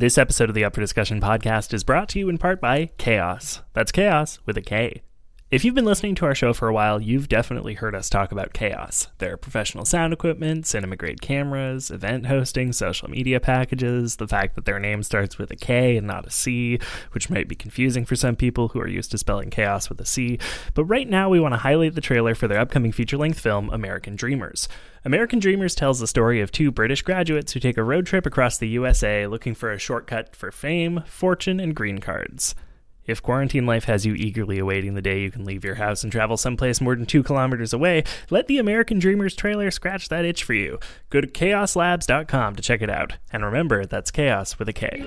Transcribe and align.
This 0.00 0.16
episode 0.16 0.48
of 0.48 0.54
the 0.54 0.64
Up 0.64 0.76
for 0.76 0.80
Discussion 0.80 1.20
podcast 1.20 1.74
is 1.74 1.82
brought 1.82 2.08
to 2.10 2.20
you 2.20 2.28
in 2.28 2.38
part 2.38 2.60
by 2.60 2.90
Chaos. 2.98 3.62
That's 3.72 3.90
Chaos 3.90 4.38
with 4.46 4.56
a 4.56 4.60
K. 4.60 5.02
If 5.50 5.64
you've 5.64 5.74
been 5.74 5.86
listening 5.86 6.14
to 6.16 6.26
our 6.26 6.34
show 6.34 6.52
for 6.52 6.68
a 6.68 6.74
while, 6.74 7.00
you've 7.00 7.26
definitely 7.26 7.72
heard 7.72 7.94
us 7.94 8.10
talk 8.10 8.32
about 8.32 8.52
Chaos. 8.52 9.08
Their 9.16 9.38
professional 9.38 9.86
sound 9.86 10.12
equipment, 10.12 10.66
cinema 10.66 10.94
grade 10.96 11.22
cameras, 11.22 11.90
event 11.90 12.26
hosting, 12.26 12.74
social 12.74 13.08
media 13.08 13.40
packages, 13.40 14.16
the 14.16 14.28
fact 14.28 14.56
that 14.56 14.66
their 14.66 14.78
name 14.78 15.02
starts 15.02 15.38
with 15.38 15.50
a 15.50 15.56
K 15.56 15.96
and 15.96 16.06
not 16.06 16.26
a 16.26 16.30
C, 16.30 16.78
which 17.12 17.30
might 17.30 17.48
be 17.48 17.54
confusing 17.54 18.04
for 18.04 18.14
some 18.14 18.36
people 18.36 18.68
who 18.68 18.78
are 18.78 18.86
used 18.86 19.10
to 19.12 19.16
spelling 19.16 19.48
chaos 19.48 19.88
with 19.88 19.98
a 20.02 20.04
C. 20.04 20.38
But 20.74 20.84
right 20.84 21.08
now, 21.08 21.30
we 21.30 21.40
want 21.40 21.54
to 21.54 21.58
highlight 21.60 21.94
the 21.94 22.02
trailer 22.02 22.34
for 22.34 22.46
their 22.46 22.60
upcoming 22.60 22.92
feature 22.92 23.16
length 23.16 23.40
film, 23.40 23.70
American 23.70 24.16
Dreamers. 24.16 24.68
American 25.06 25.38
Dreamers 25.38 25.74
tells 25.74 25.98
the 25.98 26.06
story 26.06 26.42
of 26.42 26.52
two 26.52 26.70
British 26.70 27.00
graduates 27.00 27.54
who 27.54 27.60
take 27.60 27.78
a 27.78 27.82
road 27.82 28.04
trip 28.04 28.26
across 28.26 28.58
the 28.58 28.68
USA 28.68 29.26
looking 29.26 29.54
for 29.54 29.72
a 29.72 29.78
shortcut 29.78 30.36
for 30.36 30.52
fame, 30.52 31.04
fortune, 31.06 31.58
and 31.58 31.74
green 31.74 32.00
cards. 32.00 32.54
If 33.08 33.22
quarantine 33.22 33.64
life 33.64 33.84
has 33.84 34.04
you 34.04 34.12
eagerly 34.14 34.58
awaiting 34.58 34.92
the 34.92 35.00
day 35.00 35.22
you 35.22 35.30
can 35.30 35.46
leave 35.46 35.64
your 35.64 35.76
house 35.76 36.02
and 36.02 36.12
travel 36.12 36.36
someplace 36.36 36.78
more 36.78 36.94
than 36.94 37.06
two 37.06 37.22
kilometers 37.22 37.72
away, 37.72 38.04
let 38.28 38.48
the 38.48 38.58
American 38.58 38.98
Dreamers 38.98 39.34
trailer 39.34 39.70
scratch 39.70 40.10
that 40.10 40.26
itch 40.26 40.44
for 40.44 40.52
you. 40.52 40.78
Go 41.08 41.22
to 41.22 41.26
chaoslabs.com 41.26 42.56
to 42.56 42.62
check 42.62 42.82
it 42.82 42.90
out. 42.90 43.14
And 43.32 43.42
remember, 43.42 43.86
that's 43.86 44.10
chaos 44.10 44.58
with 44.58 44.68
a 44.68 44.74
K. 44.74 45.06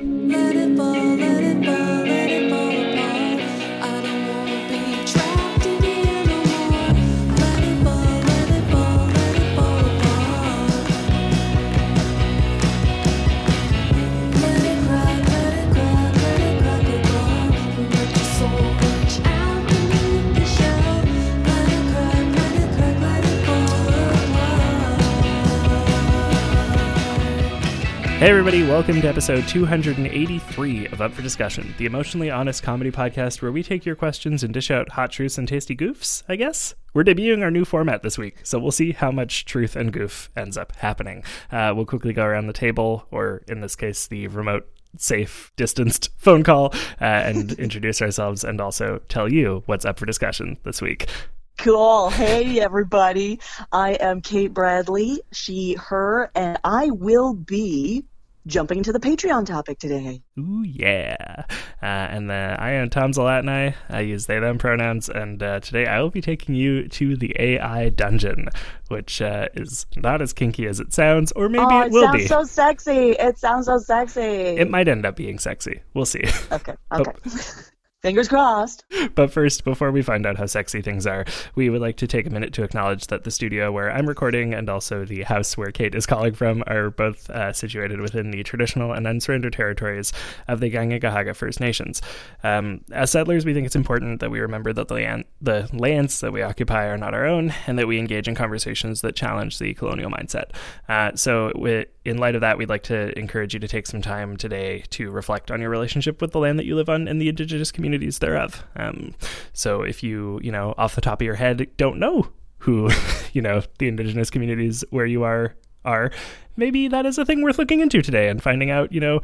Hey, 28.22 28.30
everybody, 28.30 28.62
welcome 28.62 29.02
to 29.02 29.08
episode 29.08 29.48
283 29.48 30.86
of 30.90 31.02
Up 31.02 31.12
for 31.12 31.24
Discussion, 31.24 31.74
the 31.80 31.88
emotionally 31.88 32.30
honest 32.30 32.62
comedy 32.62 32.92
podcast 32.92 33.42
where 33.42 33.52
we 33.52 33.64
take 33.64 33.84
your 33.84 33.96
questions 33.96 34.44
and 34.44 34.54
dish 34.54 34.70
out 34.70 34.90
hot 34.90 35.12
truths 35.12 35.40
and 35.40 35.48
tasty 35.48 35.76
goofs, 35.76 36.22
I 36.30 36.36
guess. 36.36 36.76
We're 36.94 37.04
debuting 37.04 37.42
our 37.42 37.50
new 37.50 37.66
format 37.66 38.04
this 38.04 38.20
week, 38.20 38.38
so 38.44 38.60
we'll 38.60 38.70
see 38.70 38.92
how 38.92 39.10
much 39.10 39.46
truth 39.46 39.76
and 39.76 39.92
goof 39.92 40.30
ends 40.36 40.56
up 40.56 40.76
happening. 40.76 41.24
Uh, 41.52 41.74
we'll 41.76 41.88
quickly 41.88 42.14
go 42.14 42.24
around 42.24 42.46
the 42.46 42.54
table, 42.54 43.08
or 43.10 43.42
in 43.48 43.62
this 43.62 43.76
case, 43.76 44.06
the 44.06 44.28
remote, 44.28 44.70
safe, 44.98 45.52
distanced 45.56 46.10
phone 46.18 46.44
call, 46.44 46.76
uh, 47.02 47.06
and 47.06 47.54
introduce 47.60 48.04
ourselves 48.04 48.44
and 48.44 48.62
also 48.62 49.02
tell 49.10 49.34
you 49.34 49.64
what's 49.66 49.84
up 49.84 49.98
for 49.98 50.06
discussion 50.06 50.60
this 50.64 50.80
week. 50.80 51.10
Cool. 51.58 52.12
Hey, 52.12 52.60
everybody. 52.60 53.40
I 53.72 53.94
am 53.94 54.22
Kate 54.22 54.54
Bradley, 54.54 55.22
she, 55.32 55.76
her, 55.80 56.32
and 56.36 56.60
I 56.64 56.92
will 56.92 57.34
be 57.34 58.06
jumping 58.48 58.80
into 58.80 58.92
the 58.92 59.00
Patreon 59.00 59.46
topic 59.46 59.80
today. 59.80 60.22
Ooh, 60.38 60.64
yeah. 60.64 61.46
Uh, 61.82 61.86
and 61.86 62.30
then 62.30 62.58
I 62.60 62.72
am 62.72 62.90
Tom 62.90 63.12
Zalatni. 63.12 63.76
I 63.90 64.00
use 64.02 64.26
they, 64.26 64.40
them 64.40 64.58
pronouns. 64.58 65.10
And 65.10 65.42
uh, 65.42 65.60
today 65.60 65.86
I 65.88 66.02
will 66.02 66.10
be 66.10 66.22
taking 66.22 66.56
you 66.56 66.88
to 66.90 67.16
the 67.16 67.36
AI 67.40 67.90
dungeon, 67.90 68.50
which 68.88 69.22
uh, 69.22 69.48
is 69.54 69.86
not 69.96 70.22
as 70.22 70.34
kinky 70.34 70.68
as 70.68 70.80
it 70.80 70.94
sounds, 70.94 71.32
or 71.34 71.50
maybe 71.50 71.66
oh, 71.68 71.82
it 71.82 71.88
it 71.88 71.92
will 71.92 72.04
sounds 72.04 72.18
be. 72.18 72.28
so 72.28 72.44
sexy. 72.44 73.12
It 73.12 73.38
sounds 73.38 73.66
so 73.66 73.78
sexy. 73.78 74.22
It 74.22 74.70
might 74.70 74.88
end 74.88 75.06
up 75.06 75.16
being 75.16 75.40
sexy. 75.40 75.82
We'll 75.94 76.06
see. 76.06 76.24
okay, 76.52 76.76
okay. 76.92 77.12
Fingers 78.02 78.28
crossed. 78.28 78.84
But 79.14 79.32
first, 79.32 79.64
before 79.64 79.92
we 79.92 80.02
find 80.02 80.26
out 80.26 80.38
how 80.38 80.48
sexy 80.48 80.82
things 80.82 81.06
are, 81.06 81.24
we 81.54 81.70
would 81.70 81.82
like 81.82 81.98
to 81.98 82.08
take 82.08 82.26
a 82.26 82.32
minute 82.32 82.52
to 82.54 82.64
acknowledge 82.64 83.08
that 83.08 83.26
the 83.26 83.32
studio 83.32 83.72
where 83.72 83.92
I'm 83.92 84.08
recording 84.08 84.56
and 84.56 84.70
also 84.72 85.06
the 85.06 85.22
house 85.22 85.56
where 85.56 85.72
Kate 85.72 85.94
is 85.94 86.08
calling 86.08 86.34
from 86.34 86.64
are 86.66 86.90
both 86.90 87.30
uh, 87.30 87.54
situated 87.54 88.02
within 88.02 88.32
the 88.32 88.42
traditional 88.42 88.94
and 88.94 89.06
unsurrendered 89.06 89.54
territories 89.54 90.14
of 90.48 90.62
the 90.62 90.72
Kanien'kehá:ka 90.72 91.36
First 91.36 91.60
Nations. 91.60 92.02
Um, 92.44 92.82
as 92.92 93.12
settlers, 93.12 93.46
we 93.46 93.54
think 93.54 93.68
it's 93.68 93.76
important 93.76 94.20
that 94.22 94.32
we 94.32 94.40
remember 94.40 94.74
that 94.74 94.88
the, 94.88 94.96
land, 94.96 95.26
the 95.40 95.70
lands 95.72 96.22
that 96.22 96.34
we 96.34 96.42
occupy 96.42 96.88
are 96.88 96.98
not 96.98 97.14
our 97.14 97.28
own 97.28 97.54
and 97.68 97.78
that 97.78 97.88
we 97.88 98.00
engage 98.00 98.28
in 98.28 98.34
conversations 98.34 99.02
that 99.02 99.16
challenge 99.16 99.60
the 99.60 99.76
colonial 99.76 100.10
mindset. 100.10 100.52
Uh, 100.90 101.16
so, 101.16 101.52
we, 101.56 101.86
in 102.04 102.18
light 102.18 102.34
of 102.34 102.42
that, 102.42 102.58
we'd 102.58 102.70
like 102.70 102.84
to 102.84 103.18
encourage 103.18 103.54
you 103.54 103.60
to 103.60 103.68
take 103.68 103.86
some 103.86 104.02
time 104.02 104.36
today 104.38 104.84
to 104.90 105.12
reflect 105.12 105.52
on 105.52 105.62
your 105.62 105.70
relationship 105.70 106.20
with 106.20 106.32
the 106.32 106.40
land 106.40 106.58
that 106.58 106.66
you 106.66 106.76
live 106.76 106.90
on 106.90 107.08
and 107.08 107.22
the 107.22 107.30
indigenous 107.30 107.72
communities 107.92 108.20
thereof. 108.20 108.66
Um, 108.78 109.14
so 109.52 109.82
if 109.82 110.02
you, 110.02 110.40
you 110.42 110.52
know, 110.52 110.74
off 110.78 110.96
the 110.96 111.02
top 111.02 111.20
of 111.20 111.26
your 111.26 111.36
head 111.36 111.68
don't 111.76 112.00
know 112.00 112.30
who, 112.60 112.90
you 113.34 113.42
know, 113.42 113.64
the 113.80 113.90
indigenous 113.90 114.30
communities 114.30 114.86
where 114.92 115.06
you 115.06 115.24
are 115.24 115.56
are, 115.84 116.12
maybe 116.56 116.88
that 116.88 117.06
is 117.06 117.18
a 117.18 117.26
thing 117.26 117.42
worth 117.42 117.60
looking 117.60 117.82
into 117.82 118.02
today 118.02 118.30
and 118.30 118.42
finding 118.42 118.72
out, 118.72 118.94
you 118.94 119.02
know, 119.02 119.20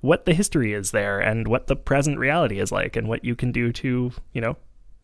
what 0.00 0.26
the 0.26 0.34
history 0.34 0.72
is 0.72 0.90
there 0.90 1.20
and 1.20 1.46
what 1.46 1.68
the 1.68 1.76
present 1.76 2.18
reality 2.18 2.58
is 2.58 2.72
like 2.72 2.96
and 2.96 3.08
what 3.08 3.24
you 3.24 3.36
can 3.36 3.52
do 3.52 3.72
to, 3.72 4.10
you 4.32 4.40
know, 4.40 4.56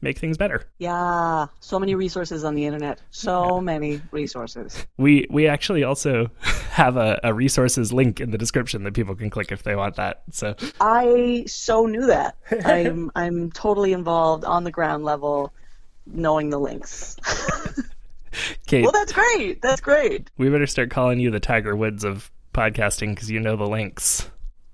make 0.05 0.19
things 0.19 0.37
better. 0.39 0.63
Yeah, 0.79 1.47
so 1.59 1.81
many 1.81 1.97
resources 1.97 2.45
on 2.45 2.55
the 2.55 2.65
internet. 2.65 3.01
So 3.11 3.61
many 3.61 4.01
resources. 4.13 4.87
We 4.97 5.27
we 5.31 5.49
actually 5.49 5.83
also 5.83 6.31
have 6.71 6.97
a, 6.97 7.19
a 7.25 7.35
resources 7.35 7.93
link 7.93 8.21
in 8.21 8.31
the 8.31 8.39
description 8.39 8.85
that 8.85 8.95
people 8.95 9.17
can 9.17 9.31
click 9.31 9.51
if 9.51 9.65
they 9.65 9.75
want 9.75 9.97
that. 9.97 10.23
So 10.31 10.55
I 10.81 11.45
so 11.49 11.87
knew 11.87 12.07
that. 12.07 12.37
I'm 12.65 13.11
I'm 13.17 13.51
totally 13.51 13.93
involved 13.93 14.45
on 14.45 14.63
the 14.63 14.71
ground 14.71 15.05
level, 15.05 15.53
knowing 16.07 16.51
the 16.51 16.59
links. 16.59 17.17
Kate, 18.67 18.83
well, 18.83 18.93
that's 18.93 19.13
great. 19.13 19.63
That's 19.63 19.81
great. 19.81 20.31
we 20.37 20.49
better 20.49 20.67
start 20.67 20.91
calling 20.91 21.19
you 21.19 21.31
the 21.31 21.41
Tiger 21.41 21.75
Woods 21.75 22.05
of 22.05 22.31
podcasting 22.53 23.15
because 23.15 23.31
you 23.31 23.41
know 23.41 23.57
the 23.57 23.67
links. 23.67 24.29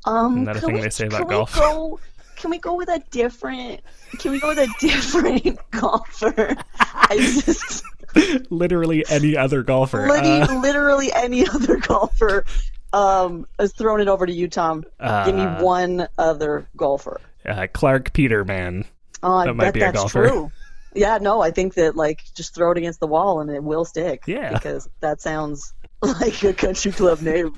Um, 0.07 0.33
Isn't 0.33 0.45
that 0.45 0.57
a 0.57 0.61
thing 0.61 0.75
we, 0.75 0.81
they 0.81 0.91
say 0.91 1.07
about 1.07 1.29
golf? 1.29 1.55
Go, 1.55 2.01
can 2.41 2.51
we 2.51 2.59
go 2.59 2.75
with 2.75 2.89
a 2.89 3.03
different? 3.11 3.81
Can 4.19 4.33
we 4.33 4.41
go 4.41 4.49
with 4.49 4.59
a 4.59 4.69
different 4.81 5.59
golfer? 5.71 6.57
I 6.79 7.17
just 7.17 7.85
Literally 8.51 9.05
any 9.09 9.37
other 9.37 9.63
golfer. 9.63 10.09
literally, 10.09 10.41
Uh, 10.43 10.61
literally 10.61 11.13
any 11.13 11.47
other 11.55 11.77
golfer 11.77 12.45
um, 12.93 13.47
has 13.59 13.73
thrown 13.73 14.01
it 14.01 14.09
over 14.09 14.27
to 14.27 14.33
you, 14.33 14.49
Tom. 14.49 14.83
Give 15.01 15.35
me 15.35 15.43
Uh, 15.43 15.63
one 15.63 16.09
other 16.19 16.67
golfer. 16.77 17.21
uh, 17.47 17.67
Clark 17.73 18.13
Peterman. 18.13 18.85
Oh, 19.23 19.35
I 19.37 19.47
that 19.47 19.55
might 19.55 19.75
be 19.75 19.81
a 19.81 19.85
that's 19.85 19.99
golfer. 19.99 20.29
true. 20.29 20.53
Yeah, 20.95 21.19
no, 21.21 21.41
I 21.41 21.53
think 21.53 21.75
that 21.75 21.95
like 21.95 22.23
just 22.35 22.53
throw 22.55 22.73
it 22.73 22.79
against 22.79 22.99
the 22.99 23.07
wall 23.07 23.41
and 23.41 23.49
it 23.51 23.63
will 23.63 23.85
stick. 23.85 24.25
Yeah. 24.27 24.53
because 24.55 24.89
that 25.01 25.21
sounds 25.21 25.73
like 26.03 26.43
a 26.43 26.53
country 26.53 26.91
club 26.91 27.21
name. 27.21 27.55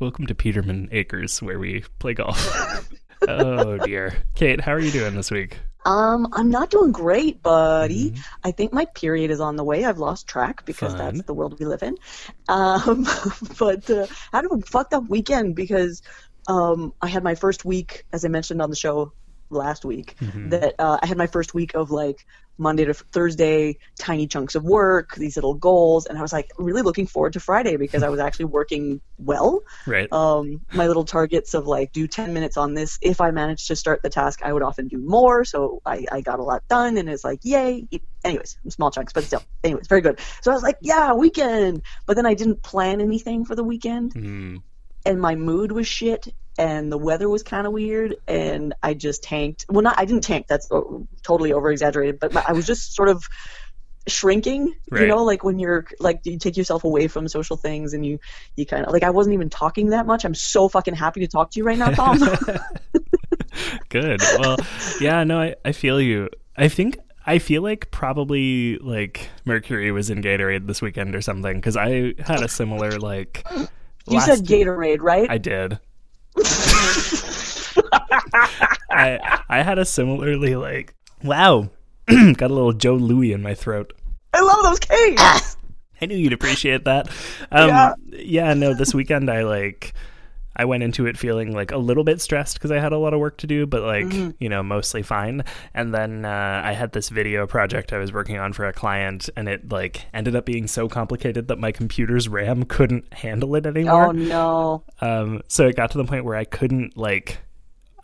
Welcome 0.00 0.26
to 0.26 0.34
Peterman 0.34 0.88
Acres, 0.90 1.40
where 1.42 1.58
we 1.60 1.84
play 2.00 2.14
golf. 2.14 2.88
Oh 3.28 3.78
dear, 3.84 4.14
Kate, 4.34 4.60
how 4.60 4.72
are 4.72 4.80
you 4.80 4.90
doing 4.90 5.14
this 5.14 5.30
week? 5.30 5.58
Um, 5.86 6.28
I'm 6.32 6.50
not 6.50 6.70
doing 6.70 6.92
great, 6.92 7.42
buddy. 7.42 8.10
Mm-hmm. 8.10 8.20
I 8.44 8.50
think 8.50 8.72
my 8.72 8.84
period 8.94 9.30
is 9.30 9.40
on 9.40 9.56
the 9.56 9.64
way. 9.64 9.84
I've 9.84 9.98
lost 9.98 10.26
track 10.26 10.64
because 10.66 10.92
Fun. 10.92 10.98
that's 10.98 11.22
the 11.26 11.32
world 11.34 11.58
we 11.58 11.64
live 11.64 11.82
in. 11.82 11.96
Um, 12.48 13.06
but 13.58 13.88
uh, 13.88 14.06
I 14.32 14.36
had 14.36 14.44
a 14.44 14.58
fucked 14.66 14.92
up 14.92 15.08
weekend 15.08 15.56
because 15.56 16.02
um, 16.48 16.92
I 17.00 17.08
had 17.08 17.24
my 17.24 17.34
first 17.34 17.64
week, 17.64 18.04
as 18.12 18.24
I 18.24 18.28
mentioned 18.28 18.60
on 18.60 18.68
the 18.68 18.76
show 18.76 19.12
last 19.48 19.84
week, 19.84 20.16
Mm-hmm. 20.20 20.50
that 20.50 20.74
uh, 20.78 20.98
I 21.02 21.06
had 21.06 21.16
my 21.16 21.26
first 21.26 21.54
week 21.54 21.74
of 21.74 21.90
like 21.90 22.26
Monday 22.60 22.84
to 22.84 22.94
Thursday, 22.94 23.78
tiny 23.98 24.26
chunks 24.26 24.54
of 24.54 24.64
work, 24.64 25.14
these 25.16 25.36
little 25.36 25.54
goals, 25.54 26.06
and 26.06 26.18
I 26.18 26.22
was 26.22 26.32
like 26.32 26.50
really 26.58 26.82
looking 26.82 27.06
forward 27.06 27.32
to 27.32 27.40
Friday 27.40 27.76
because 27.76 28.02
I 28.02 28.08
was 28.10 28.20
actually 28.20 28.44
working 28.44 29.00
well. 29.18 29.62
Right. 29.86 30.12
um, 30.12 30.60
my 30.72 30.86
little 30.86 31.04
targets 31.04 31.54
of 31.54 31.66
like 31.66 31.92
do 31.92 32.06
10 32.06 32.32
minutes 32.32 32.56
on 32.56 32.74
this. 32.74 32.98
If 33.02 33.20
i 33.20 33.30
managed 33.30 33.66
to 33.68 33.76
start 33.76 34.02
the 34.02 34.10
task 34.10 34.42
i 34.42 34.52
would 34.52 34.62
often 34.62 34.88
do 34.88 34.98
more. 34.98 35.44
So 35.44 35.80
i, 35.86 36.04
I 36.12 36.20
got 36.20 36.38
a 36.38 36.42
lot 36.42 36.62
done 36.68 36.96
and 36.96 37.08
it's 37.08 37.24
like 37.24 37.40
yay. 37.42 37.88
Anyways 38.24 38.58
small 38.68 38.90
chunks 38.90 39.12
but 39.12 39.24
still. 39.24 39.42
Anyways 39.64 39.88
very 39.88 40.00
good. 40.00 40.20
So 40.42 40.50
i 40.50 40.54
was 40.54 40.62
like 40.62 40.76
yeah 40.82 41.12
weekend. 41.14 41.82
But 42.06 42.16
then 42.16 42.26
i 42.26 42.34
didn't 42.34 42.62
plan 42.62 43.00
anything 43.00 43.44
for 43.44 43.54
the 43.54 43.64
weekend. 43.64 44.14
Mm, 44.14 44.62
and 45.04 45.20
my 45.20 45.34
mood 45.34 45.72
was 45.72 45.86
shit 45.86 46.28
and 46.58 46.90
the 46.90 46.98
weather 46.98 47.28
was 47.28 47.42
kind 47.42 47.66
of 47.66 47.72
weird 47.72 48.16
and 48.28 48.74
i 48.82 48.92
just 48.94 49.22
tanked 49.22 49.64
well 49.68 49.82
not 49.82 49.98
i 49.98 50.04
didn't 50.04 50.22
tank 50.24 50.46
that's 50.48 50.70
uh, 50.70 50.80
totally 51.22 51.52
over 51.52 51.70
exaggerated 51.70 52.18
but 52.18 52.36
i 52.48 52.52
was 52.52 52.66
just 52.66 52.94
sort 52.94 53.08
of 53.08 53.24
shrinking 54.08 54.74
Right. 54.90 55.02
you 55.02 55.08
know 55.08 55.22
like 55.24 55.44
when 55.44 55.58
you're 55.58 55.86
like 56.00 56.20
you 56.24 56.38
take 56.38 56.56
yourself 56.56 56.84
away 56.84 57.06
from 57.06 57.28
social 57.28 57.56
things 57.56 57.92
and 57.92 58.04
you 58.04 58.18
you 58.56 58.66
kind 58.66 58.84
of 58.84 58.92
like 58.92 59.02
i 59.02 59.10
wasn't 59.10 59.34
even 59.34 59.50
talking 59.50 59.90
that 59.90 60.06
much 60.06 60.24
i'm 60.24 60.34
so 60.34 60.68
fucking 60.68 60.94
happy 60.94 61.20
to 61.20 61.28
talk 61.28 61.50
to 61.52 61.58
you 61.60 61.64
right 61.64 61.78
now 61.78 61.90
tom 61.90 62.18
good. 63.88 64.20
Well, 64.38 64.56
yeah, 65.00 65.24
no, 65.24 65.40
I, 65.40 65.54
I 65.64 65.72
feel 65.72 66.00
you. 66.00 66.28
I 66.56 66.68
think 66.68 66.98
I 67.26 67.38
feel 67.38 67.62
like 67.62 67.90
probably 67.90 68.78
like 68.78 69.28
Mercury 69.44 69.90
was 69.92 70.10
in 70.10 70.22
Gatorade 70.22 70.66
this 70.66 70.80
weekend 70.80 71.14
or 71.14 71.20
something 71.20 71.56
because 71.56 71.76
I 71.76 72.14
had 72.18 72.42
a 72.42 72.48
similar 72.48 72.98
like. 72.98 73.44
You 74.10 74.20
said 74.20 74.40
gatorade 74.40 75.00
right 75.00 75.30
I 75.30 75.38
did. 75.38 75.78
I 78.90 79.40
I 79.48 79.62
had 79.62 79.78
a 79.78 79.84
similarly 79.84 80.56
like 80.56 80.94
wow, 81.22 81.70
got 82.06 82.50
a 82.50 82.54
little 82.54 82.72
Joe 82.72 82.94
Louis 82.94 83.32
in 83.32 83.42
my 83.42 83.54
throat. 83.54 83.92
I 84.32 84.40
love 84.40 84.62
those 84.62 84.78
cakes. 84.78 85.56
I 86.02 86.06
knew 86.06 86.16
you'd 86.16 86.32
appreciate 86.32 86.84
that. 86.84 87.08
Um, 87.52 87.68
Yeah. 87.68 87.94
yeah. 88.10 88.54
no, 88.54 88.72
this 88.74 88.94
weekend 88.94 89.30
I 89.30 89.42
like 89.42 89.92
I 90.60 90.66
went 90.66 90.82
into 90.82 91.06
it 91.06 91.16
feeling 91.16 91.54
like 91.54 91.72
a 91.72 91.78
little 91.78 92.04
bit 92.04 92.20
stressed 92.20 92.58
because 92.58 92.70
I 92.70 92.78
had 92.78 92.92
a 92.92 92.98
lot 92.98 93.14
of 93.14 93.18
work 93.18 93.38
to 93.38 93.46
do, 93.46 93.64
but 93.64 93.80
like 93.82 94.12
you 94.38 94.50
know 94.50 94.62
mostly 94.62 95.02
fine. 95.02 95.42
And 95.72 95.94
then 95.94 96.26
uh, 96.26 96.60
I 96.62 96.72
had 96.72 96.92
this 96.92 97.08
video 97.08 97.46
project 97.46 97.94
I 97.94 97.96
was 97.96 98.12
working 98.12 98.36
on 98.36 98.52
for 98.52 98.66
a 98.66 98.72
client, 98.74 99.30
and 99.38 99.48
it 99.48 99.72
like 99.72 100.04
ended 100.12 100.36
up 100.36 100.44
being 100.44 100.66
so 100.66 100.86
complicated 100.86 101.48
that 101.48 101.58
my 101.58 101.72
computer's 101.72 102.28
RAM 102.28 102.64
couldn't 102.64 103.10
handle 103.14 103.54
it 103.54 103.64
anymore. 103.64 104.08
oh 104.08 104.12
no. 104.12 104.84
Um, 105.00 105.40
so 105.48 105.66
it 105.66 105.76
got 105.76 105.92
to 105.92 105.98
the 105.98 106.04
point 106.04 106.26
where 106.26 106.36
I 106.36 106.44
couldn't 106.44 106.94
like 106.94 107.38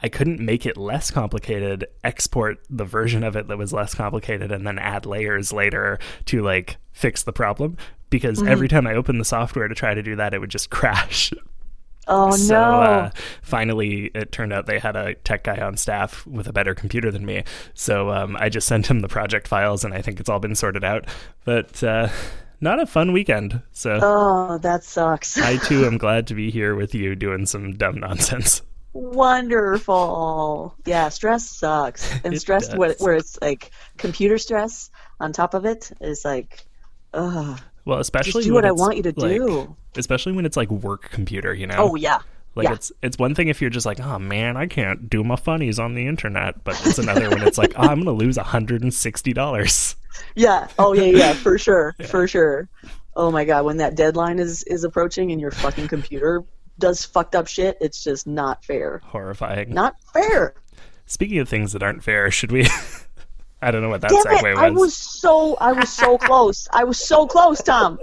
I 0.02 0.08
couldn't 0.08 0.40
make 0.40 0.64
it 0.64 0.78
less 0.78 1.10
complicated, 1.10 1.86
export 2.04 2.60
the 2.70 2.86
version 2.86 3.22
of 3.22 3.36
it 3.36 3.48
that 3.48 3.58
was 3.58 3.74
less 3.74 3.94
complicated, 3.94 4.50
and 4.50 4.66
then 4.66 4.78
add 4.78 5.04
layers 5.04 5.52
later 5.52 5.98
to 6.24 6.40
like 6.40 6.78
fix 6.92 7.22
the 7.22 7.34
problem. 7.34 7.76
Because 8.08 8.42
every 8.42 8.68
time 8.68 8.86
I 8.86 8.94
opened 8.94 9.20
the 9.20 9.26
software 9.26 9.68
to 9.68 9.74
try 9.74 9.92
to 9.92 10.02
do 10.02 10.16
that, 10.16 10.32
it 10.32 10.38
would 10.38 10.48
just 10.48 10.70
crash. 10.78 11.34
Oh 12.08 12.30
so 12.30 12.54
no. 12.54 12.80
uh, 12.82 13.10
finally, 13.42 14.10
it 14.14 14.30
turned 14.30 14.52
out 14.52 14.66
they 14.66 14.78
had 14.78 14.96
a 14.96 15.14
tech 15.14 15.44
guy 15.44 15.58
on 15.58 15.76
staff 15.76 16.26
with 16.26 16.46
a 16.46 16.52
better 16.52 16.74
computer 16.74 17.10
than 17.10 17.26
me. 17.26 17.44
So 17.74 18.10
um, 18.10 18.36
I 18.38 18.48
just 18.48 18.68
sent 18.68 18.86
him 18.86 19.00
the 19.00 19.08
project 19.08 19.48
files, 19.48 19.84
and 19.84 19.92
I 19.92 20.02
think 20.02 20.20
it's 20.20 20.28
all 20.28 20.38
been 20.38 20.54
sorted 20.54 20.84
out. 20.84 21.06
But 21.44 21.82
uh, 21.82 22.08
not 22.60 22.80
a 22.80 22.86
fun 22.86 23.12
weekend. 23.12 23.60
So 23.72 23.98
oh, 24.02 24.58
that 24.58 24.84
sucks. 24.84 25.36
I 25.38 25.56
too 25.56 25.84
am 25.84 25.98
glad 25.98 26.26
to 26.28 26.34
be 26.34 26.50
here 26.50 26.74
with 26.74 26.94
you 26.94 27.14
doing 27.16 27.46
some 27.46 27.72
dumb 27.74 27.98
nonsense. 27.98 28.62
Wonderful. 28.92 30.74
Yeah, 30.86 31.10
stress 31.10 31.50
sucks. 31.50 32.10
And 32.24 32.38
stress 32.40 32.74
where, 32.74 32.94
where 32.98 33.14
it's 33.14 33.38
like 33.42 33.70
computer 33.98 34.38
stress 34.38 34.90
on 35.20 35.32
top 35.32 35.54
of 35.54 35.66
it 35.66 35.90
is 36.00 36.24
like, 36.24 36.66
ugh. 37.12 37.60
Well, 37.86 38.00
especially 38.00 38.32
Just 38.42 38.48
do 38.48 38.54
when 38.54 38.64
what 38.64 38.68
I 38.68 38.72
want 38.72 38.96
you 38.98 39.02
to 39.04 39.12
like- 39.16 39.30
do. 39.38 39.74
Especially 39.96 40.32
when 40.32 40.44
it's 40.44 40.56
like 40.58 40.70
work 40.70 41.08
computer, 41.10 41.54
you 41.54 41.66
know. 41.66 41.76
Oh 41.78 41.94
yeah. 41.94 42.18
Like 42.54 42.64
yeah. 42.68 42.74
it's 42.74 42.92
it's 43.02 43.18
one 43.18 43.34
thing 43.34 43.48
if 43.48 43.60
you're 43.60 43.70
just 43.70 43.86
like, 43.86 44.00
oh 44.00 44.18
man, 44.18 44.56
I 44.56 44.66
can't 44.66 45.08
do 45.08 45.22
my 45.24 45.36
funnies 45.36 45.78
on 45.78 45.94
the 45.94 46.06
internet, 46.06 46.64
but 46.64 46.74
it's 46.86 46.98
another 46.98 47.30
when 47.30 47.42
it's 47.42 47.58
like, 47.58 47.72
oh, 47.76 47.82
I'm 47.82 47.98
gonna 47.98 48.12
lose 48.12 48.36
hundred 48.36 48.82
and 48.82 48.92
sixty 48.92 49.32
dollars. 49.32 49.96
Yeah. 50.34 50.68
Oh 50.78 50.94
yeah, 50.94 51.04
yeah, 51.04 51.32
for 51.34 51.58
sure. 51.66 51.94
For 52.08 52.26
sure. 52.26 52.68
Oh 53.14 53.30
my 53.30 53.44
god, 53.44 53.64
when 53.64 53.76
that 53.78 53.94
deadline 53.94 54.38
is 54.38 54.62
is 54.64 54.82
approaching 54.84 55.30
and 55.32 55.40
your 55.40 55.50
fucking 55.50 55.88
computer 55.88 56.42
does 56.78 57.04
fucked 57.04 57.34
up 57.34 57.46
shit, 57.46 57.76
it's 57.80 58.02
just 58.02 58.26
not 58.26 58.64
fair. 58.64 59.00
Horrifying. 59.04 59.72
Not 59.72 59.94
fair. 60.12 60.54
Speaking 61.06 61.38
of 61.38 61.48
things 61.48 61.72
that 61.72 61.82
aren't 61.82 62.02
fair, 62.02 62.30
should 62.30 62.50
we? 62.50 62.66
I 63.66 63.72
don't 63.72 63.82
know 63.82 63.88
what 63.88 64.00
that 64.02 64.10
Damn 64.10 64.22
segue 64.22 64.52
it! 64.52 64.58
I 64.58 64.70
was. 64.70 64.80
was 64.80 64.96
so 64.96 65.56
I 65.56 65.72
was 65.72 65.92
so 65.92 66.18
close. 66.18 66.68
I 66.72 66.84
was 66.84 67.04
so 67.04 67.26
close, 67.26 67.60
Tom. 67.60 67.98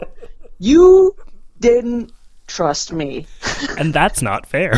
You 0.59 1.15
didn't 1.61 2.11
trust 2.47 2.91
me. 2.91 3.27
and 3.77 3.93
that's 3.93 4.21
not 4.21 4.45
fair. 4.45 4.77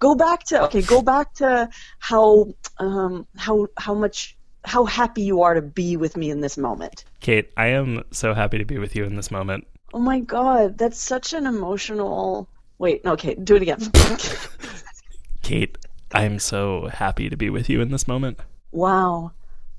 Go 0.00 0.14
back 0.14 0.44
to 0.44 0.64
okay. 0.64 0.82
Go 0.82 1.00
back 1.00 1.32
to 1.36 1.70
how 1.98 2.52
um 2.76 3.26
how 3.38 3.68
how 3.78 3.94
much 3.94 4.36
how 4.66 4.84
happy 4.84 5.22
you 5.22 5.40
are 5.40 5.54
to 5.54 5.62
be 5.62 5.96
with 5.96 6.14
me 6.14 6.30
in 6.30 6.40
this 6.40 6.58
moment. 6.58 7.06
Kate, 7.20 7.50
I 7.56 7.68
am 7.68 8.04
so 8.10 8.34
happy 8.34 8.58
to 8.58 8.66
be 8.66 8.76
with 8.76 8.94
you 8.94 9.04
in 9.04 9.16
this 9.16 9.30
moment. 9.30 9.66
Oh 9.94 9.98
my 9.98 10.20
god, 10.20 10.76
that's 10.76 11.00
such 11.00 11.32
an 11.32 11.46
emotional. 11.46 12.50
Wait, 12.76 13.02
no, 13.02 13.12
okay, 13.12 13.34
do 13.34 13.56
it 13.56 13.62
again. 13.62 13.80
Kate, 15.42 15.78
I 16.12 16.24
am 16.24 16.38
so 16.38 16.88
happy 16.88 17.30
to 17.30 17.36
be 17.38 17.48
with 17.48 17.70
you 17.70 17.80
in 17.80 17.90
this 17.90 18.06
moment. 18.06 18.40
Wow, 18.74 19.32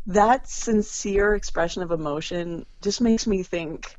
that 0.07 0.49
sincere 0.49 1.35
expression 1.35 1.83
of 1.83 1.91
emotion 1.91 2.65
just 2.81 3.01
makes 3.01 3.27
me 3.27 3.43
think 3.43 3.97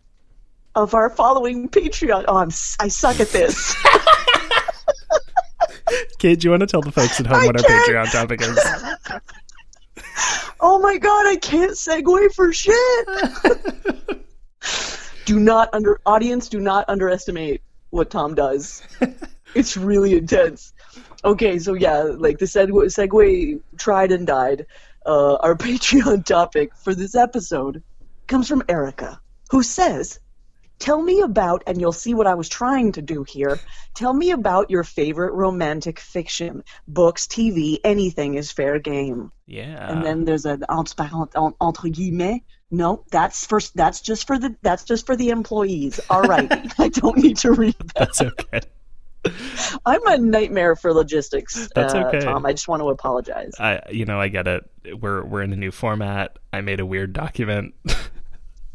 of 0.74 0.94
our 0.94 1.10
following 1.10 1.68
Patreon. 1.68 2.24
Oh, 2.26 2.36
I'm 2.38 2.50
I 2.80 2.88
suck 2.88 3.20
at 3.20 3.28
this. 3.28 3.76
Kate, 6.18 6.40
do 6.40 6.46
you 6.46 6.50
want 6.50 6.62
to 6.62 6.66
tell 6.66 6.80
the 6.80 6.90
folks 6.92 7.20
at 7.20 7.26
home 7.26 7.42
I 7.42 7.46
what 7.46 7.56
our 7.56 7.62
can't. 7.62 7.88
Patreon 7.88 8.10
topic 8.10 8.40
is? 8.42 8.58
oh 10.60 10.78
my 10.78 10.96
god, 10.98 11.26
I 11.26 11.36
can't 11.36 11.72
segue 11.72 12.34
for 12.34 12.52
shit. 12.52 13.08
do 15.26 15.38
not 15.38 15.70
under 15.72 16.00
audience. 16.06 16.48
Do 16.48 16.60
not 16.60 16.86
underestimate 16.88 17.62
what 17.90 18.10
Tom 18.10 18.34
does. 18.34 18.82
it's 19.54 19.76
really 19.76 20.16
intense. 20.16 20.72
Okay, 21.24 21.58
so 21.58 21.74
yeah, 21.74 22.02
like 22.02 22.38
the 22.38 22.46
segue, 22.46 22.70
segue 22.70 23.60
tried 23.78 24.12
and 24.12 24.26
died. 24.26 24.66
Uh, 25.04 25.36
our 25.36 25.54
Patreon 25.66 26.24
topic 26.24 26.74
for 26.76 26.94
this 26.94 27.14
episode 27.14 27.82
comes 28.26 28.48
from 28.48 28.62
Erica, 28.68 29.20
who 29.50 29.62
says, 29.62 30.20
Tell 30.78 31.00
me 31.00 31.22
about, 31.22 31.62
and 31.66 31.80
you'll 31.80 31.92
see 31.92 32.12
what 32.12 32.26
I 32.26 32.34
was 32.34 32.50
trying 32.50 32.92
to 32.92 33.02
do 33.02 33.24
here. 33.24 33.58
Tell 33.94 34.12
me 34.12 34.30
about 34.32 34.70
your 34.70 34.84
favorite 34.84 35.32
romantic 35.32 35.98
fiction. 35.98 36.64
Books, 36.86 37.26
TV, 37.26 37.78
anything 37.82 38.34
is 38.34 38.52
fair 38.52 38.78
game. 38.78 39.32
Yeah. 39.46 39.90
And 39.90 40.04
then 40.04 40.24
there's 40.26 40.44
an 40.44 40.64
entre, 40.68 41.08
entre 41.60 41.88
guillemets. 41.88 42.44
No, 42.70 43.04
that's 43.10 43.46
first. 43.46 43.74
That's 43.76 44.00
just 44.00 44.26
for 44.26 44.38
the. 44.38 44.56
That's 44.60 44.84
just 44.84 45.06
for 45.06 45.16
the 45.16 45.30
employees. 45.30 46.00
All 46.10 46.22
right, 46.22 46.50
I 46.78 46.88
don't 46.88 47.16
need 47.16 47.38
to 47.38 47.52
read 47.52 47.76
that. 47.78 47.94
that's 47.94 48.20
okay. 48.20 48.60
I'm 49.86 50.06
a 50.06 50.18
nightmare 50.18 50.76
for 50.76 50.92
logistics. 50.92 51.68
That's 51.74 51.94
uh, 51.94 52.04
okay. 52.06 52.20
Tom. 52.20 52.46
I 52.46 52.52
just 52.52 52.68
want 52.68 52.82
to 52.82 52.88
apologize. 52.90 53.54
I 53.58 53.80
you 53.90 54.04
know, 54.04 54.20
I 54.20 54.28
get 54.28 54.46
it. 54.46 54.68
We're 55.00 55.24
we're 55.24 55.42
in 55.42 55.52
a 55.52 55.56
new 55.56 55.70
format. 55.70 56.38
I 56.52 56.60
made 56.60 56.80
a 56.80 56.86
weird 56.86 57.12
document. 57.12 57.74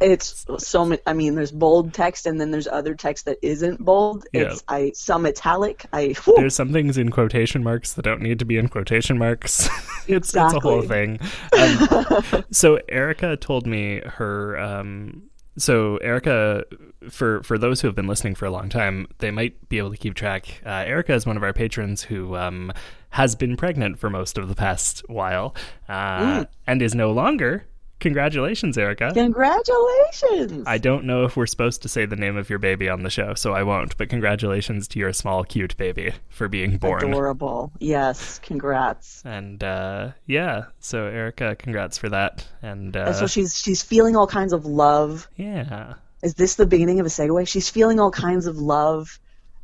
It's 0.01 0.48
so 0.57 0.86
many. 0.86 1.01
I 1.06 1.13
mean, 1.13 1.36
there's 1.36 1.51
bold 1.51 1.94
text, 1.94 2.25
and 2.25 2.42
then 2.42 2.50
there's 2.50 2.68
other 2.68 2.95
text 2.95 3.25
that 3.25 3.38
isn't 3.44 3.80
bold. 3.86 4.25
Yeah. 4.33 4.42
It's 4.42 4.63
I 4.68 4.92
some 4.95 5.27
italic. 5.27 5.86
I 5.94 6.15
whew, 6.24 6.33
There's 6.38 6.56
some 6.56 6.74
things 6.74 6.97
in 6.97 7.12
quotation 7.12 7.63
marks 7.63 7.94
that 7.94 8.01
don't 8.01 8.21
need 8.21 8.39
to 8.39 8.45
be 8.45 8.57
in 8.57 8.68
quotation 8.68 9.19
marks. 9.19 9.69
it's 10.07 10.33
it's 10.33 10.36
a 10.36 10.59
whole 10.59 10.81
thing. 10.81 11.19
Um, 11.56 12.44
so 12.50 12.80
Erica 12.89 13.38
told 13.38 13.68
me 13.68 14.01
her 14.04 14.59
um 14.59 15.30
so 15.57 15.98
Erica 15.98 16.63
for 17.09 17.44
for 17.44 17.57
those 17.57 17.81
who 17.81 17.88
have 17.88 17.95
been 17.95 18.07
listening 18.07 18.36
for 18.36 18.45
a 18.45 18.51
long 18.51 18.69
time, 18.69 19.07
they 19.19 19.31
might 19.31 19.68
be 19.69 19.77
able 19.77 19.92
to 19.92 19.98
keep 19.98 20.13
track. 20.13 20.62
Uh, 20.65 20.83
Erica 20.86 21.13
is 21.13 21.25
one 21.25 21.38
of 21.38 21.44
our 21.44 21.53
patrons 21.53 22.03
who 22.03 22.36
um 22.36 22.71
has 23.11 23.35
been 23.35 23.57
pregnant 23.57 23.99
for 23.99 24.09
most 24.09 24.37
of 24.37 24.47
the 24.47 24.56
past 24.56 25.04
while 25.09 25.54
uh, 25.90 26.45
and 26.66 26.81
is 26.81 26.95
no 26.95 27.11
longer. 27.11 27.66
Congratulations, 28.01 28.77
Erica. 28.77 29.11
congratulations. 29.13 30.63
I 30.67 30.77
don't 30.77 31.05
know 31.05 31.23
if 31.23 31.37
we're 31.37 31.45
supposed 31.45 31.83
to 31.83 31.87
say 31.87 32.05
the 32.05 32.15
name 32.15 32.35
of 32.35 32.49
your 32.49 32.59
baby 32.59 32.89
on 32.89 33.03
the 33.03 33.09
show, 33.09 33.33
so 33.35 33.53
I 33.53 33.63
won't. 33.63 33.95
But 33.97 34.09
congratulations 34.09 34.87
to 34.89 34.99
your 34.99 35.13
small, 35.13 35.43
cute 35.43 35.77
baby 35.77 36.11
for 36.29 36.47
being 36.47 36.77
born. 36.77 37.03
Adorable. 37.05 37.71
Yes, 37.79 38.39
congrats. 38.39 39.21
And 39.25 39.63
uh, 39.63 40.09
yeah, 40.25 40.65
so 40.79 41.05
Erica, 41.05 41.55
congrats 41.55 41.97
for 41.97 42.09
that. 42.09 42.45
And 42.61 42.97
uh, 42.97 43.05
And 43.07 43.15
so 43.15 43.27
she's 43.27 43.55
she's 43.55 43.81
feeling 43.81 44.15
all 44.15 44.27
kinds 44.27 44.51
of 44.53 44.65
love. 44.65 45.27
yeah, 45.37 45.93
Is 46.23 46.33
this 46.33 46.55
the 46.55 46.65
beginning 46.65 46.99
of 46.99 47.05
a 47.05 47.09
segue? 47.09 47.47
She's 47.47 47.69
feeling 47.69 47.99
all 47.99 48.11
kinds 48.11 48.47
of 48.47 48.57
love, 48.57 49.19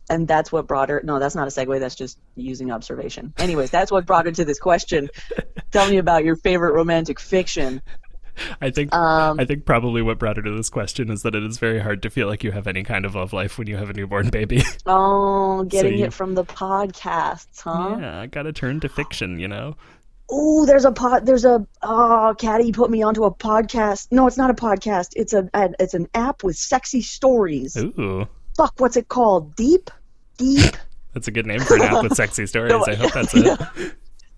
and 0.10 0.28
that's 0.28 0.52
what 0.52 0.68
brought 0.68 0.90
her. 0.90 1.02
No, 1.04 1.20
that's 1.20 1.36
not 1.36 1.48
a 1.48 1.52
segue. 1.52 1.80
That's 1.80 1.96
just 1.96 2.18
using 2.36 2.72
observation. 2.72 3.34
Anyways, 3.38 3.72
that's 3.72 3.92
what 3.92 4.06
brought 4.06 4.26
her 4.26 4.32
to 4.32 4.46
this 4.46 4.60
question. 4.60 5.10
Tell 5.72 5.90
me 5.90 5.98
about 5.98 6.24
your 6.24 6.36
favorite 6.36 6.74
romantic 6.74 7.20
fiction. 7.20 7.82
I 8.62 8.70
think 8.70 8.94
Um, 8.94 9.40
I 9.40 9.46
think 9.46 9.66
probably 9.66 10.02
what 10.02 10.20
brought 10.20 10.38
her 10.38 10.44
to 10.44 10.52
this 10.56 10.70
question 10.70 11.10
is 11.10 11.24
that 11.24 11.36
it 11.36 11.44
is 11.44 11.58
very 11.60 11.80
hard 11.80 12.02
to 12.04 12.10
feel 12.10 12.28
like 12.28 12.44
you 12.44 12.52
have 12.52 12.68
any 12.68 12.84
kind 12.84 13.06
of 13.06 13.16
love 13.16 13.34
life 13.34 13.58
when 13.58 13.68
you 13.68 13.78
have 13.78 13.90
a 13.90 13.94
newborn 13.94 14.30
baby. 14.30 14.64
Oh, 14.86 15.64
getting 15.64 15.98
you- 16.00 16.06
it 16.06 16.14
from 16.14 16.36
the 16.36 16.46
podcasts, 16.46 17.62
huh? 17.62 17.98
yeah, 18.00 18.22
I 18.22 18.26
gotta 18.28 18.54
turn 18.54 18.80
to 18.82 18.90
fiction, 18.90 19.40
you 19.40 19.48
know. 19.48 19.76
Oh, 20.30 20.66
there's 20.66 20.84
a 20.84 20.92
pod. 20.92 21.26
There's 21.26 21.46
a 21.46 21.66
oh, 21.84 22.36
Caddy 22.38 22.72
put 22.74 22.90
me 22.92 23.02
onto 23.02 23.24
a 23.24 23.34
podcast. 23.34 24.10
No, 24.12 24.28
it's 24.28 24.38
not 24.38 24.50
a 24.50 24.54
podcast. 24.54 25.14
It's 25.16 25.32
a 25.34 25.50
an- 25.54 25.76
it's 25.80 25.94
an 25.94 26.08
app 26.14 26.44
with 26.44 26.58
sexy 26.58 27.02
stories. 27.02 27.78
Ooh, 27.78 28.28
Fuck, 28.58 28.74
what's 28.78 28.98
it 28.98 29.08
called? 29.08 29.56
Deep, 29.56 29.90
deep. 30.38 30.76
that's 31.14 31.28
a 31.30 31.32
good 31.32 31.46
name 31.46 31.62
for 31.62 31.76
an 31.76 31.84
app 31.84 32.04
with 32.04 32.14
sexy 32.16 32.46
stories. 32.46 32.72
No, 32.72 32.84
I 32.86 32.96
hope 32.96 33.14
that's 33.14 33.34
it. 33.34 33.60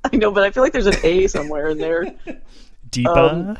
I 0.03 0.15
know, 0.15 0.31
but 0.31 0.43
I 0.43 0.51
feel 0.51 0.61
like 0.61 0.73
there's 0.73 0.85
an 0.87 0.95
A 1.03 1.25
somewhere 1.27 1.67
in 1.69 1.77
there. 1.79 2.05
Deepa. 2.91 3.31
Um, 3.31 3.57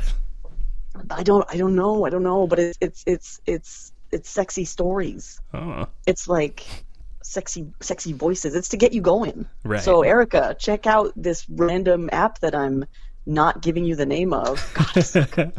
I 1.10 1.24
don't 1.24 1.46
I 1.50 1.58
don't 1.58 1.75
know. 1.75 2.06
I 2.06 2.10
don't 2.10 2.24
know, 2.24 2.48
but 2.48 2.60
it's 2.60 2.77
it's 2.82 3.03
it's 3.08 3.41
it's 3.46 3.94
it's 4.12 4.29
sexy 4.29 4.65
stories. 4.65 5.39
oh, 5.53 5.88
It's 6.06 6.27
like 6.27 6.65
sexy 7.24 7.72
sexy 7.79 8.13
voices. 8.13 8.56
It's 8.56 8.70
to 8.70 8.77
get 8.77 8.94
you 8.94 9.01
going. 9.01 9.48
Right. 9.63 9.82
So 9.82 10.01
Erica, 10.03 10.56
check 10.60 10.88
out 10.88 11.13
this 11.15 11.48
random 11.50 12.10
app 12.12 12.39
that 12.39 12.56
I'm 12.56 12.86
not 13.25 13.62
giving 13.62 13.86
you 13.86 13.96
the 13.96 14.06
name 14.06 14.34
of. 14.34 14.56
God, 15.36 15.53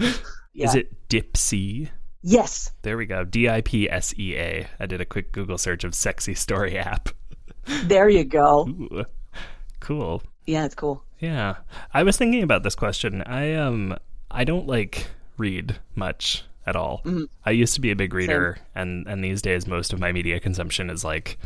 yeah. 0.52 0.66
is 0.66 0.75
it 0.75 1.09
Dipsea? 1.09 1.88
Yes. 2.23 2.73
There 2.82 2.97
we 2.97 3.06
go. 3.06 3.25
D 3.25 3.49
I 3.49 3.61
P 3.62 3.88
S 3.88 4.12
E 4.18 4.37
A. 4.37 4.66
I 4.78 4.87
did 4.87 5.00
a 5.00 5.06
quick 5.06 5.32
Google 5.32 5.59
search 5.59 5.85
of 5.85 5.94
sexy 5.94 6.35
story 6.35 6.76
app. 6.78 7.09
There 7.85 8.09
you 8.09 8.25
go. 8.25 8.66
Ooh, 8.68 9.04
cool. 9.80 10.23
Yeah, 10.47 10.64
it's 10.64 10.75
cool. 10.75 11.04
Yeah. 11.20 11.56
I 11.94 12.02
was 12.02 12.16
thinking 12.16 12.42
about 12.42 12.62
this 12.62 12.75
question. 12.75 13.23
I 13.23 13.54
um 13.54 13.97
I 14.30 14.44
don't 14.44 14.66
like 14.66 15.06
read 15.40 15.78
much 15.97 16.44
at 16.66 16.76
all. 16.76 17.02
I 17.44 17.50
used 17.50 17.75
to 17.75 17.80
be 17.80 17.90
a 17.90 17.97
big 17.97 18.14
reader 18.14 18.59
and 18.75 19.06
and 19.09 19.25
these 19.25 19.42
days 19.42 19.66
most 19.66 19.92
of 19.92 19.99
my 19.99 20.12
media 20.12 20.38
consumption 20.38 20.90
is 20.90 21.02
like 21.04 21.38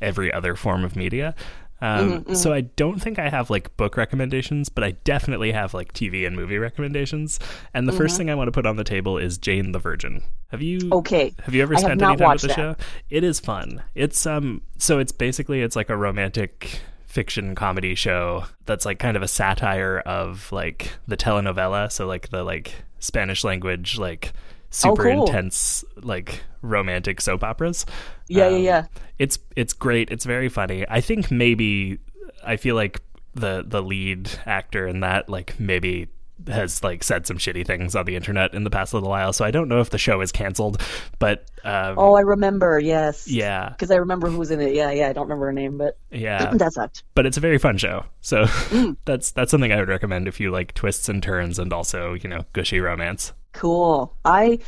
every 0.00 0.32
other 0.32 0.54
form 0.54 0.84
of 0.84 0.94
media. 0.94 1.34
Um, 1.80 2.34
so 2.34 2.52
I 2.52 2.62
don't 2.62 3.00
think 3.00 3.20
I 3.20 3.28
have 3.28 3.50
like 3.50 3.76
book 3.76 3.96
recommendations, 3.96 4.68
but 4.68 4.82
I 4.82 4.92
definitely 5.04 5.52
have 5.52 5.74
like 5.74 5.92
TV 5.92 6.26
and 6.26 6.34
movie 6.34 6.58
recommendations. 6.58 7.38
And 7.72 7.88
the 7.88 7.92
first 7.92 8.16
thing 8.16 8.28
I 8.30 8.34
want 8.34 8.48
to 8.48 8.52
put 8.52 8.66
on 8.66 8.74
the 8.76 8.82
table 8.84 9.16
is 9.16 9.38
Jane 9.38 9.70
the 9.70 9.78
Virgin. 9.78 10.22
Have 10.48 10.60
you 10.60 10.80
Okay. 10.92 11.32
have 11.44 11.54
you 11.54 11.62
ever 11.62 11.76
spent 11.76 12.02
any 12.02 12.16
time 12.16 12.30
with 12.32 12.40
the 12.42 12.48
that. 12.48 12.56
show? 12.56 12.76
It 13.10 13.22
is 13.22 13.38
fun. 13.38 13.82
It's 13.94 14.26
um 14.26 14.62
so 14.78 14.98
it's 14.98 15.12
basically 15.12 15.62
it's 15.62 15.76
like 15.76 15.88
a 15.88 15.96
romantic 15.96 16.80
fiction 17.18 17.56
comedy 17.56 17.96
show 17.96 18.44
that's 18.64 18.86
like 18.86 19.00
kind 19.00 19.16
of 19.16 19.24
a 19.24 19.28
satire 19.28 19.98
of 20.06 20.52
like 20.52 20.92
the 21.08 21.16
telenovela, 21.16 21.90
so 21.90 22.06
like 22.06 22.28
the 22.28 22.44
like 22.44 22.72
Spanish 23.00 23.42
language 23.42 23.98
like 23.98 24.32
super 24.70 25.08
Oh, 25.08 25.14
cool. 25.14 25.26
intense 25.26 25.84
like 25.96 26.44
romantic 26.62 27.20
soap 27.20 27.42
operas. 27.42 27.84
Yeah, 28.28 28.48
yeah, 28.50 28.56
Um, 28.56 28.62
yeah. 28.62 28.86
It's 29.18 29.36
it's 29.56 29.72
great. 29.72 30.12
It's 30.12 30.24
very 30.24 30.48
funny. 30.48 30.86
I 30.88 31.00
think 31.00 31.28
maybe 31.32 31.98
I 32.44 32.56
feel 32.56 32.76
like 32.76 33.00
the 33.34 33.64
the 33.66 33.82
lead 33.82 34.30
actor 34.46 34.86
in 34.86 35.00
that 35.00 35.28
like 35.28 35.58
maybe 35.58 36.06
has 36.46 36.82
like 36.84 37.02
said 37.02 37.26
some 37.26 37.36
shitty 37.38 37.66
things 37.66 37.94
on 37.96 38.06
the 38.06 38.14
internet 38.16 38.54
in 38.54 38.64
the 38.64 38.70
past 38.70 38.94
little 38.94 39.08
while. 39.08 39.32
So 39.32 39.44
I 39.44 39.50
don't 39.50 39.68
know 39.68 39.80
if 39.80 39.90
the 39.90 39.98
show 39.98 40.20
is 40.20 40.30
canceled, 40.32 40.80
but 41.18 41.46
um, 41.64 41.98
Oh, 41.98 42.14
I 42.14 42.20
remember. 42.20 42.78
Yes. 42.78 43.28
yeah, 43.28 43.70
Because 43.70 43.90
I 43.90 43.96
remember 43.96 44.28
who 44.30 44.38
was 44.38 44.50
in 44.50 44.60
it. 44.60 44.74
Yeah, 44.74 44.90
yeah. 44.92 45.08
I 45.08 45.12
don't 45.12 45.24
remember 45.24 45.46
her 45.46 45.52
name, 45.52 45.76
but 45.78 45.98
yeah. 46.10 46.54
that 46.54 46.72
sucked. 46.72 47.02
but 47.14 47.26
it's 47.26 47.36
a 47.36 47.40
very 47.40 47.58
fun 47.58 47.76
show. 47.76 48.04
So 48.20 48.44
Mm. 48.68 48.96
that's 49.04 49.30
that's 49.32 49.50
something 49.50 49.72
I 49.72 49.76
would 49.80 49.88
recommend 49.88 50.28
if 50.28 50.38
you 50.40 50.50
like 50.50 50.74
twists 50.74 51.08
and 51.08 51.22
turns 51.22 51.58
and 51.58 51.72
also 51.72 52.14
you 52.14 52.28
know 52.28 52.44
gushy 52.52 52.80
romance. 52.80 53.32
Cool. 53.52 54.14
I 54.24 54.58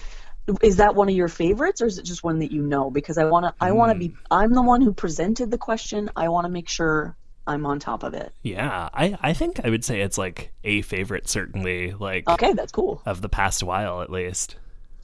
is 0.63 0.77
that 0.77 0.97
one 0.97 1.09
of 1.09 1.15
your 1.15 1.29
favorites 1.29 1.81
or 1.81 1.87
is 1.87 1.99
it 1.99 2.05
just 2.05 2.25
one 2.25 2.41
that 2.41 2.51
you 2.51 2.63
know? 2.63 2.91
Because 2.91 3.19
I 3.19 3.25
wanna 3.27 3.55
I 3.61 3.73
wanna 3.73 3.95
be 3.95 4.09
Hmm. 4.09 4.15
I'm 4.33 4.53
the 4.55 4.63
one 4.63 4.81
who 4.81 4.93
presented 4.93 5.51
the 5.51 5.59
question. 5.59 6.11
I 6.17 6.29
wanna 6.29 6.49
make 6.49 6.69
sure 6.69 7.15
I'm 7.47 7.67
on 7.67 7.79
top 7.81 8.03
of 8.03 8.15
it. 8.15 8.33
Yeah, 8.43 8.89
I 8.93 9.17
I 9.21 9.33
think 9.33 9.61
I 9.65 9.71
would 9.71 9.85
say 9.85 10.01
it's 10.01 10.19
like 10.19 10.53
a 10.65 10.83
favorite 10.83 11.29
certainly 11.29 11.93
like 11.93 12.29
Okay, 12.29 12.53
that's 12.53 12.73
cool. 12.73 13.03
of 13.07 13.21
the 13.23 13.29
past 13.29 13.63
while 13.63 14.03
at 14.03 14.11
least. 14.11 14.57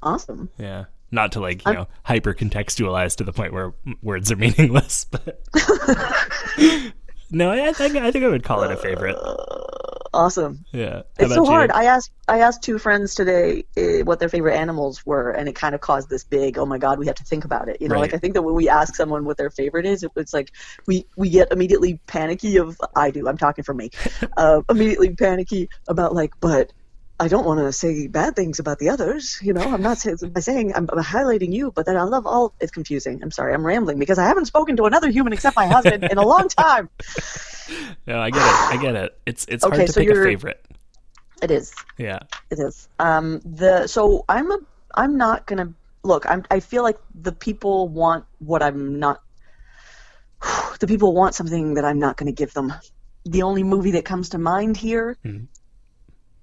Awesome. 0.03 0.51
Yeah. 0.59 0.85
Not 1.11 1.33
to 1.33 1.41
like, 1.41 1.65
you 1.65 1.73
know, 1.73 1.89
hyper 2.05 2.35
contextualize 2.35 3.17
to 3.17 3.25
the 3.25 3.33
point 3.33 3.53
where 3.53 3.73
words 4.03 4.31
are 4.33 4.37
meaningless, 4.45 5.05
but 5.07 5.43
No, 7.31 7.51
I 7.51 7.69
I 7.69 7.73
think 7.73 7.97
I 7.97 8.11
think 8.13 8.25
I 8.25 8.29
would 8.29 8.45
call 8.45 8.63
it 8.63 8.71
a 8.71 8.77
favorite. 8.77 9.17
Uh, 9.17 9.96
Awesome. 10.17 10.65
Yeah. 10.73 11.03
How 11.19 11.27
It's 11.27 11.35
so 11.35 11.45
you? 11.45 11.51
hard. 11.51 11.71
I 11.71 11.85
asked 11.85 12.11
I 12.27 12.41
asked 12.41 12.63
two 12.63 12.79
friends 12.79 13.15
today 13.15 13.65
uh, 13.77 14.05
what 14.05 14.19
their 14.19 14.29
favorite 14.31 14.55
animals 14.57 15.05
were, 15.05 15.31
and 15.31 15.49
it 15.49 15.55
kind 15.55 15.75
of 15.75 15.81
caused 15.83 16.09
this 16.09 16.25
big. 16.25 16.57
Oh 16.59 16.65
my 16.67 16.79
God, 16.79 16.99
we 16.99 17.07
have 17.07 17.17
to 17.17 17.25
think 17.25 17.45
about 17.45 17.69
it. 17.69 17.81
You 17.81 17.89
know, 17.89 17.95
Right. 17.97 18.01
like 18.03 18.15
I 18.15 18.19
think 18.19 18.35
that 18.35 18.43
when 18.43 18.55
we 18.55 18.69
ask 18.69 18.95
someone 18.97 19.25
what 19.27 19.37
their 19.37 19.51
favorite 19.51 19.85
is, 19.85 20.03
it, 20.03 20.11
it's 20.17 20.33
like 20.33 20.53
we 20.87 21.05
we 21.17 21.29
get 21.29 21.53
immediately 21.53 22.01
panicky. 22.07 22.57
Of 22.59 22.81
I 22.97 23.11
do. 23.11 23.29
I'm 23.29 23.37
talking 23.37 23.63
for 23.63 23.75
me. 23.75 23.91
uh, 24.39 24.63
immediately 24.71 25.15
panicky 25.15 25.69
about 25.87 26.15
like, 26.15 26.33
but 26.41 26.73
I 27.19 27.29
don't 27.29 27.47
want 27.47 27.61
to 27.61 27.73
say 27.73 28.09
bad 28.09 28.37
things 28.37 28.59
about 28.59 28.79
the 28.79 28.91
others. 28.91 29.39
You 29.43 29.55
know, 29.55 29.63
I'm 29.63 29.81
not 29.83 29.99
saying 29.99 30.19
saying 30.39 30.75
I'm, 30.75 30.89
I'm 30.93 31.03
highlighting 31.03 31.53
you, 31.53 31.73
but 31.73 31.87
then 31.87 31.97
I 31.97 32.03
love 32.03 32.27
all. 32.27 32.55
It's 32.61 32.71
confusing. 32.73 33.23
I'm 33.23 33.31
sorry. 33.31 33.55
I'm 33.55 33.65
rambling 33.65 33.99
because 33.99 34.19
I 34.19 34.25
haven't 34.27 34.47
spoken 34.47 34.77
to 34.77 34.85
another 34.85 35.11
human 35.11 35.33
except 35.33 35.57
my 35.57 35.67
husband 35.67 36.05
in 36.05 36.19
a 36.19 36.25
long 36.27 36.49
time. 36.49 36.91
No, 38.07 38.21
I 38.21 38.31
get 38.31 38.47
it. 38.47 38.61
I 38.71 38.77
get 38.77 38.95
it. 38.95 39.19
It's 39.27 39.45
it's 39.49 39.65
Okay, 39.65 39.77
hard 39.77 39.87
to 39.89 39.93
so 39.93 40.01
pick 40.01 40.11
a 40.11 40.15
favorite. 40.15 40.65
It 41.43 41.51
is. 41.51 41.75
Yeah. 41.99 42.21
It 42.51 42.59
is. 42.61 42.89
Um, 42.99 43.41
the 43.45 43.87
so 43.89 44.25
I'm 44.29 44.51
a 44.53 44.59
I'm 44.95 45.17
not 45.17 45.47
gonna 45.47 45.75
look. 46.05 46.27
I'm 46.31 46.45
I 46.51 46.61
feel 46.61 46.83
like 46.85 46.99
the 47.15 47.33
people 47.33 47.89
want 47.89 48.25
what 48.39 48.63
I'm 48.63 48.99
not. 49.01 49.21
The 50.79 50.87
people 50.87 51.15
want 51.15 51.35
something 51.35 51.75
that 51.75 51.85
I'm 51.85 51.99
not 51.99 52.17
gonna 52.19 52.33
give 52.33 52.53
them. 52.53 52.73
The 53.25 53.43
only 53.43 53.65
movie 53.65 53.93
that 53.93 54.05
comes 54.05 54.29
to 54.31 54.39
mind 54.39 54.77
here 54.77 55.17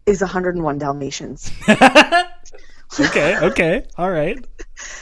is 0.05 0.21
101 0.21 0.77
Dalmatians 0.77 1.51
Okay, 2.99 3.37
okay. 3.37 3.85
All 3.97 4.11
right. 4.11 4.37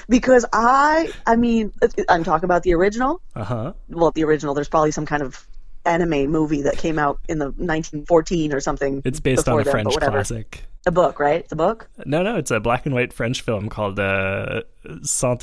because 0.07 0.45
I 0.53 1.11
I 1.25 1.35
mean 1.35 1.73
I'm 2.07 2.23
talking 2.23 2.45
about 2.45 2.63
the 2.63 2.73
original. 2.73 3.21
Uh-huh. 3.35 3.73
Well, 3.89 4.11
the 4.11 4.23
original. 4.23 4.53
There's 4.53 4.69
probably 4.69 4.91
some 4.91 5.05
kind 5.05 5.21
of 5.21 5.45
anime 5.85 6.29
movie 6.31 6.61
that 6.61 6.77
came 6.77 6.99
out 6.99 7.19
in 7.27 7.39
the 7.39 7.45
1914 7.45 8.53
or 8.53 8.59
something. 8.59 9.01
It's 9.03 9.19
based 9.19 9.47
on 9.47 9.59
a 9.59 9.65
French 9.65 9.93
classic. 9.95 10.63
A 10.85 10.91
book, 10.91 11.19
right? 11.19 11.41
It's 11.41 11.51
a 11.51 11.55
book. 11.55 11.89
No, 12.05 12.23
no, 12.23 12.37
it's 12.37 12.49
a 12.51 12.59
black 12.59 12.85
and 12.85 12.95
white 12.95 13.13
French 13.13 13.41
film 13.41 13.69
called 13.69 13.99
uh 13.99 14.61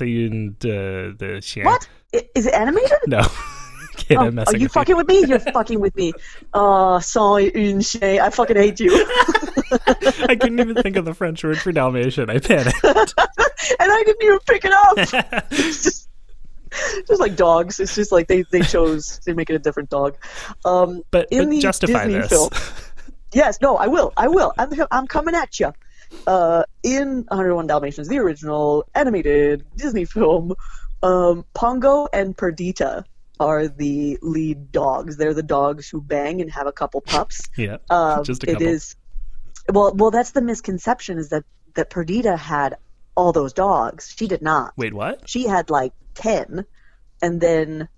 une 0.01 0.57
de, 0.59 1.13
de 1.13 1.41
Chien. 1.41 1.65
What? 1.65 1.89
Is 2.35 2.47
it 2.47 2.55
animated? 2.55 2.99
No. 3.07 3.21
Kid, 4.09 4.17
Oh, 4.19 4.45
are 4.47 4.57
you 4.57 4.69
fucking 4.69 4.97
with 4.97 5.07
me? 5.07 5.25
You're 5.27 5.39
fucking 5.39 5.81
with 5.81 5.95
me. 5.97 6.13
Uh, 6.55 6.99
sans 7.01 7.41
une 7.55 7.83
chien. 7.83 8.21
I 8.21 8.31
fucking 8.31 8.57
hate 8.57 8.81
you. 8.81 8.91
I 9.87 10.35
couldn't 10.41 10.59
even 10.61 10.75
think 10.83 10.97
of 10.97 11.05
the 11.05 11.15
French 11.15 11.45
word 11.45 11.59
for 11.59 11.73
Dalmatian. 11.73 12.31
I 12.31 12.39
panicked. 12.39 12.83
and 12.85 12.97
I 13.81 14.03
didn't 14.07 14.23
even 14.23 14.39
pick 14.47 14.65
it 14.65 14.73
up. 14.73 15.45
It's 15.51 15.83
just, 15.85 16.09
just 17.07 17.21
like 17.21 17.37
dogs. 17.37 17.81
It's 17.81 17.95
just 17.95 18.13
like 18.13 18.29
they, 18.29 18.45
they 18.51 18.61
chose 18.61 19.19
to 19.21 19.35
make 19.35 19.51
it 19.51 19.55
a 19.55 19.59
different 19.59 19.91
dog. 19.91 20.17
Um, 20.65 21.03
But, 21.11 21.29
in 21.31 21.45
but 21.45 21.51
the 21.51 21.61
justify 21.61 22.07
Disney 22.07 22.21
this. 22.21 22.29
film. 22.29 22.51
Yes, 23.33 23.59
no, 23.61 23.77
I 23.77 23.87
will. 23.89 24.13
I 24.17 24.29
will. 24.29 24.53
I'm, 24.59 24.71
I'm 24.91 25.07
coming 25.07 25.35
at 25.35 25.59
you. 25.61 25.73
Uh, 26.27 26.63
in 26.83 27.25
101 27.29 27.67
Dalmatians, 27.67 28.09
the 28.09 28.19
original 28.19 28.87
animated 28.95 29.65
Disney 29.77 30.07
film, 30.07 30.55
um, 31.03 31.45
Pongo 31.55 32.09
and 32.13 32.35
Perdita 32.37 33.05
are 33.41 33.69
the 33.69 34.19
lead 34.23 34.73
dogs. 34.73 35.17
They're 35.17 35.35
the 35.35 35.43
dogs 35.43 35.89
who 35.89 36.01
bang 36.01 36.41
and 36.41 36.51
have 36.51 36.67
a 36.67 36.73
couple 36.73 37.01
pups. 37.01 37.49
Yeah. 37.57 37.79
Um, 37.91 38.25
Just 38.25 38.45
a 38.45 38.51
it 38.51 38.53
couple. 38.55 38.69
is 38.69 38.97
well 39.73 39.93
well 39.95 40.11
that's 40.11 40.31
the 40.33 40.43
misconception 40.43 41.19
is 41.19 41.29
that 41.31 41.45
that 41.75 41.91
Perdita 41.91 42.37
had 42.37 42.77
all 43.15 43.33
those 43.33 43.53
dogs. 43.53 44.15
She 44.17 44.27
did 44.29 44.43
not. 44.43 44.73
Wait, 44.77 44.95
what? 44.95 45.29
She 45.29 45.47
had 45.47 45.71
like 45.71 45.93
10 46.15 46.65
and 47.21 47.41
then 47.41 47.89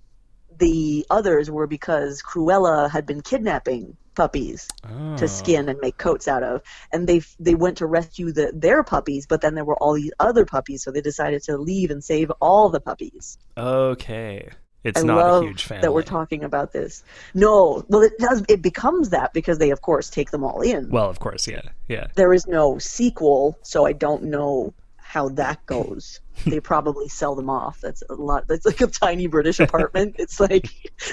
the 0.58 1.06
others 1.10 1.50
were 1.50 1.66
because 1.66 2.22
Cruella 2.22 2.90
had 2.90 3.06
been 3.06 3.20
kidnapping 3.22 3.96
puppies 4.14 4.66
Oh. 4.84 5.16
to 5.16 5.28
skin 5.28 5.68
and 5.68 5.78
make 5.80 5.96
coats 5.96 6.26
out 6.28 6.42
of 6.42 6.62
and 6.92 7.06
they 7.06 7.22
they 7.38 7.54
went 7.54 7.78
to 7.78 7.86
rescue 7.86 8.32
the 8.32 8.50
their 8.54 8.82
puppies 8.82 9.26
but 9.26 9.40
then 9.40 9.54
there 9.54 9.64
were 9.64 9.76
all 9.76 9.94
these 9.94 10.10
other 10.18 10.44
puppies 10.44 10.82
so 10.82 10.90
they 10.90 11.00
decided 11.00 11.42
to 11.44 11.56
leave 11.56 11.90
and 11.90 12.02
save 12.02 12.30
all 12.40 12.68
the 12.70 12.80
puppies. 12.80 13.38
Okay. 13.56 14.48
It's 14.82 15.00
I 15.00 15.04
not 15.04 15.16
love 15.18 15.42
a 15.42 15.46
huge 15.46 15.64
family. 15.64 15.82
that 15.82 15.92
we're 15.92 16.02
talking 16.02 16.42
about 16.42 16.72
this. 16.72 17.04
No, 17.34 17.84
well 17.88 18.02
it 18.02 18.18
does 18.18 18.42
it 18.48 18.62
becomes 18.62 19.10
that 19.10 19.32
because 19.34 19.58
they 19.58 19.70
of 19.70 19.82
course 19.82 20.08
take 20.08 20.30
them 20.30 20.42
all 20.42 20.62
in. 20.62 20.88
Well, 20.90 21.10
of 21.10 21.18
course, 21.20 21.46
yeah. 21.46 21.62
Yeah. 21.88 22.06
there 22.14 22.32
is 22.32 22.46
no 22.46 22.78
sequel, 22.78 23.58
so 23.62 23.84
I 23.84 23.92
don't 23.92 24.24
know 24.24 24.72
how 24.96 25.28
that 25.30 25.64
goes. 25.66 26.20
they 26.46 26.60
probably 26.60 27.08
sell 27.08 27.34
them 27.34 27.50
off. 27.50 27.80
That's 27.80 28.02
a 28.08 28.14
lot. 28.14 28.46
That's 28.48 28.64
like 28.64 28.80
a 28.80 28.86
tiny 28.86 29.26
British 29.26 29.60
apartment. 29.66 30.16
it's 30.18 30.40
like 30.40 30.68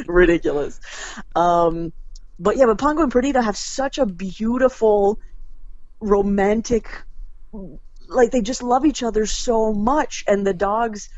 ridiculous. 0.08 0.80
Um, 1.36 1.92
but 2.40 2.56
yeah, 2.58 2.68
but 2.68 2.78
Pongo 2.78 3.02
and 3.04 3.12
Perdita 3.12 3.42
have 3.42 3.58
such 3.58 3.98
a 3.98 4.06
beautiful, 4.06 5.20
romantic, 6.00 6.88
like 8.08 8.32
they 8.32 8.42
just 8.42 8.62
love 8.64 8.86
each 8.86 9.04
other 9.04 9.26
so 9.26 9.74
much, 9.74 10.24
and 10.28 10.46
the 10.46 10.54
dogs. 10.54 11.10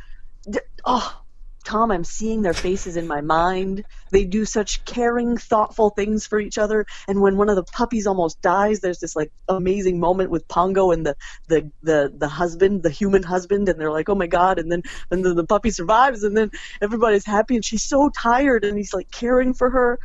Oh, 0.85 1.18
Tom, 1.63 1.91
I'm 1.91 2.03
seeing 2.03 2.41
their 2.41 2.53
faces 2.53 2.97
in 2.97 3.07
my 3.07 3.21
mind. 3.21 3.83
They 4.11 4.25
do 4.25 4.45
such 4.45 4.83
caring, 4.85 5.37
thoughtful 5.37 5.91
things 5.91 6.25
for 6.25 6.39
each 6.39 6.57
other. 6.57 6.85
And 7.07 7.21
when 7.21 7.37
one 7.37 7.49
of 7.49 7.55
the 7.55 7.63
puppies 7.63 8.07
almost 8.07 8.41
dies, 8.41 8.79
there's 8.79 8.99
this 8.99 9.15
like 9.15 9.31
amazing 9.47 9.99
moment 9.99 10.31
with 10.31 10.47
Pongo 10.47 10.91
and 10.91 11.05
the 11.05 11.15
the 11.47 11.69
the, 11.83 12.13
the 12.15 12.27
husband, 12.27 12.83
the 12.83 12.89
human 12.89 13.23
husband, 13.23 13.69
and 13.69 13.79
they're 13.79 13.91
like, 13.91 14.09
"Oh 14.09 14.15
my 14.15 14.27
god!" 14.27 14.57
And 14.57 14.71
then 14.71 14.83
and 15.11 15.23
then 15.23 15.35
the 15.35 15.45
puppy 15.45 15.69
survives, 15.69 16.23
and 16.23 16.35
then 16.35 16.51
everybody's 16.81 17.25
happy, 17.25 17.55
and 17.55 17.65
she's 17.65 17.83
so 17.83 18.09
tired, 18.09 18.63
and 18.63 18.77
he's 18.77 18.93
like 18.93 19.11
caring 19.11 19.53
for 19.53 19.69
her. 19.69 19.99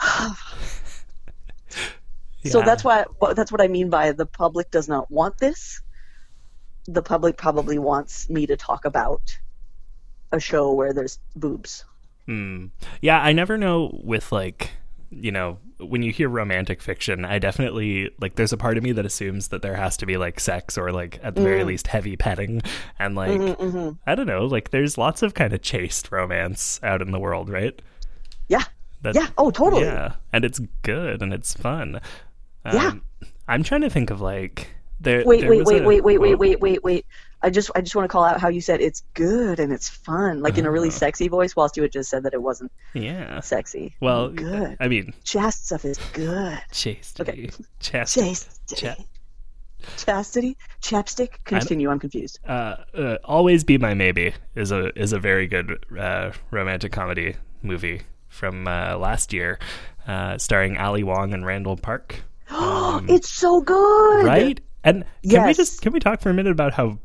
So 2.46 2.60
that's 2.60 2.84
why 2.84 3.06
that's 3.34 3.50
what 3.50 3.62
I 3.62 3.68
mean 3.68 3.88
by 3.88 4.12
the 4.12 4.26
public 4.26 4.70
does 4.70 4.86
not 4.86 5.10
want 5.10 5.38
this. 5.38 5.80
The 6.86 7.00
public 7.00 7.38
probably 7.38 7.78
wants 7.78 8.28
me 8.28 8.46
to 8.46 8.56
talk 8.56 8.84
about 8.84 9.38
a 10.34 10.40
show 10.40 10.72
where 10.72 10.92
there's 10.92 11.18
boobs. 11.36 11.84
Hmm. 12.26 12.66
Yeah, 13.02 13.20
I 13.20 13.32
never 13.32 13.58
know 13.58 14.00
with 14.02 14.32
like 14.32 14.70
you 15.10 15.30
know, 15.30 15.58
when 15.78 16.02
you 16.02 16.10
hear 16.10 16.28
romantic 16.28 16.82
fiction, 16.82 17.24
I 17.24 17.38
definitely 17.38 18.10
like. 18.20 18.34
There's 18.34 18.52
a 18.52 18.56
part 18.56 18.76
of 18.76 18.82
me 18.82 18.92
that 18.92 19.06
assumes 19.06 19.48
that 19.48 19.62
there 19.62 19.76
has 19.76 19.96
to 19.98 20.06
be 20.06 20.16
like 20.16 20.40
sex 20.40 20.76
or 20.76 20.90
like 20.90 21.20
at 21.22 21.36
the 21.36 21.42
very 21.42 21.62
least 21.62 21.86
heavy 21.86 22.16
petting, 22.16 22.62
and 22.98 23.14
like 23.14 23.40
I 24.06 24.14
don't 24.14 24.26
know, 24.26 24.46
like 24.46 24.70
there's 24.70 24.98
lots 24.98 25.22
of 25.22 25.34
kind 25.34 25.52
of 25.52 25.62
chaste 25.62 26.10
romance 26.10 26.80
out 26.82 27.00
in 27.00 27.12
the 27.12 27.20
world, 27.20 27.48
right? 27.48 27.80
Yeah. 28.48 28.64
That, 29.02 29.14
Yeah. 29.14 29.28
Oh, 29.38 29.50
totally. 29.50 29.82
Yeah, 29.84 30.14
and 30.32 30.44
it's 30.44 30.60
good 30.82 31.22
and 31.22 31.32
it's 31.32 31.54
fun. 31.54 32.00
Um, 32.64 32.74
Yeah. 32.74 33.28
I'm 33.46 33.62
trying 33.62 33.82
to 33.82 33.90
think 33.90 34.10
of 34.10 34.20
like 34.20 34.68
there. 34.98 35.22
Wait, 35.24 35.42
there 35.42 35.50
wait, 35.50 35.58
was 35.58 35.66
wait, 35.68 35.82
a- 35.82 35.86
wait, 35.86 36.02
wait, 36.04 36.18
wait, 36.18 36.30
Whoa. 36.30 36.36
wait, 36.38 36.60
wait, 36.60 36.82
wait. 36.82 37.06
I 37.44 37.50
just, 37.50 37.70
I 37.76 37.80
just 37.80 37.94
want 37.94 38.04
to 38.08 38.12
call 38.12 38.24
out 38.24 38.40
how 38.40 38.48
you 38.48 38.60
said 38.60 38.80
it's 38.80 39.02
good 39.14 39.60
and 39.60 39.72
it's 39.72 39.88
fun, 39.88 40.40
like 40.40 40.56
in 40.58 40.64
a 40.66 40.70
really 40.70 40.88
Uh-huh. 40.88 40.98
sexy 40.98 41.28
voice, 41.28 41.54
whilst 41.54 41.76
you 41.76 41.82
had 41.82 41.92
just 41.92 42.08
said 42.10 42.22
that 42.24 42.32
it 42.34 42.42
wasn't 42.42 42.72
Yeah. 42.94 43.40
sexy. 43.40 43.94
Well, 44.00 44.30
good. 44.30 44.76
I 44.80 44.88
mean, 44.88 45.12
Chast 45.24 45.64
stuff 45.64 45.84
is 45.84 45.98
good. 46.14 46.58
chastity, 46.72 47.50
chastity. 47.80 48.30
Chastity. 48.34 48.96
Cha- 48.96 49.04
Chastity. 49.96 50.56
Chapstick. 50.80 51.30
Continue. 51.44 51.90
I'm 51.90 51.98
confused. 51.98 52.38
uh, 52.48 52.76
uh, 52.96 53.18
always 53.24 53.64
be 53.64 53.76
my 53.78 53.92
maybe 53.94 54.32
is 54.54 54.72
a 54.72 54.98
is 54.98 55.12
a 55.12 55.18
very 55.18 55.46
good 55.46 55.84
uh, 55.98 56.30
romantic 56.50 56.90
comedy 56.92 57.36
movie 57.62 58.00
from 58.28 58.66
uh, 58.66 58.96
last 58.96 59.32
year, 59.34 59.58
uh, 60.08 60.38
starring 60.38 60.78
Ali 60.78 61.02
Wong 61.04 61.34
and 61.34 61.44
Randall 61.44 61.76
Park. 61.76 62.22
it's 62.50 63.28
so 63.28 63.60
good. 63.60 64.20
Um, 64.20 64.26
Right? 64.26 64.60
And 64.82 65.04
can 65.22 65.42
we 65.42 65.48
Yes. 65.48 65.56
just 65.58 65.82
can 65.82 65.92
we 65.92 66.00
talk 66.00 66.20
for 66.20 66.30
a 66.30 66.34
minute 66.34 66.52
about 66.52 66.72
how 66.72 66.98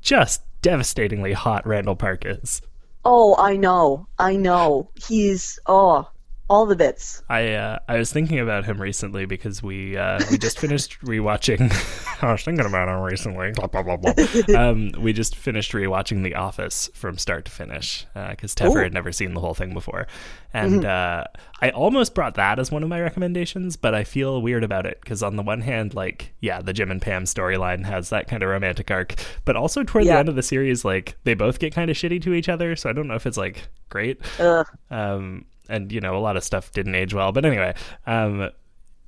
just 0.00 0.42
devastatingly 0.62 1.32
hot 1.32 1.66
Randall 1.66 1.96
Park 1.96 2.24
is? 2.26 2.62
Oh, 3.04 3.36
I 3.38 3.56
know. 3.56 4.06
I 4.18 4.36
know. 4.36 4.90
He's 4.94 5.58
oh, 5.66 6.08
all 6.50 6.66
the 6.66 6.74
bits. 6.74 7.22
I 7.28 7.52
uh, 7.52 7.78
I 7.88 7.96
was 7.96 8.12
thinking 8.12 8.40
about 8.40 8.64
him 8.64 8.82
recently 8.82 9.24
because 9.24 9.62
we 9.62 9.96
uh, 9.96 10.20
we 10.30 10.36
just 10.36 10.58
finished 10.66 11.00
rewatching. 11.00 11.70
I 12.22 12.32
was 12.32 12.42
thinking 12.42 12.66
about 12.66 12.88
him 12.88 13.00
recently. 13.00 13.52
Blah, 13.52 13.68
blah, 13.68 13.82
blah, 13.82 13.96
blah. 13.96 14.14
Um, 14.60 14.90
we 14.98 15.12
just 15.12 15.36
finished 15.36 15.72
rewatching 15.72 16.24
The 16.24 16.34
Office 16.34 16.90
from 16.92 17.16
start 17.18 17.44
to 17.44 17.50
finish 17.50 18.04
because 18.14 18.54
Teffer. 18.54 18.70
Mm-hmm. 18.70 18.82
had 18.82 18.92
never 18.92 19.12
seen 19.12 19.32
the 19.34 19.40
whole 19.40 19.54
thing 19.54 19.72
before, 19.72 20.08
and 20.52 20.84
uh, 20.84 21.24
I 21.62 21.70
almost 21.70 22.14
brought 22.14 22.34
that 22.34 22.58
as 22.58 22.72
one 22.72 22.82
of 22.82 22.88
my 22.88 23.00
recommendations, 23.00 23.76
but 23.76 23.94
I 23.94 24.02
feel 24.02 24.42
weird 24.42 24.64
about 24.64 24.86
it 24.86 24.98
because 25.00 25.22
on 25.22 25.36
the 25.36 25.42
one 25.42 25.60
hand, 25.60 25.94
like 25.94 26.32
yeah, 26.40 26.60
the 26.60 26.72
Jim 26.72 26.90
and 26.90 27.00
Pam 27.00 27.24
storyline 27.24 27.84
has 27.86 28.10
that 28.10 28.26
kind 28.26 28.42
of 28.42 28.48
romantic 28.48 28.90
arc, 28.90 29.14
but 29.44 29.54
also 29.54 29.84
toward 29.84 30.04
the 30.04 30.18
end 30.18 30.28
of 30.28 30.34
the 30.34 30.42
series, 30.42 30.84
like 30.84 31.16
they 31.22 31.34
both 31.34 31.60
get 31.60 31.72
kind 31.72 31.90
of 31.90 31.96
shitty 31.96 32.20
to 32.22 32.34
each 32.34 32.48
other, 32.48 32.74
so 32.74 32.90
I 32.90 32.92
don't 32.92 33.06
know 33.06 33.14
if 33.14 33.26
it's 33.26 33.38
like 33.38 33.68
great 33.88 34.20
um, 34.90 35.44
and 35.70 35.92
you 35.92 36.00
know 36.00 36.16
a 36.16 36.20
lot 36.20 36.36
of 36.36 36.44
stuff 36.44 36.72
didn't 36.72 36.94
age 36.94 37.14
well. 37.14 37.32
But 37.32 37.44
anyway, 37.44 37.74
um, 38.06 38.50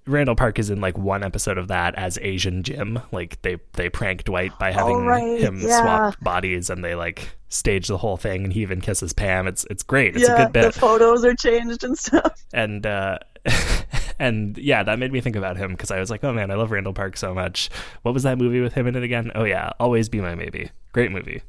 Randall 0.07 0.35
Park 0.35 0.59
is 0.59 0.71
in 0.71 0.81
like 0.81 0.99
one 0.99 1.23
episode 1.23 1.59
of 1.59 1.69
that 1.69 1.95
as 1.95 2.19
Asian 2.21 2.63
Jim. 2.63 3.01
Like 3.13 3.41
they 3.43 3.59
they 3.75 3.89
prank 3.89 4.25
Dwight 4.25 4.59
by 4.59 4.73
having 4.73 5.05
right, 5.05 5.41
him 5.41 5.61
yeah. 5.61 5.81
swap 5.81 6.21
bodies, 6.21 6.71
and 6.71 6.85
they 6.85 6.95
like 6.95 7.37
stage 7.49 7.89
the 7.89 7.99
whole 7.99 8.17
thing, 8.17 8.45
and 8.45 8.53
he 8.53 8.63
even 8.63 8.81
kisses 8.81 9.13
Pam. 9.13 9.47
It's 9.47 9.65
it's 9.71 9.83
great. 9.83 10.17
It's 10.17 10.27
yeah, 10.27 10.35
a 10.35 10.45
good 10.45 10.53
bit, 10.53 10.75
the 10.75 10.81
photos 10.81 11.25
are 11.25 11.35
changed 11.35 11.85
and 11.85 11.97
stuff. 11.97 12.45
and 12.53 12.85
uh, 12.85 13.19
and 14.19 14.59
yeah, 14.59 14.83
that 14.83 14.99
made 14.99 15.13
me 15.13 15.21
think 15.21 15.37
about 15.37 15.57
him 15.57 15.71
because 15.73 15.91
I 15.91 16.01
was 16.01 16.11
like, 16.11 16.25
oh 16.25 16.33
man, 16.33 16.51
I 16.51 16.55
love 16.55 16.71
Randall 16.73 16.95
Park 16.95 17.17
so 17.17 17.33
much. 17.33 17.71
What 18.03 18.13
was 18.13 18.25
that 18.25 18.39
movie 18.39 18.61
with 18.61 18.75
him 18.75 18.87
in 18.89 18.97
it 18.97 19.05
again? 19.05 19.31
Oh 19.35 19.45
yeah, 19.45 19.71
Always 19.79 20.09
Be 20.09 20.21
My 20.21 20.35
Maybe. 20.35 20.71
Great 20.93 21.13
movie. 21.13 21.43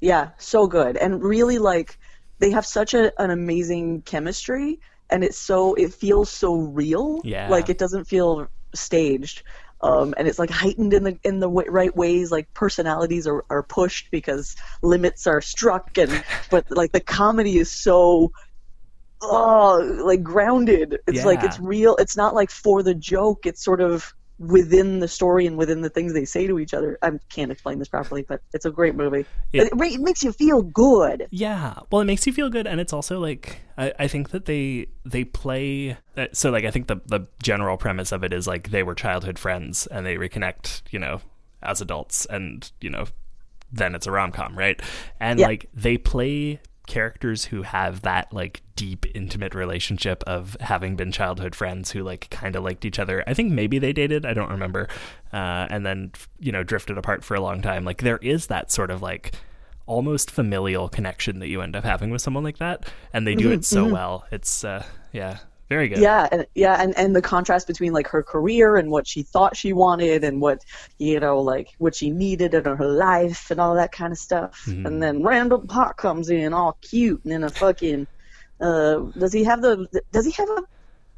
Yeah, 0.00 0.30
so 0.36 0.66
good. 0.66 0.96
And 0.98 1.22
really 1.22 1.58
like 1.58 1.98
they 2.38 2.50
have 2.50 2.66
such 2.66 2.94
a, 2.94 3.12
an 3.20 3.30
amazing 3.30 4.02
chemistry 4.02 4.78
and 5.10 5.24
it's 5.24 5.38
so 5.38 5.74
it 5.74 5.92
feels 5.92 6.30
so 6.30 6.54
real. 6.54 7.20
Yeah. 7.24 7.48
Like 7.48 7.68
it 7.68 7.78
doesn't 7.78 8.04
feel 8.04 8.48
staged. 8.74 9.42
Um, 9.82 10.14
and 10.16 10.26
it's 10.26 10.38
like 10.38 10.50
heightened 10.50 10.94
in 10.94 11.04
the 11.04 11.18
in 11.22 11.38
the 11.40 11.48
w- 11.48 11.70
right 11.70 11.94
ways. 11.94 12.30
Like 12.30 12.52
personalities 12.54 13.26
are, 13.26 13.44
are 13.50 13.62
pushed 13.62 14.10
because 14.10 14.56
limits 14.82 15.26
are 15.26 15.40
struck, 15.40 15.98
and 15.98 16.24
but 16.50 16.70
like 16.70 16.92
the 16.92 17.00
comedy 17.00 17.58
is 17.58 17.70
so, 17.70 18.32
oh, 19.20 20.02
like 20.04 20.22
grounded. 20.22 20.98
It's 21.06 21.24
like 21.24 21.44
it's 21.44 21.60
real. 21.60 21.94
It's 21.96 22.16
not 22.16 22.34
like 22.34 22.50
for 22.50 22.82
the 22.82 22.94
joke. 22.94 23.44
It's 23.44 23.62
sort 23.62 23.82
of 23.82 24.14
within 24.38 24.98
the 24.98 25.08
story 25.08 25.46
and 25.46 25.56
within 25.56 25.80
the 25.80 25.88
things 25.88 26.12
they 26.12 26.24
say 26.24 26.46
to 26.46 26.58
each 26.58 26.74
other. 26.74 26.98
I 27.02 27.12
can't 27.30 27.50
explain 27.50 27.78
this 27.78 27.88
properly, 27.88 28.22
but 28.22 28.42
it's 28.52 28.64
a 28.66 28.70
great 28.70 28.94
movie. 28.94 29.24
It- 29.52 29.72
It, 29.72 30.00
makes 30.00 30.22
you 30.22 30.32
feel 30.32 30.62
good. 30.62 31.26
Yeah, 31.30 31.74
well, 31.90 32.02
it 32.02 32.04
makes 32.04 32.26
you 32.26 32.32
feel 32.32 32.50
good, 32.50 32.66
and 32.66 32.80
it's 32.80 32.92
also 32.92 33.18
like 33.18 33.60
I, 33.78 33.92
I 33.98 34.08
think 34.08 34.30
that 34.30 34.44
they 34.44 34.88
they 35.04 35.24
play 35.24 35.96
uh, 36.16 36.26
so 36.32 36.50
like 36.50 36.64
I 36.64 36.70
think 36.70 36.86
the 36.88 37.00
the 37.06 37.26
general 37.42 37.76
premise 37.76 38.12
of 38.12 38.22
it 38.24 38.32
is 38.32 38.46
like 38.46 38.70
they 38.70 38.82
were 38.82 38.94
childhood 38.94 39.38
friends 39.38 39.86
and 39.86 40.04
they 40.04 40.16
reconnect, 40.16 40.82
you 40.90 40.98
know, 40.98 41.20
as 41.62 41.80
adults, 41.80 42.26
and 42.26 42.70
you 42.80 42.90
know, 42.90 43.06
then 43.72 43.94
it's 43.94 44.06
a 44.06 44.10
rom 44.10 44.32
com, 44.32 44.56
right? 44.56 44.80
And 45.18 45.40
Yeah. 45.40 45.46
like 45.46 45.70
they 45.74 45.96
play 45.98 46.60
characters 46.86 47.46
who 47.46 47.62
have 47.62 48.02
that 48.02 48.32
like 48.32 48.62
deep 48.76 49.06
intimate 49.14 49.54
relationship 49.54 50.22
of 50.26 50.56
having 50.60 50.96
been 50.96 51.12
childhood 51.12 51.54
friends 51.54 51.90
who 51.90 52.02
like 52.02 52.28
kind 52.30 52.56
of 52.56 52.64
liked 52.64 52.84
each 52.84 52.98
other. 52.98 53.24
I 53.26 53.34
think 53.34 53.52
maybe 53.52 53.78
they 53.78 53.92
dated 53.92 54.24
i 54.24 54.32
don't 54.32 54.50
remember. 54.50 54.88
Uh, 55.32 55.66
and 55.70 55.84
then 55.84 56.12
you 56.38 56.52
know 56.52 56.62
drifted 56.62 56.98
apart 56.98 57.24
for 57.24 57.34
a 57.34 57.40
long 57.40 57.62
time. 57.62 57.84
Like 57.84 58.02
there 58.02 58.18
is 58.18 58.46
that 58.46 58.70
sort 58.70 58.90
of 58.90 59.02
like 59.02 59.32
almost 59.86 60.30
familial 60.30 60.88
connection 60.88 61.38
that 61.38 61.48
you 61.48 61.62
end 61.62 61.76
up 61.76 61.84
having 61.84 62.10
with 62.10 62.20
someone 62.20 62.42
like 62.42 62.58
that 62.58 62.88
and 63.12 63.26
they 63.26 63.34
do 63.34 63.50
it 63.52 63.64
so 63.64 63.86
well. 63.86 64.24
It's 64.30 64.64
uh 64.64 64.84
yeah 65.12 65.38
very 65.68 65.88
good 65.88 65.98
Yeah, 65.98 66.28
and 66.30 66.46
yeah, 66.54 66.80
and, 66.80 66.96
and 66.96 67.14
the 67.14 67.22
contrast 67.22 67.66
between 67.66 67.92
like 67.92 68.06
her 68.08 68.22
career 68.22 68.76
and 68.76 68.90
what 68.90 69.06
she 69.06 69.22
thought 69.22 69.56
she 69.56 69.72
wanted 69.72 70.24
and 70.24 70.40
what 70.40 70.64
you 70.98 71.18
know, 71.20 71.40
like 71.40 71.70
what 71.78 71.94
she 71.94 72.10
needed 72.10 72.54
in 72.54 72.64
her 72.64 72.86
life 72.86 73.50
and 73.50 73.60
all 73.60 73.74
that 73.74 73.92
kind 73.92 74.12
of 74.12 74.18
stuff. 74.18 74.64
Mm-hmm. 74.66 74.86
And 74.86 75.02
then 75.02 75.22
Randall 75.22 75.60
Park 75.60 75.96
comes 75.96 76.30
in 76.30 76.52
all 76.52 76.78
cute 76.82 77.24
and 77.24 77.32
in 77.32 77.44
a 77.44 77.50
fucking 77.50 78.06
uh 78.60 78.96
does 79.18 79.32
he 79.32 79.44
have 79.44 79.60
the 79.60 79.86
does 80.12 80.24
he 80.24 80.32
have 80.32 80.48
a 80.48 80.62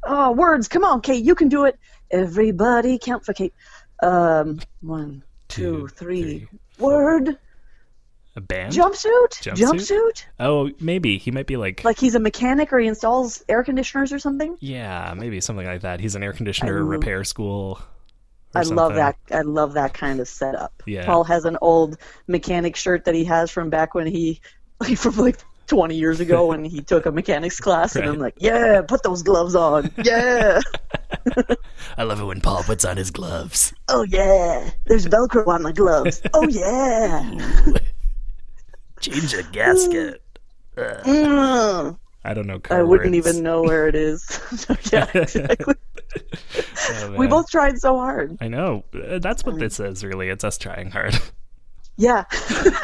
oh 0.03 0.31
words, 0.31 0.67
come 0.67 0.83
on, 0.83 1.01
Kate, 1.01 1.23
you 1.23 1.35
can 1.35 1.49
do 1.49 1.65
it. 1.65 1.77
Everybody 2.11 2.97
count 2.97 3.25
for 3.25 3.33
Kate. 3.33 3.53
Um 4.01 4.59
one, 4.81 5.23
two, 5.47 5.81
Two, 5.81 5.87
three. 5.87 6.21
three, 6.21 6.47
Word 6.79 7.37
a 8.39 8.41
band 8.41 8.73
jumpsuit? 8.73 9.29
Jumpsuit? 9.41 9.57
Jumpsuit? 9.57 10.23
oh 10.39 10.71
maybe 10.79 11.17
he 11.17 11.31
might 11.31 11.45
be 11.47 11.57
like 11.57 11.83
Like 11.83 11.99
he's 11.99 12.15
a 12.15 12.19
mechanic 12.19 12.73
or 12.73 12.79
he 12.79 12.87
installs 12.87 13.43
air 13.47 13.63
conditioners 13.63 14.11
or 14.11 14.19
something? 14.19 14.57
yeah 14.59 15.13
maybe 15.15 15.39
something 15.41 15.65
like 15.67 15.81
that 15.81 15.99
he's 15.99 16.15
an 16.15 16.23
air 16.23 16.33
conditioner 16.33 16.83
repair 16.83 17.23
school 17.23 17.79
I 18.55 18.63
love 18.63 18.95
that. 18.95 19.15
I 19.31 19.41
love 19.41 19.73
that 19.73 19.93
kind 19.93 20.19
of 20.19 20.27
setup. 20.27 20.81
Yeah. 20.87 21.05
Paul 21.05 21.23
has 21.25 21.45
an 21.45 21.57
old 21.61 21.97
mechanic 22.27 22.75
shirt 22.75 23.05
that 23.05 23.13
he 23.13 23.23
has 23.25 23.51
from 23.51 23.69
back 23.69 23.93
when 23.93 24.07
he, 24.07 24.41
like 24.79 24.97
from 24.97 25.17
like 25.17 25.37
20 25.67 25.95
years 25.95 26.19
ago 26.19 26.47
when 26.47 26.65
he 26.65 26.81
took 26.81 27.05
a 27.05 27.11
mechanics 27.11 27.59
class, 27.59 27.95
and 27.95 28.05
I'm 28.09 28.17
like, 28.17 28.33
yeah, 28.39 28.81
put 28.81 29.03
those 29.03 29.21
gloves 29.21 29.53
on. 29.53 29.91
Yeah. 30.03 30.61
I 31.97 32.03
love 32.03 32.19
it 32.19 32.25
when 32.25 32.41
Paul 32.41 32.63
puts 32.63 32.85
on 32.85 32.97
his 32.97 33.11
gloves. 33.11 33.71
oh 33.87 34.01
yeah. 34.03 34.71
There's 34.85 35.05
Velcro 35.05 35.45
on 35.47 35.61
the 35.61 35.73
gloves. 35.73 36.21
Oh 36.33 36.47
yeah. 36.47 37.75
Change 38.99 39.33
a 39.33 39.43
gasket. 39.43 40.21
Mm. 40.77 41.97
I 42.23 42.33
don't 42.33 42.47
know. 42.47 42.59
Car 42.59 42.79
I 42.79 42.83
wouldn't 42.83 43.13
words. 43.13 43.27
even 43.29 43.43
know 43.43 43.61
where 43.63 43.87
it 43.87 43.95
is. 43.95 44.23
So, 44.57 44.75
yeah, 44.91 45.09
exactly. 45.13 45.75
Oh, 46.89 47.15
we 47.17 47.27
both 47.27 47.49
tried 47.49 47.79
so 47.79 47.95
hard. 47.97 48.37
I 48.41 48.47
know. 48.47 48.83
Uh, 48.93 49.19
That's 49.19 49.45
what 49.45 49.59
this 49.59 49.79
is, 49.79 50.03
really. 50.03 50.29
It's 50.29 50.43
us 50.43 50.57
trying 50.57 50.91
hard. 50.91 51.17
Yeah. 51.97 52.23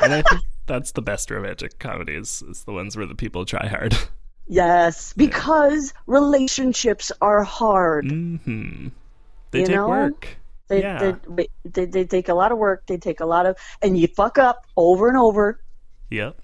and 0.03 0.13
I 0.13 0.21
think 0.23 0.41
that's 0.65 0.91
the 0.91 1.01
best 1.01 1.31
romantic 1.31 1.79
comedies, 1.79 2.41
is 2.49 2.65
the 2.65 2.73
ones 2.73 2.97
where 2.97 3.05
the 3.05 3.15
people 3.15 3.45
try 3.45 3.65
hard. 3.67 3.95
yes, 4.47 5.13
because 5.13 5.93
relationships 6.05 7.13
are 7.21 7.41
hard. 7.41 8.11
hmm 8.11 8.87
They 9.51 9.59
You 9.61 9.65
take 9.67 9.75
know? 9.77 9.87
work. 9.87 10.27
They, 10.67 10.81
Yeah. 10.81 11.15
they, 11.29 11.47
they, 11.63 11.85
they 11.85 12.03
take 12.03 12.27
a 12.27 12.33
lot 12.33 12.51
of 12.51 12.57
work. 12.57 12.85
They 12.87 12.97
take 12.97 13.21
a 13.21 13.25
lot 13.25 13.45
of, 13.45 13.55
and 13.81 13.97
you 13.97 14.07
fuck 14.07 14.37
up 14.37 14.65
over 14.75 15.07
and 15.07 15.15
over, 15.17 15.61
Yep. 16.09 16.37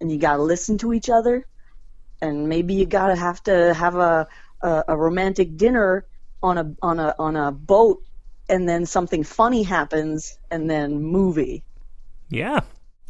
and 0.00 0.10
you 0.10 0.18
gotta 0.18 0.42
listen 0.42 0.78
to 0.78 0.92
each 0.92 1.10
other, 1.10 1.46
and 2.22 2.48
maybe 2.48 2.74
you 2.74 2.86
gotta 2.86 3.16
have 3.16 3.42
to 3.44 3.74
have 3.74 3.96
a, 3.96 4.26
a, 4.62 4.84
a 4.88 4.96
romantic 4.96 5.56
dinner 5.56 6.06
on 6.42 6.58
a 6.58 6.74
on 6.82 6.98
a 6.98 7.14
on 7.18 7.36
a 7.36 7.52
boat, 7.52 8.02
and 8.48 8.68
then 8.68 8.86
something 8.86 9.24
funny 9.24 9.62
happens, 9.62 10.38
and 10.50 10.70
then 10.70 11.02
movie. 11.02 11.62
Yeah. 12.28 12.60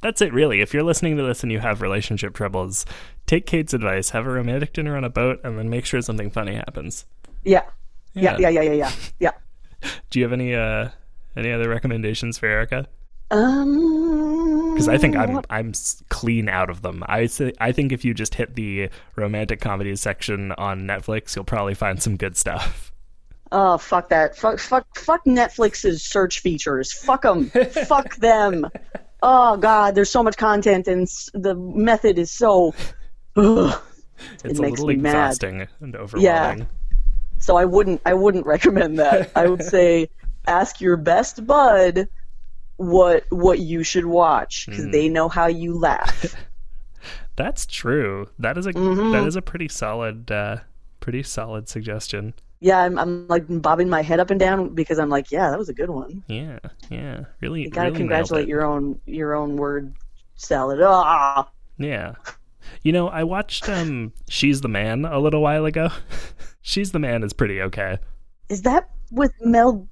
That's 0.02 0.22
it, 0.22 0.32
really. 0.32 0.62
If 0.62 0.72
you're 0.72 0.82
listening 0.82 1.18
to 1.18 1.22
this 1.22 1.42
and 1.42 1.52
you 1.52 1.58
have 1.58 1.82
relationship 1.82 2.32
troubles, 2.32 2.86
take 3.26 3.44
Kate's 3.44 3.74
advice, 3.74 4.08
have 4.10 4.26
a 4.26 4.30
romantic 4.30 4.72
dinner 4.72 4.96
on 4.96 5.04
a 5.04 5.10
boat, 5.10 5.40
and 5.44 5.58
then 5.58 5.68
make 5.68 5.84
sure 5.84 6.00
something 6.00 6.30
funny 6.30 6.54
happens. 6.54 7.04
Yeah, 7.44 7.64
yeah, 8.14 8.38
yeah, 8.38 8.48
yeah, 8.48 8.62
yeah, 8.62 8.72
yeah. 8.72 8.92
yeah. 9.18 9.90
Do 10.10 10.18
you 10.18 10.24
have 10.24 10.32
any 10.32 10.54
uh 10.54 10.88
any 11.36 11.52
other 11.52 11.68
recommendations 11.68 12.38
for 12.38 12.46
Erica? 12.46 12.86
Um, 13.30 14.49
because 14.86 14.88
I 14.88 14.98
think 14.98 15.16
I'm 15.16 15.40
I'm 15.50 15.72
clean 16.08 16.48
out 16.48 16.70
of 16.70 16.82
them. 16.82 17.02
I 17.06 17.26
say, 17.26 17.52
I 17.60 17.72
think 17.72 17.92
if 17.92 18.04
you 18.04 18.14
just 18.14 18.34
hit 18.34 18.54
the 18.54 18.88
romantic 19.16 19.60
comedies 19.60 20.00
section 20.00 20.52
on 20.52 20.82
Netflix, 20.82 21.34
you'll 21.36 21.44
probably 21.44 21.74
find 21.74 22.02
some 22.02 22.16
good 22.16 22.36
stuff. 22.36 22.92
Oh 23.52 23.78
fuck 23.78 24.08
that! 24.10 24.36
Fuck 24.36 24.58
fuck 24.60 24.86
fuck 24.96 25.24
Netflix's 25.24 26.02
search 26.02 26.38
features. 26.40 26.92
Fuck 26.92 27.22
them. 27.22 27.50
fuck 27.50 28.16
them. 28.16 28.66
Oh 29.22 29.56
god, 29.56 29.94
there's 29.94 30.10
so 30.10 30.22
much 30.22 30.36
content 30.36 30.86
and 30.88 31.06
the 31.34 31.54
method 31.54 32.18
is 32.18 32.30
so. 32.30 32.74
Ugh. 33.36 33.80
It's 34.44 34.44
It 34.44 34.58
a 34.58 34.62
little 34.62 34.86
me 34.86 34.96
mad. 34.96 35.10
exhausting 35.30 35.66
and 35.80 35.96
overwhelming. 35.96 36.60
Yeah. 36.60 36.64
So 37.38 37.56
I 37.56 37.64
wouldn't 37.64 38.02
I 38.04 38.14
wouldn't 38.14 38.46
recommend 38.54 38.98
that. 38.98 39.30
I 39.34 39.46
would 39.48 39.62
say 39.64 40.10
ask 40.46 40.80
your 40.80 40.96
best 40.96 41.46
bud 41.46 42.08
what 42.80 43.24
what 43.30 43.58
you 43.58 43.82
should 43.82 44.06
watch 44.06 44.64
because 44.66 44.84
Hmm. 44.86 44.90
they 44.90 45.08
know 45.08 45.28
how 45.28 45.46
you 45.46 45.78
laugh. 45.78 46.34
That's 47.36 47.66
true. 47.66 48.28
That 48.38 48.56
is 48.58 48.66
a 48.66 48.72
Mhm. 48.72 49.12
that 49.12 49.26
is 49.26 49.36
a 49.36 49.42
pretty 49.42 49.68
solid 49.68 50.30
uh, 50.30 50.56
pretty 51.00 51.22
solid 51.22 51.68
suggestion. 51.68 52.32
yeah, 52.62 52.78
I'm, 52.80 52.98
I'm 52.98 53.26
like 53.28 53.44
bobbing 53.48 53.88
my 53.88 54.02
head 54.02 54.20
up 54.20 54.30
and 54.30 54.38
down 54.40 54.74
because 54.74 54.98
I'm 54.98 55.08
like, 55.08 55.30
yeah, 55.30 55.48
that 55.50 55.58
was 55.58 55.68
a 55.70 55.74
good 55.74 55.88
one. 55.90 56.22
Yeah, 56.26 56.58
yeah, 56.90 57.24
really. 57.40 57.62
You 57.62 57.70
gotta 57.70 57.88
really 57.90 57.98
congratulate 57.98 58.48
your 58.48 58.64
own 58.64 58.98
your 59.06 59.34
own 59.34 59.56
word 59.56 59.94
salad. 60.36 60.80
Ah, 60.82 61.48
Yeah. 61.78 62.14
You 62.82 62.92
know, 62.92 63.08
I 63.08 63.24
watched 63.24 63.68
um 63.68 64.12
She's 64.28 64.60
the 64.62 64.68
Man 64.68 65.04
a 65.04 65.18
little 65.18 65.42
while 65.42 65.64
ago. 65.66 65.88
She's 66.62 66.92
the 66.92 66.98
Man 66.98 67.22
is 67.24 67.32
pretty 67.34 67.60
okay. 67.62 67.98
is 68.48 68.62
that 68.62 68.88
with 69.10 69.32
Mel 69.42 69.86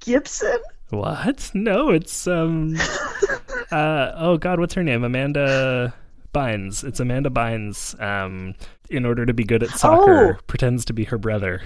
Gibson? 0.00 0.58
What? 0.90 1.50
No, 1.54 1.90
it's 1.90 2.26
um 2.26 2.76
uh 3.72 4.12
oh 4.16 4.36
god, 4.38 4.58
what's 4.60 4.74
her 4.74 4.82
name? 4.82 5.04
Amanda 5.04 5.94
Bynes. 6.34 6.84
It's 6.84 7.00
Amanda 7.00 7.30
Bynes 7.30 8.00
um 8.02 8.54
in 8.88 9.04
order 9.06 9.24
to 9.26 9.32
be 9.32 9.44
good 9.44 9.62
at 9.62 9.70
soccer 9.70 10.34
Oh. 10.38 10.42
pretends 10.46 10.84
to 10.86 10.92
be 10.92 11.04
her 11.04 11.18
brother 11.18 11.62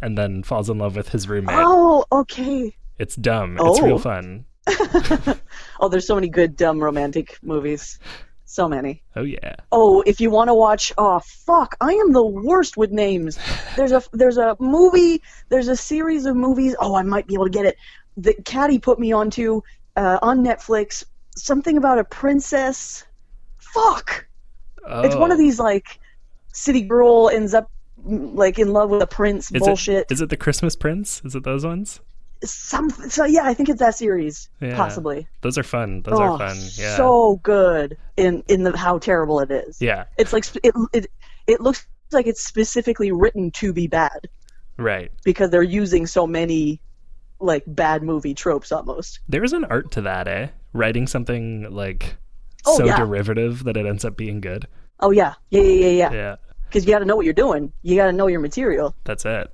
and 0.00 0.18
then 0.18 0.42
falls 0.42 0.68
in 0.68 0.78
love 0.78 0.96
with 0.96 1.08
his 1.08 1.28
roommate. 1.28 1.56
Oh, 1.58 2.04
okay. 2.12 2.74
It's 2.98 3.16
dumb. 3.16 3.56
It's 3.60 3.78
Oh. 3.80 3.86
real 3.86 3.98
fun. 3.98 4.44
Oh, 5.80 5.88
there's 5.88 6.06
so 6.06 6.14
many 6.14 6.28
good 6.28 6.56
dumb 6.56 6.78
romantic 6.80 7.38
movies. 7.42 7.98
So 8.44 8.68
many. 8.68 9.02
Oh 9.16 9.22
yeah. 9.22 9.54
Oh, 9.72 10.02
if 10.06 10.20
you 10.20 10.30
want 10.30 10.48
to 10.48 10.54
watch, 10.54 10.92
oh 10.98 11.20
fuck, 11.20 11.74
I 11.80 11.92
am 11.94 12.12
the 12.12 12.22
worst 12.24 12.76
with 12.76 12.90
names. 12.90 13.38
There's 13.76 13.92
a 13.92 14.02
there's 14.12 14.36
a 14.36 14.56
movie, 14.60 15.22
there's 15.48 15.68
a 15.68 15.76
series 15.76 16.26
of 16.26 16.36
movies. 16.36 16.76
Oh, 16.78 16.94
I 16.94 17.02
might 17.02 17.26
be 17.26 17.32
able 17.34 17.46
to 17.46 17.50
get 17.50 17.64
it. 17.64 17.76
That 18.18 18.44
Caddy 18.44 18.78
put 18.78 18.98
me 18.98 19.12
onto 19.12 19.62
uh, 19.96 20.18
on 20.22 20.44
Netflix. 20.44 21.04
Something 21.36 21.76
about 21.78 21.98
a 21.98 22.04
princess. 22.04 23.04
Fuck, 23.58 24.26
it's 24.86 25.14
one 25.16 25.30
of 25.32 25.36
Oh. 25.38 25.40
these 25.42 25.58
like 25.58 25.98
city 26.52 26.82
girl 26.82 27.30
ends 27.32 27.54
up 27.54 27.70
like 28.04 28.58
in 28.58 28.72
love 28.72 28.90
with 28.90 29.00
a 29.02 29.06
prince 29.06 29.50
Is 29.52 29.60
bullshit. 29.62 30.06
It, 30.10 30.12
is 30.12 30.20
it 30.20 30.28
the 30.28 30.36
Christmas 30.36 30.76
Prince? 30.76 31.22
Is 31.24 31.34
it 31.34 31.44
those 31.44 31.64
ones? 31.64 32.00
Some 32.44 32.90
so 32.90 33.24
yeah, 33.24 33.44
I 33.44 33.54
think 33.54 33.68
it's 33.68 33.78
that 33.78 33.94
series 33.94 34.48
Yeah. 34.60 34.76
possibly. 34.76 35.26
Those 35.42 35.56
are 35.56 35.62
fun. 35.62 36.02
Those 36.02 36.18
oh, 36.18 36.22
are 36.22 36.38
fun. 36.38 36.56
Yeah. 36.74 36.96
so 36.96 37.36
good 37.44 37.96
in 38.16 38.42
in 38.48 38.64
the 38.64 38.76
how 38.76 38.98
terrible 38.98 39.40
it 39.40 39.50
is. 39.50 39.80
yeah. 39.80 40.04
It's 40.18 40.32
like 40.32 40.44
it 40.64 40.74
it 40.92 41.06
it 41.46 41.60
looks 41.60 41.86
like 42.10 42.26
it's 42.26 42.44
specifically 42.44 43.10
written 43.12 43.50
to 43.52 43.72
be 43.72 43.86
bad 43.86 44.28
Right. 44.76 45.10
because 45.24 45.50
they're 45.50 45.62
using 45.62 46.06
so 46.06 46.26
many 46.26 46.80
like 47.42 47.64
bad 47.66 48.02
movie 48.02 48.34
tropes 48.34 48.72
almost. 48.72 49.20
There's 49.28 49.52
an 49.52 49.64
art 49.66 49.90
to 49.92 50.02
that, 50.02 50.28
eh? 50.28 50.48
Writing 50.72 51.06
something 51.06 51.70
like 51.70 52.16
Oh, 52.64 52.76
so 52.78 52.84
yeah. 52.86 52.96
derivative 52.96 53.64
that 53.64 53.76
it 53.76 53.86
ends 53.86 54.04
up 54.04 54.16
being 54.16 54.40
good. 54.40 54.66
Oh 55.00 55.10
yeah, 55.10 55.34
yeah, 55.50 55.62
yeah, 55.62 55.86
yeah, 55.86 55.88
yeah. 55.90 56.12
Yeah. 56.12 56.36
Because 56.68 56.86
you 56.86 56.92
got 56.92 57.00
to 57.00 57.04
know 57.04 57.16
what 57.16 57.24
you're 57.24 57.34
doing. 57.34 57.72
You 57.82 57.96
got 57.96 58.06
to 58.06 58.12
know 58.12 58.28
your 58.28 58.40
material. 58.40 58.94
That's 59.04 59.24
it. 59.26 59.50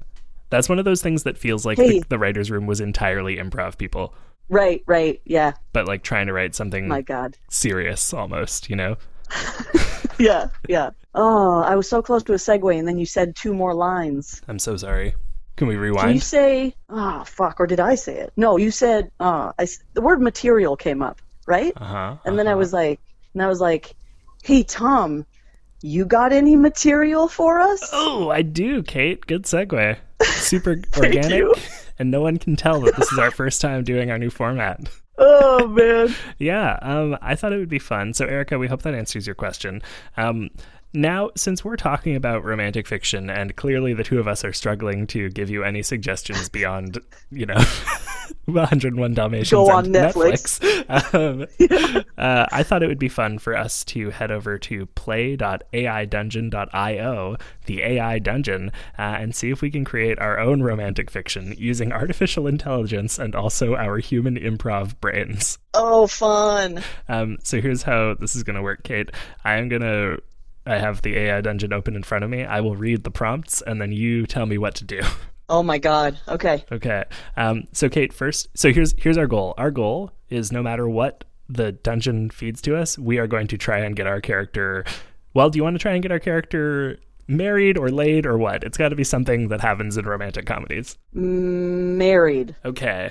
That's 0.51 0.69
one 0.69 0.79
of 0.79 0.85
those 0.85 1.03
things 1.03 1.25
that 1.25 1.37
feels 1.39 1.67
like 1.67 1.79
Hey. 1.79 2.01
the, 2.01 2.05
the 2.11 2.19
writer's 2.19 2.51
room 2.51 2.67
was 2.67 2.81
entirely 2.81 3.37
improv 3.37 3.77
people, 3.79 4.15
Right, 4.51 4.83
right. 4.87 5.21
Yeah. 5.25 5.53
but 5.73 5.87
like 5.87 6.03
trying 6.03 6.27
to 6.29 6.33
write 6.33 6.55
something 6.55 6.87
My 6.89 7.03
God. 7.03 7.37
serious 7.51 8.15
almost, 8.15 8.71
you 8.71 8.77
know? 8.77 8.97
Yeah, 10.19 10.49
yeah. 10.69 10.91
Oh, 11.15 11.61
I 11.63 11.77
was 11.77 11.89
so 11.89 12.03
close 12.03 12.25
to 12.25 12.33
a 12.33 12.37
segue, 12.37 12.77
and 12.77 12.89
then 12.89 12.99
you 12.99 13.07
said 13.07 13.37
two 13.37 13.55
more 13.55 13.73
lines. 13.73 14.43
I'm 14.49 14.59
so 14.59 14.77
sorry. 14.77 15.15
Can 15.59 15.67
we 15.67 15.75
rewind? 15.77 16.07
Can 16.07 16.15
you 16.15 16.21
say? 16.21 16.75
Oh, 16.89 17.25
fuck. 17.25 17.59
Or 17.59 17.67
did 17.67 17.81
I 17.81 17.97
say 17.97 18.15
it? 18.21 18.33
No, 18.37 18.57
you 18.57 18.71
said. 18.71 19.11
Uh, 19.19 19.51
I 19.59 19.65
s 19.65 19.81
the 19.93 20.01
word 20.01 20.23
material 20.23 20.77
came 20.77 21.03
up, 21.03 21.21
right? 21.47 21.73
Uh 21.77 21.85
huh. 21.85 22.17
And 22.25 22.39
then 22.39 22.47
I 22.47 22.55
was 22.55 22.73
like, 22.73 23.01
and 23.35 23.43
I 23.43 23.49
was 23.49 23.61
like, 23.61 23.97
hey 24.45 24.63
Tom, 24.63 25.27
you 25.83 26.05
got 26.05 26.33
any 26.33 26.55
material 26.55 27.27
for 27.27 27.59
us? 27.59 27.91
Oh, 27.93 28.31
I 28.31 28.43
do, 28.43 28.85
Kate. 28.85 29.27
Good 29.27 29.45
segue. 29.45 29.97
Super 30.23 30.77
Thank 30.77 31.17
organic. 31.17 31.39
you. 31.39 31.55
And 32.01 32.13
no 32.13 32.21
one 32.21 32.37
can 32.37 32.55
tell 32.55 32.81
that 32.83 32.95
this 32.95 33.11
is 33.11 33.19
our 33.19 33.33
first 33.33 33.61
time 33.61 33.83
doing 33.83 34.13
our 34.13 34.19
new 34.19 34.31
format. 34.31 34.89
Oh 35.21 35.67
man. 35.67 36.15
Yeah, 36.39 36.79
um, 36.81 37.19
I 37.21 37.35
thought 37.35 37.53
it 37.53 37.59
would 37.59 37.69
be 37.69 37.81
fun. 37.81 38.15
So, 38.15 38.25
Erica, 38.25 38.57
we 38.57 38.69
hope 38.69 38.83
that 38.83 38.95
answers 38.95 39.27
your 39.27 39.35
question. 39.35 39.83
Um, 40.17 40.51
now, 40.93 41.31
since 41.37 41.65
we're 41.65 41.77
talking 41.77 42.17
about 42.17 42.45
romantic 42.45 42.87
fiction, 42.87 43.31
and 43.31 43.55
clearly 43.57 43.95
the 43.95 44.05
two 44.05 44.19
of 44.19 44.27
us 44.27 44.45
are 44.45 44.53
struggling 44.53 45.07
to 45.09 45.29
give 45.31 45.51
you 45.51 45.65
any 45.65 45.83
suggestions 45.83 46.49
beyond, 46.49 46.99
you 47.31 47.47
know, 47.47 47.57
101 48.47 49.15
Dalmatians 49.15 49.51
Go 49.51 49.71
on 49.71 49.87
Netflix. 49.87 50.59
um, 51.15 51.47
uh, 52.17 52.47
I 52.51 52.63
thought 52.63 52.83
it 52.83 52.87
would 52.87 52.99
be 52.99 53.11
fun 53.11 53.39
for 53.39 53.55
us 53.57 53.85
to 53.85 54.11
head 54.11 54.31
over 54.31 54.59
to 54.59 54.87
play.aidungeon.io, 54.87 57.37
the 57.67 57.83
AI 57.83 58.19
dungeon, 58.19 58.73
uh, 58.99 59.03
and 59.03 59.35
see 59.35 59.51
if 59.51 59.61
we 59.61 59.71
can 59.71 59.85
create 59.85 60.19
our 60.19 60.39
own 60.39 60.63
romantic 60.63 61.11
fiction 61.11 61.55
using 61.59 61.93
artificial 61.93 62.47
intelligence 62.47 63.19
and 63.19 63.35
also 63.35 63.75
our 63.75 63.99
human 63.99 64.37
improv 64.37 64.99
brains. 65.01 65.59
Oh 65.75 66.07
fun. 66.07 66.83
Um, 67.09 67.37
so 67.43 67.61
here's 67.61 67.83
how 67.83 68.15
this 68.15 68.35
is 68.35 68.43
going 68.43 68.57
to 68.57 68.63
work, 68.63 68.85
Kate. 68.85 69.11
I 69.45 69.57
am 69.57 69.69
going 69.69 69.83
to. 69.83 70.23
I 70.67 70.79
have 70.79 71.03
the 71.03 71.17
AI 71.17 71.41
dungeon 71.41 71.73
open 71.73 71.97
in 71.97 72.03
front 72.03 72.25
of 72.25 72.31
me. 72.31 72.45
I 72.45 72.61
will 72.61 72.77
read 72.77 73.05
the 73.05 73.11
prompts 73.11 73.63
and 73.63 73.81
then 73.81 73.93
you 73.93 74.27
tell 74.27 74.47
me 74.47 74.59
what 74.59 74.75
to 74.77 74.85
do. 74.85 75.01
Oh 75.51 75.63
my 75.63 75.79
god. 75.79 76.19
Okay. 76.29 76.63
okay. 76.71 77.05
Um, 77.39 77.69
so 77.73 77.89
Kate, 77.89 78.13
first. 78.13 78.49
So 78.55 78.71
here's 78.71 78.95
here's 78.99 79.17
our 79.17 79.27
goal. 79.27 79.55
Our 79.57 79.71
goal 79.71 80.13
is 80.29 80.53
no 80.53 80.63
matter 80.63 80.87
what 80.87 81.25
the 81.49 81.73
dungeon 81.73 82.29
feeds 82.31 82.61
to 82.63 82.77
us, 82.77 82.99
we 82.99 83.19
are 83.19 83.27
going 83.27 83.47
to 83.47 83.57
try 83.57 83.79
and 83.79 83.97
get 83.97 84.07
our 84.07 84.21
character. 84.21 84.85
Well, 85.33 85.49
do 85.49 85.57
you 85.57 85.63
want 85.63 85.75
to 85.75 85.79
try 85.79 85.93
and 85.93 86.03
get 86.03 86.13
our 86.13 86.19
character 86.19 86.99
married 87.27 87.79
or 87.79 87.91
laid 87.91 88.27
or 88.27 88.37
what? 88.37 88.63
It's 88.63 88.77
got 88.77 88.91
to 88.91 88.97
be 88.97 89.05
something 89.05 89.49
that 89.49 89.61
happens 89.61 89.97
in 89.97 90.05
romantic 90.05 90.45
comedies. 90.45 90.99
Married. 91.15 92.55
Okay. 92.65 93.11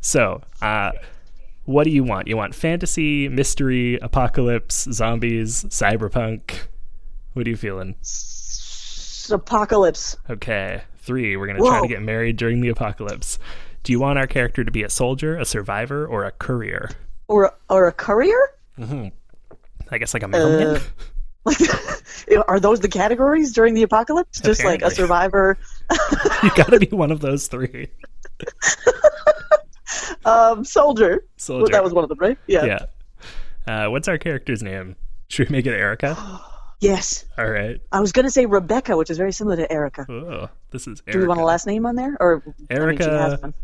So, 0.00 0.42
uh, 0.60 0.92
what 1.64 1.84
do 1.84 1.90
you 1.90 2.04
want? 2.04 2.28
You 2.28 2.36
want 2.36 2.54
fantasy, 2.54 3.28
mystery, 3.28 3.98
apocalypse, 4.00 4.88
zombies, 4.92 5.64
cyberpunk? 5.64 6.66
What 7.38 7.46
are 7.46 7.50
you 7.50 7.56
feeling? 7.56 7.94
S- 8.00 9.30
apocalypse. 9.32 10.16
Okay. 10.28 10.82
Three, 10.96 11.36
we're 11.36 11.46
going 11.46 11.56
to 11.58 11.62
try 11.62 11.80
to 11.82 11.86
get 11.86 12.02
married 12.02 12.36
during 12.36 12.60
the 12.60 12.68
apocalypse. 12.68 13.38
Do 13.84 13.92
you 13.92 14.00
want 14.00 14.18
our 14.18 14.26
character 14.26 14.64
to 14.64 14.72
be 14.72 14.82
a 14.82 14.90
soldier, 14.90 15.36
a 15.36 15.44
survivor, 15.44 16.04
or 16.04 16.24
a 16.24 16.32
courier? 16.32 16.90
Or 17.28 17.54
or 17.70 17.86
a 17.86 17.92
courier? 17.92 18.40
Mm-hmm. 18.76 19.10
I 19.88 19.98
guess 19.98 20.14
like 20.14 20.24
a 20.24 20.28
mailman? 20.28 20.66
Uh, 20.66 20.80
Like 21.44 21.58
are 22.48 22.58
those 22.58 22.80
the 22.80 22.88
categories 22.88 23.52
during 23.52 23.74
the 23.74 23.84
apocalypse? 23.84 24.40
Just 24.40 24.64
like 24.64 24.82
a 24.82 24.90
survivor. 24.90 25.56
you 26.42 26.50
got 26.56 26.70
to 26.70 26.80
be 26.80 26.88
one 26.88 27.12
of 27.12 27.20
those 27.20 27.46
three. 27.46 27.86
Um 30.24 30.64
soldier. 30.64 31.08
Well, 31.10 31.20
Soldier. 31.36 31.70
that 31.72 31.84
was 31.84 31.92
one 31.92 32.02
of 32.02 32.08
them, 32.10 32.18
right? 32.18 32.36
Yeah. 32.48 32.64
yeah. 32.64 32.86
Uh, 33.86 33.90
what's 33.90 34.08
our 34.08 34.18
character's 34.18 34.60
name? 34.60 34.96
Should 35.28 35.48
we 35.50 35.52
make 35.52 35.66
it 35.66 35.72
Erica? 35.72 36.16
Yes. 36.80 37.24
All 37.36 37.50
right. 37.50 37.80
I 37.90 38.00
was 38.00 38.12
gonna 38.12 38.30
say 38.30 38.46
Rebecca, 38.46 38.96
which 38.96 39.10
is 39.10 39.18
very 39.18 39.32
similar 39.32 39.56
to 39.56 39.70
Erica. 39.72 40.06
Oh, 40.08 40.48
this 40.70 40.86
is 40.86 41.02
Erica. 41.06 41.12
Do 41.12 41.18
we 41.20 41.26
want 41.26 41.40
a 41.40 41.44
last 41.44 41.66
name 41.66 41.86
on 41.86 41.96
there? 41.96 42.16
Or 42.20 42.42
I 42.70 42.78
mean, 42.78 43.54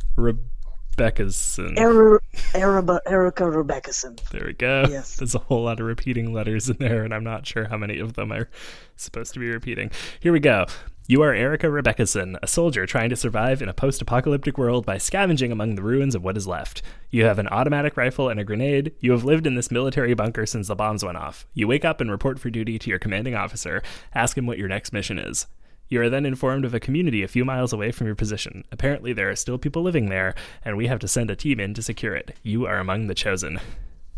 has 0.98 1.58
Erica 1.58 1.74
one. 1.74 1.74
Rebecca's. 1.74 1.78
Er- 1.78 2.20
Erica, 2.54 3.00
Erica 3.06 3.44
Rebeccason. 3.44 4.30
There 4.30 4.44
we 4.46 4.52
go. 4.52 4.86
Yes. 4.88 5.16
There's 5.18 5.34
a 5.34 5.40
whole 5.40 5.64
lot 5.64 5.80
of 5.80 5.86
repeating 5.86 6.32
letters 6.32 6.68
in 6.68 6.76
there, 6.78 7.04
and 7.04 7.14
I'm 7.14 7.24
not 7.24 7.46
sure 7.46 7.66
how 7.66 7.76
many 7.76 7.98
of 7.98 8.14
them 8.14 8.32
are 8.32 8.48
supposed 8.96 9.34
to 9.34 9.40
be 9.40 9.50
repeating. 9.50 9.90
Here 10.20 10.32
we 10.32 10.40
go. 10.40 10.66
You 11.06 11.20
are 11.20 11.34
Erica 11.34 11.66
Rebeccason, 11.66 12.38
a 12.42 12.46
soldier 12.46 12.86
trying 12.86 13.10
to 13.10 13.16
survive 13.16 13.60
in 13.60 13.68
a 13.68 13.74
post 13.74 14.00
apocalyptic 14.00 14.56
world 14.56 14.86
by 14.86 14.96
scavenging 14.96 15.52
among 15.52 15.74
the 15.74 15.82
ruins 15.82 16.14
of 16.14 16.24
what 16.24 16.38
is 16.38 16.46
left. 16.46 16.80
You 17.10 17.26
have 17.26 17.38
an 17.38 17.48
automatic 17.48 17.98
rifle 17.98 18.30
and 18.30 18.40
a 18.40 18.44
grenade. 18.44 18.92
You 19.00 19.12
have 19.12 19.22
lived 19.22 19.46
in 19.46 19.54
this 19.54 19.70
military 19.70 20.14
bunker 20.14 20.46
since 20.46 20.68
the 20.68 20.74
bombs 20.74 21.04
went 21.04 21.18
off. 21.18 21.46
You 21.52 21.68
wake 21.68 21.84
up 21.84 22.00
and 22.00 22.10
report 22.10 22.38
for 22.38 22.48
duty 22.48 22.78
to 22.78 22.88
your 22.88 22.98
commanding 22.98 23.34
officer. 23.34 23.82
Ask 24.14 24.38
him 24.38 24.46
what 24.46 24.56
your 24.56 24.68
next 24.68 24.94
mission 24.94 25.18
is. 25.18 25.46
You 25.88 26.00
are 26.00 26.08
then 26.08 26.26
informed 26.26 26.64
of 26.64 26.74
a 26.74 26.80
community 26.80 27.22
a 27.22 27.28
few 27.28 27.44
miles 27.44 27.72
away 27.72 27.90
from 27.92 28.06
your 28.06 28.16
position. 28.16 28.64
Apparently, 28.72 29.12
there 29.12 29.30
are 29.30 29.36
still 29.36 29.58
people 29.58 29.82
living 29.82 30.08
there, 30.08 30.34
and 30.64 30.76
we 30.76 30.86
have 30.86 30.98
to 31.00 31.08
send 31.08 31.30
a 31.30 31.36
team 31.36 31.60
in 31.60 31.74
to 31.74 31.82
secure 31.82 32.14
it. 32.14 32.36
You 32.42 32.66
are 32.66 32.78
among 32.78 33.06
the 33.06 33.14
chosen. 33.14 33.60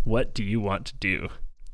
What 0.05 0.35
do 0.35 0.45
you 0.45 0.61
want 0.61 0.87
to 0.87 0.95
do? 0.95 1.29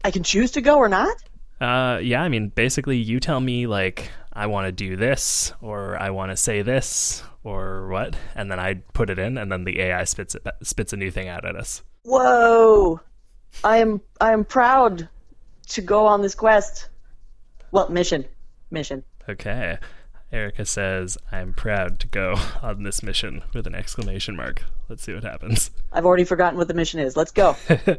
I 0.05 0.11
can 0.11 0.23
choose 0.23 0.51
to 0.53 0.61
go 0.61 0.79
or 0.79 0.89
not. 0.89 1.17
Uh, 1.61 1.99
yeah, 2.03 2.23
I 2.23 2.29
mean, 2.29 2.49
basically, 2.49 2.97
you 2.97 3.21
tell 3.21 3.41
me, 3.41 3.67
like, 3.67 4.11
I 4.33 4.47
want 4.47 4.67
to 4.67 4.73
do 4.73 4.97
this, 4.97 5.53
or 5.61 6.01
I 6.01 6.11
want 6.11 6.33
to 6.33 6.37
say 6.37 6.63
this, 6.63 7.23
or 7.45 7.89
what, 7.89 8.17
and 8.35 8.51
then 8.51 8.59
I 8.59 8.75
put 8.95 9.11
it 9.11 9.19
in, 9.19 9.37
and 9.37 9.53
then 9.53 9.65
the 9.65 9.81
AI 9.81 10.05
spits 10.05 10.35
it, 10.35 10.47
spits 10.63 10.93
a 10.93 10.97
new 10.97 11.11
thing 11.11 11.29
out 11.29 11.45
at 11.45 11.55
us. 11.55 11.83
Whoa! 12.05 13.01
I 13.63 13.77
am 13.79 14.01
I 14.21 14.33
am 14.33 14.45
proud 14.45 15.09
to 15.69 15.81
go 15.83 16.07
on 16.07 16.23
this 16.23 16.35
quest. 16.35 16.89
Well, 17.71 17.89
mission, 17.91 18.25
mission. 18.71 19.05
Okay. 19.29 19.79
Erica 20.33 20.65
says, 20.65 21.19
I'm 21.31 21.53
proud 21.53 22.01
to 22.01 22.07
go 22.09 22.37
on 22.63 22.83
this 22.83 23.03
mission 23.03 23.43
with 23.53 23.67
an 23.67 23.75
exclamation 23.75 24.35
mark. 24.35 24.63
Let's 24.89 25.03
see 25.03 25.13
what 25.13 25.25
happens. 25.25 25.71
I've 25.93 26.07
already 26.07 26.25
forgotten 26.25 26.59
what 26.59 26.69
the 26.69 26.75
mission 26.75 27.01
is. 27.01 27.17
Let's 27.17 27.33
go. 27.33 27.57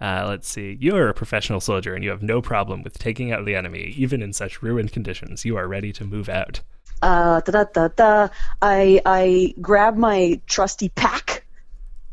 Uh, 0.00 0.26
let's 0.28 0.48
see. 0.48 0.76
You 0.78 0.96
are 0.96 1.08
a 1.08 1.14
professional 1.14 1.60
soldier 1.60 1.94
and 1.94 2.04
you 2.04 2.10
have 2.10 2.22
no 2.22 2.42
problem 2.42 2.82
with 2.82 2.98
taking 2.98 3.32
out 3.32 3.46
the 3.46 3.54
enemy, 3.54 3.94
even 3.96 4.20
in 4.20 4.32
such 4.32 4.62
ruined 4.62 4.92
conditions. 4.92 5.44
You 5.44 5.56
are 5.56 5.66
ready 5.66 5.92
to 5.94 6.04
move 6.04 6.28
out. 6.28 6.60
Uh, 7.00 7.40
da 7.40 7.52
da 7.52 7.64
da 7.72 7.88
da. 7.88 8.28
I 8.60 9.00
I 9.06 9.54
grab 9.60 9.96
my 9.96 10.40
trusty 10.46 10.88
pack, 10.90 11.44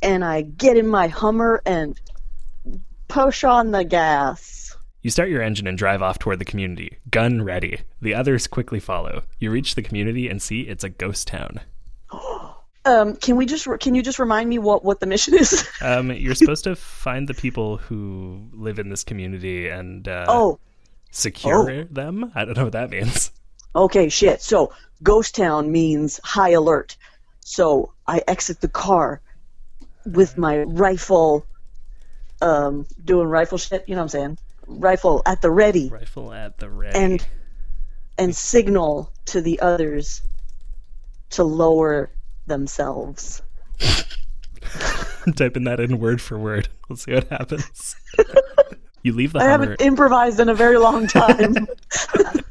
and 0.02 0.24
I 0.24 0.42
get 0.42 0.78
in 0.78 0.88
my 0.88 1.08
Hummer 1.08 1.62
and 1.66 2.00
push 3.08 3.44
on 3.44 3.72
the 3.72 3.84
gas. 3.84 4.63
You 5.04 5.10
start 5.10 5.28
your 5.28 5.42
engine 5.42 5.68
and 5.68 5.78
drive 5.78 6.02
off 6.02 6.18
toward 6.18 6.40
the 6.40 6.46
community, 6.46 6.98
gun 7.12 7.44
ready. 7.44 7.82
The 8.02 8.16
others 8.16 8.48
quickly 8.48 8.80
follow. 8.80 9.24
You 9.38 9.52
reach 9.52 9.76
the 9.76 9.82
community 9.82 10.30
and 10.30 10.42
see 10.42 10.62
it's 10.62 10.86
a 10.86 10.90
ghost 10.90 11.28
town. 11.28 11.60
Um, 12.86 13.16
can 13.16 13.38
we 13.38 13.46
just 13.46 13.66
can 13.80 13.96
you 13.96 14.04
just 14.04 14.20
remind 14.20 14.50
me 14.50 14.60
what 14.60 14.84
what 14.84 15.00
the 15.00 15.06
mission 15.06 15.36
is? 15.36 15.66
Um, 15.82 16.12
you're 16.12 16.36
supposed 16.36 16.66
to 16.66 16.76
find 16.76 17.30
the 17.30 17.34
people 17.34 17.78
who 17.78 18.50
live 18.52 18.78
in 18.78 18.90
this 18.90 19.06
community 19.06 19.70
and 19.70 20.06
uh, 20.06 20.26
oh, 20.28 20.60
secure 21.10 21.86
them. 21.86 22.34
I 22.36 22.44
don't 22.44 22.58
know 22.58 22.66
what 22.66 22.74
that 22.74 22.90
means. 22.90 23.32
okay, 23.74 24.10
shit. 24.10 24.42
So 24.42 24.74
ghost 25.02 25.34
town 25.34 25.72
means 25.72 26.20
high 26.26 26.50
alert. 26.50 26.98
So 27.40 27.94
I 28.06 28.22
exit 28.28 28.60
the 28.60 28.68
car 28.68 29.22
with 30.06 30.38
my 30.38 30.64
rifle, 30.64 31.46
um, 32.42 32.86
doing 33.06 33.30
rifle 33.30 33.60
shit. 33.60 33.86
You 33.88 33.96
know 33.96 34.02
what 34.02 34.04
I'm 34.04 34.10
saying? 34.10 34.38
Rifle 34.68 35.22
at 35.26 35.42
the 35.42 35.52
ready. 35.52 35.90
Rifle 35.90 36.34
at 36.34 36.58
the 36.58 36.70
ready. 36.70 36.98
and 36.98 37.26
and 38.18 38.36
signal 38.36 39.12
to 39.26 39.42
the 39.42 39.60
others 39.60 40.22
to 41.32 41.44
lower 41.44 42.12
themselves. 42.48 43.42
I'm 45.26 45.34
typing 45.34 45.64
that 45.66 45.80
in 45.80 46.00
word 46.00 46.22
for 46.22 46.38
word. 46.38 46.68
We'll 46.88 46.98
see 46.98 47.14
what 47.14 47.28
happens. 47.30 47.96
you 49.04 49.14
leave 49.14 49.34
the 49.34 49.40
I 49.40 49.44
Hummer. 49.50 49.52
haven't 49.72 49.82
improvised 49.82 50.40
in 50.40 50.50
a 50.50 50.54
very 50.56 50.78
long 50.78 51.08
time. 51.08 51.56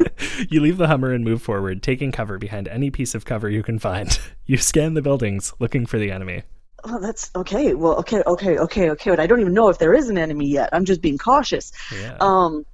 You 0.51 0.61
leave 0.61 0.77
the 0.79 0.87
Hummer 0.87 1.13
and 1.13 1.25
move 1.25 1.43
forward, 1.43 1.83
taking 1.83 2.11
cover 2.13 2.39
behind 2.39 2.67
any 2.69 2.91
piece 2.91 3.15
of 3.15 3.25
cover 3.25 3.49
you 3.51 3.63
can 3.63 3.79
find. 3.79 4.19
You 4.47 4.57
scan 4.57 4.95
the 4.95 5.03
buildings, 5.03 5.53
looking 5.59 5.85
for 5.87 5.99
the 5.99 6.11
enemy. 6.11 6.43
Oh, 6.85 7.01
that's 7.01 7.31
okay. 7.37 7.75
Well, 7.75 7.97
okay, 7.97 8.23
okay, 8.27 8.59
okay, 8.59 8.91
okay. 8.91 9.11
But 9.11 9.21
I 9.21 9.27
don't 9.27 9.41
even 9.41 9.55
know 9.55 9.69
if 9.69 9.79
there 9.79 9.95
is 9.95 10.09
an 10.09 10.19
enemy 10.19 10.47
yet. 10.49 10.71
I'm 10.73 10.85
just 10.85 11.01
being 11.01 11.19
cautious. 11.19 11.73
Yeah. 11.93 12.17
Um, 12.21 12.65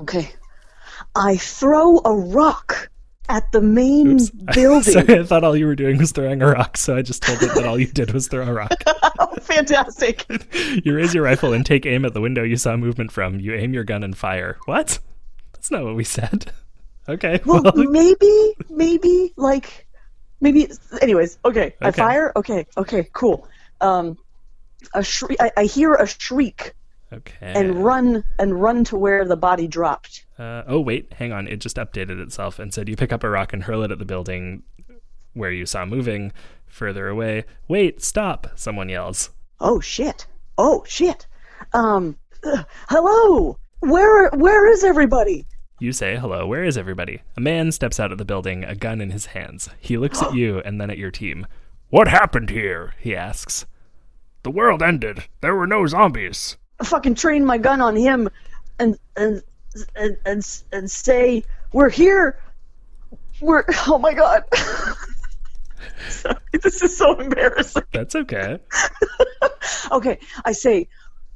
okay. 0.00 0.32
I 1.14 1.36
throw 1.36 1.98
a 2.04 2.14
rock 2.14 2.90
at 3.28 3.50
the 3.52 3.60
main 3.60 4.14
Oops. 4.20 4.30
building. 4.54 4.92
Sorry, 4.92 5.20
I 5.20 5.24
thought 5.24 5.44
all 5.44 5.56
you 5.56 5.66
were 5.66 5.76
doing 5.76 5.98
was 5.98 6.12
throwing 6.12 6.42
a 6.42 6.46
rock, 6.46 6.76
so 6.76 6.96
I 6.96 7.02
just 7.02 7.22
told 7.22 7.42
it 7.42 7.54
that 7.54 7.64
all 7.64 7.78
you 7.78 7.86
did 7.86 8.12
was 8.12 8.28
throw 8.28 8.46
a 8.46 8.52
rock. 8.52 8.74
oh, 9.18 9.36
fantastic. 9.40 10.26
You 10.84 10.94
raise 10.94 11.14
your 11.14 11.24
rifle 11.24 11.52
and 11.52 11.66
take 11.66 11.84
aim 11.84 12.04
at 12.04 12.14
the 12.14 12.20
window 12.20 12.42
you 12.44 12.56
saw 12.56 12.76
movement 12.76 13.10
from. 13.10 13.40
You 13.40 13.54
aim 13.54 13.74
your 13.74 13.82
gun 13.84 14.04
and 14.04 14.16
fire. 14.16 14.56
What? 14.66 14.98
That's 15.52 15.70
not 15.70 15.84
what 15.84 15.96
we 15.96 16.04
said. 16.04 16.52
Okay. 17.08 17.40
Well, 17.44 17.62
Well, 17.62 17.72
maybe, 17.74 18.54
maybe, 18.68 19.32
like, 19.36 19.86
maybe. 20.40 20.68
Anyways, 21.00 21.38
okay. 21.44 21.74
I 21.80 21.88
Okay. 21.88 22.02
fire. 22.02 22.32
Okay, 22.36 22.66
okay, 22.76 23.08
cool. 23.12 23.48
Um, 23.80 24.18
a 24.94 25.02
shriek. 25.02 25.40
I, 25.40 25.50
I 25.56 25.64
hear 25.64 25.94
a 25.94 26.06
shriek 26.06 26.74
okay. 27.12 27.52
and 27.54 27.84
run 27.84 28.24
and 28.38 28.60
run 28.60 28.84
to 28.84 28.96
where 28.96 29.24
the 29.24 29.36
body 29.36 29.68
dropped. 29.68 30.24
Uh, 30.38 30.62
oh 30.66 30.80
wait, 30.80 31.12
hang 31.12 31.32
on. 31.32 31.46
It 31.46 31.58
just 31.58 31.76
updated 31.76 32.20
itself 32.20 32.58
and 32.58 32.72
said 32.72 32.88
you 32.88 32.96
pick 32.96 33.12
up 33.12 33.24
a 33.24 33.30
rock 33.30 33.52
and 33.52 33.62
hurl 33.62 33.82
it 33.82 33.90
at 33.90 33.98
the 33.98 34.04
building 34.04 34.62
where 35.34 35.52
you 35.52 35.66
saw 35.66 35.84
moving 35.84 36.32
further 36.66 37.08
away. 37.08 37.44
Wait, 37.68 38.02
stop! 38.02 38.48
Someone 38.54 38.88
yells. 38.88 39.30
Oh 39.60 39.80
shit! 39.80 40.26
Oh 40.56 40.84
shit! 40.86 41.26
Um, 41.72 42.16
hello. 42.88 43.56
Where 43.80 44.30
where 44.30 44.70
is 44.70 44.84
everybody? 44.84 45.46
You 45.82 45.92
say 45.92 46.18
hello. 46.18 46.46
Where 46.46 46.62
is 46.62 46.76
everybody? 46.76 47.22
A 47.38 47.40
man 47.40 47.72
steps 47.72 47.98
out 47.98 48.12
of 48.12 48.18
the 48.18 48.24
building, 48.26 48.64
a 48.64 48.74
gun 48.74 49.00
in 49.00 49.12
his 49.12 49.24
hands. 49.26 49.70
He 49.80 49.96
looks 49.96 50.20
at 50.22 50.34
you 50.34 50.58
and 50.58 50.78
then 50.78 50.90
at 50.90 50.98
your 50.98 51.10
team. 51.10 51.46
What 51.88 52.06
happened 52.06 52.50
here? 52.50 52.92
He 53.00 53.16
asks. 53.16 53.64
The 54.42 54.50
world 54.50 54.82
ended. 54.82 55.24
There 55.40 55.56
were 55.56 55.66
no 55.66 55.86
zombies. 55.86 56.58
I 56.78 56.84
fucking 56.84 57.14
train 57.14 57.46
my 57.46 57.56
gun 57.56 57.80
on 57.80 57.96
him, 57.96 58.28
and 58.78 58.98
and 59.16 59.42
and 59.96 60.18
and, 60.26 60.62
and 60.70 60.90
say 60.90 61.44
we're 61.72 61.88
here. 61.88 62.38
We're 63.40 63.64
oh 63.86 63.96
my 63.98 64.12
god. 64.12 64.44
Sorry, 66.10 66.36
this 66.62 66.82
is 66.82 66.94
so 66.94 67.18
embarrassing. 67.18 67.84
That's 67.92 68.14
okay. 68.14 68.58
Okay, 69.92 70.18
I 70.44 70.52
say, 70.52 70.88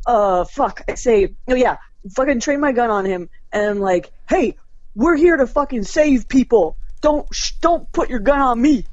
uh, 0.07 0.45
fuck. 0.45 0.83
I 0.89 0.95
say, 0.95 1.35
oh 1.49 1.55
yeah, 1.55 1.77
fucking 2.11 2.41
train 2.41 2.61
my 2.61 2.73
gun 2.73 2.91
on 2.91 3.05
him, 3.05 3.29
and 3.53 3.65
I'm 3.65 3.81
like, 3.81 4.13
hey, 4.29 4.57
we're 4.95 5.17
here 5.17 5.37
to 5.37 5.47
fucking 5.47 5.85
save 5.85 6.29
people. 6.29 6.77
Don't 7.01 7.27
sh- 7.35 7.53
don't 7.61 7.91
put 7.93 8.11
your 8.11 8.21
gun 8.21 8.41
on 8.41 8.61
me. 8.61 8.85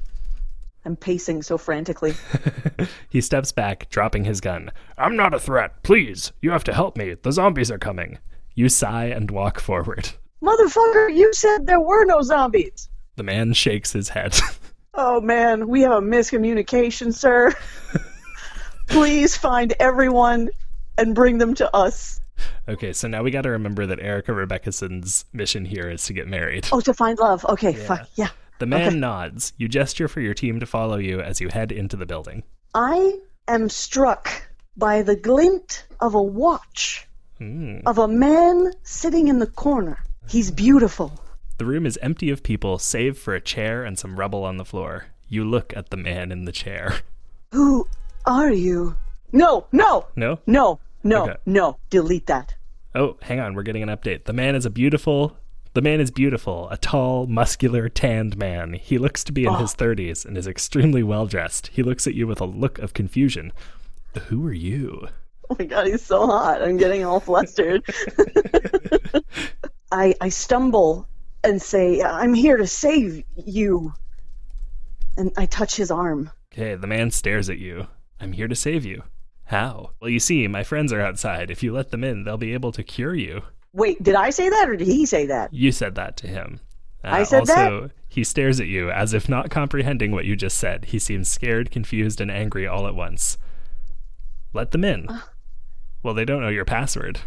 I'm 0.84 0.96
pacing 0.96 1.42
so 1.42 1.58
frantically. 1.58 2.14
he 3.08 3.20
steps 3.20 3.52
back, 3.52 3.88
dropping 3.88 4.24
his 4.24 4.40
gun. 4.40 4.70
I'm 4.98 5.14
not 5.14 5.32
a 5.32 5.38
threat. 5.38 5.82
Please, 5.84 6.32
you 6.40 6.50
have 6.50 6.64
to 6.64 6.72
help 6.72 6.96
me. 6.96 7.14
The 7.14 7.30
zombies 7.30 7.70
are 7.70 7.78
coming. 7.78 8.18
You 8.54 8.68
sigh 8.68 9.06
and 9.06 9.30
walk 9.30 9.60
forward. 9.60 10.10
Motherfucker, 10.42 11.14
you 11.14 11.32
said 11.32 11.66
there 11.66 11.80
were 11.80 12.04
no 12.04 12.22
zombies. 12.22 12.88
The 13.14 13.22
man 13.22 13.52
shakes 13.52 13.92
his 13.92 14.08
head. 14.08 14.38
Oh 14.94 15.22
man, 15.22 15.68
we 15.68 15.80
have 15.82 15.92
a 15.92 16.00
miscommunication, 16.02 17.14
sir. 17.14 17.54
Please 18.88 19.34
find 19.34 19.72
everyone 19.80 20.50
and 20.98 21.14
bring 21.14 21.38
them 21.38 21.54
to 21.54 21.74
us. 21.74 22.20
Okay, 22.68 22.92
so 22.92 23.08
now 23.08 23.22
we 23.22 23.30
got 23.30 23.42
to 23.42 23.50
remember 23.50 23.86
that 23.86 23.98
Erica 24.00 24.32
Rebeccason's 24.32 25.24
mission 25.32 25.64
here 25.64 25.90
is 25.90 26.04
to 26.06 26.12
get 26.12 26.28
married. 26.28 26.68
Oh, 26.72 26.80
to 26.80 26.94
find 26.94 27.18
love. 27.18 27.44
Okay, 27.46 27.72
fuck 27.72 28.08
yeah. 28.14 28.28
The 28.60 28.66
man 28.66 28.88
okay. 28.88 28.96
nods. 28.96 29.52
You 29.56 29.68
gesture 29.68 30.06
for 30.08 30.20
your 30.20 30.34
team 30.34 30.60
to 30.60 30.66
follow 30.66 30.96
you 30.96 31.20
as 31.20 31.40
you 31.40 31.48
head 31.48 31.72
into 31.72 31.96
the 31.96 32.06
building. 32.06 32.44
I 32.74 33.18
am 33.48 33.68
struck 33.68 34.28
by 34.76 35.02
the 35.02 35.16
glint 35.16 35.86
of 36.00 36.14
a 36.14 36.22
watch 36.22 37.08
Hmm. 37.38 37.78
of 37.86 37.98
a 37.98 38.06
man 38.06 38.72
sitting 38.84 39.26
in 39.26 39.40
the 39.40 39.48
corner. 39.48 39.98
He's 40.28 40.50
beautiful. 40.52 41.12
The 41.58 41.64
room 41.64 41.84
is 41.86 41.98
empty 42.00 42.30
of 42.30 42.42
people, 42.44 42.78
save 42.78 43.18
for 43.18 43.34
a 43.34 43.40
chair 43.40 43.84
and 43.84 43.98
some 43.98 44.16
rubble 44.20 44.44
on 44.44 44.58
the 44.58 44.64
floor. 44.64 45.06
You 45.28 45.44
look 45.44 45.76
at 45.76 45.90
the 45.90 45.96
man 45.96 46.30
in 46.30 46.44
the 46.44 46.52
chair. 46.52 47.00
Who 47.52 47.88
are 48.26 48.52
you? 48.52 48.96
No, 49.32 49.66
no, 49.72 50.06
No? 50.14 50.38
no, 50.46 50.78
no, 51.04 51.24
Okay. 51.24 51.36
no. 51.46 51.78
Delete 51.90 52.26
that. 52.26 52.54
Oh, 52.94 53.16
hang 53.22 53.40
on, 53.40 53.54
we're 53.54 53.62
getting 53.62 53.82
an 53.82 53.88
update. 53.88 54.24
The 54.24 54.32
man 54.32 54.54
is 54.54 54.66
a 54.66 54.70
beautiful. 54.70 55.36
The 55.74 55.80
man 55.80 56.02
is 56.02 56.10
beautiful, 56.10 56.68
a 56.68 56.76
tall, 56.76 57.26
muscular, 57.26 57.88
tanned 57.88 58.36
man. 58.36 58.74
He 58.74 58.98
looks 58.98 59.24
to 59.24 59.32
be 59.32 59.44
in 59.44 59.54
oh. 59.54 59.56
his 59.56 59.74
30s 59.74 60.26
and 60.26 60.36
is 60.36 60.46
extremely 60.46 61.02
well 61.02 61.26
dressed. 61.26 61.68
He 61.68 61.82
looks 61.82 62.06
at 62.06 62.12
you 62.12 62.26
with 62.26 62.42
a 62.42 62.44
look 62.44 62.78
of 62.78 62.92
confusion. 62.92 63.52
Who 64.28 64.46
are 64.46 64.52
you? 64.52 65.08
Oh 65.48 65.56
my 65.58 65.64
god, 65.64 65.86
he's 65.86 66.02
so 66.02 66.26
hot. 66.26 66.62
I'm 66.62 66.76
getting 66.76 67.04
all 67.04 67.20
flustered. 67.20 67.82
I 69.92 70.14
I 70.20 70.28
stumble 70.28 71.06
and 71.42 71.60
say, 71.60 72.02
"I'm 72.02 72.34
here 72.34 72.56
to 72.56 72.66
save 72.66 73.24
you." 73.36 73.92
And 75.16 75.32
I 75.36 75.46
touch 75.46 75.76
his 75.76 75.90
arm. 75.90 76.30
Okay, 76.52 76.74
the 76.74 76.86
man 76.86 77.10
stares 77.10 77.50
at 77.50 77.58
you. 77.58 77.86
I'm 78.20 78.32
here 78.32 78.48
to 78.48 78.54
save 78.54 78.84
you. 78.84 79.02
How? 79.52 79.90
Well, 80.00 80.08
you 80.08 80.18
see, 80.18 80.48
my 80.48 80.64
friends 80.64 80.94
are 80.94 81.00
outside. 81.02 81.50
If 81.50 81.62
you 81.62 81.74
let 81.74 81.90
them 81.90 82.02
in, 82.02 82.24
they'll 82.24 82.38
be 82.38 82.54
able 82.54 82.72
to 82.72 82.82
cure 82.82 83.14
you. 83.14 83.42
Wait, 83.74 84.02
did 84.02 84.14
I 84.14 84.30
say 84.30 84.48
that 84.48 84.66
or 84.66 84.76
did 84.76 84.86
he 84.86 85.04
say 85.04 85.26
that? 85.26 85.52
You 85.52 85.72
said 85.72 85.94
that 85.96 86.16
to 86.18 86.26
him. 86.26 86.58
Uh, 87.04 87.08
I 87.08 87.22
said 87.24 87.44
that. 87.46 87.70
also, 87.72 87.90
he 88.08 88.24
stares 88.24 88.60
at 88.60 88.66
you 88.66 88.90
as 88.90 89.12
if 89.12 89.28
not 89.28 89.50
comprehending 89.50 90.10
what 90.10 90.24
you 90.24 90.36
just 90.36 90.56
said. 90.56 90.86
He 90.86 90.98
seems 90.98 91.28
scared, 91.28 91.70
confused, 91.70 92.18
and 92.18 92.30
angry 92.30 92.66
all 92.66 92.86
at 92.86 92.94
once. 92.94 93.36
Let 94.54 94.70
them 94.70 94.84
in. 94.84 95.06
Well, 96.02 96.14
they 96.14 96.24
don't 96.24 96.40
know 96.40 96.48
your 96.48 96.64
password. 96.64 97.20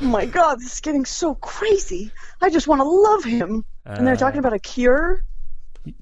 Oh 0.00 0.04
my 0.06 0.26
god, 0.26 0.60
this 0.60 0.74
is 0.74 0.80
getting 0.80 1.04
so 1.04 1.34
crazy. 1.34 2.12
I 2.40 2.50
just 2.50 2.68
want 2.68 2.82
to 2.82 2.88
love 2.88 3.24
him. 3.24 3.64
and 3.84 4.06
they're 4.06 4.14
Uh, 4.14 4.18
talking 4.18 4.38
about 4.38 4.52
a 4.52 4.58
cure? 4.60 5.24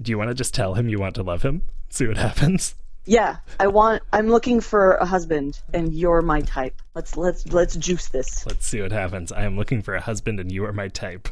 Do 0.01 0.11
you 0.11 0.19
want 0.19 0.29
to 0.29 0.35
just 0.35 0.53
tell 0.53 0.75
him 0.75 0.87
you 0.87 0.99
want 0.99 1.15
to 1.15 1.23
love 1.23 1.41
him? 1.41 1.63
See 1.89 2.05
what 2.07 2.17
happens? 2.17 2.75
Yeah, 3.05 3.37
I 3.59 3.67
want. 3.67 4.01
I'm 4.13 4.29
looking 4.29 4.61
for 4.61 4.93
a 4.95 5.05
husband, 5.05 5.59
and 5.73 5.93
you're 5.93 6.21
my 6.21 6.41
type. 6.41 6.81
Let's 6.95 7.17
let's 7.17 7.45
let's 7.51 7.75
juice 7.75 8.07
this. 8.09 8.45
Let's 8.45 8.65
see 8.65 8.81
what 8.81 8.91
happens. 8.91 9.31
I 9.31 9.43
am 9.43 9.57
looking 9.57 9.81
for 9.81 9.95
a 9.95 10.01
husband 10.01 10.39
and 10.39 10.51
you 10.51 10.63
are 10.65 10.73
my 10.73 10.87
type. 10.87 11.27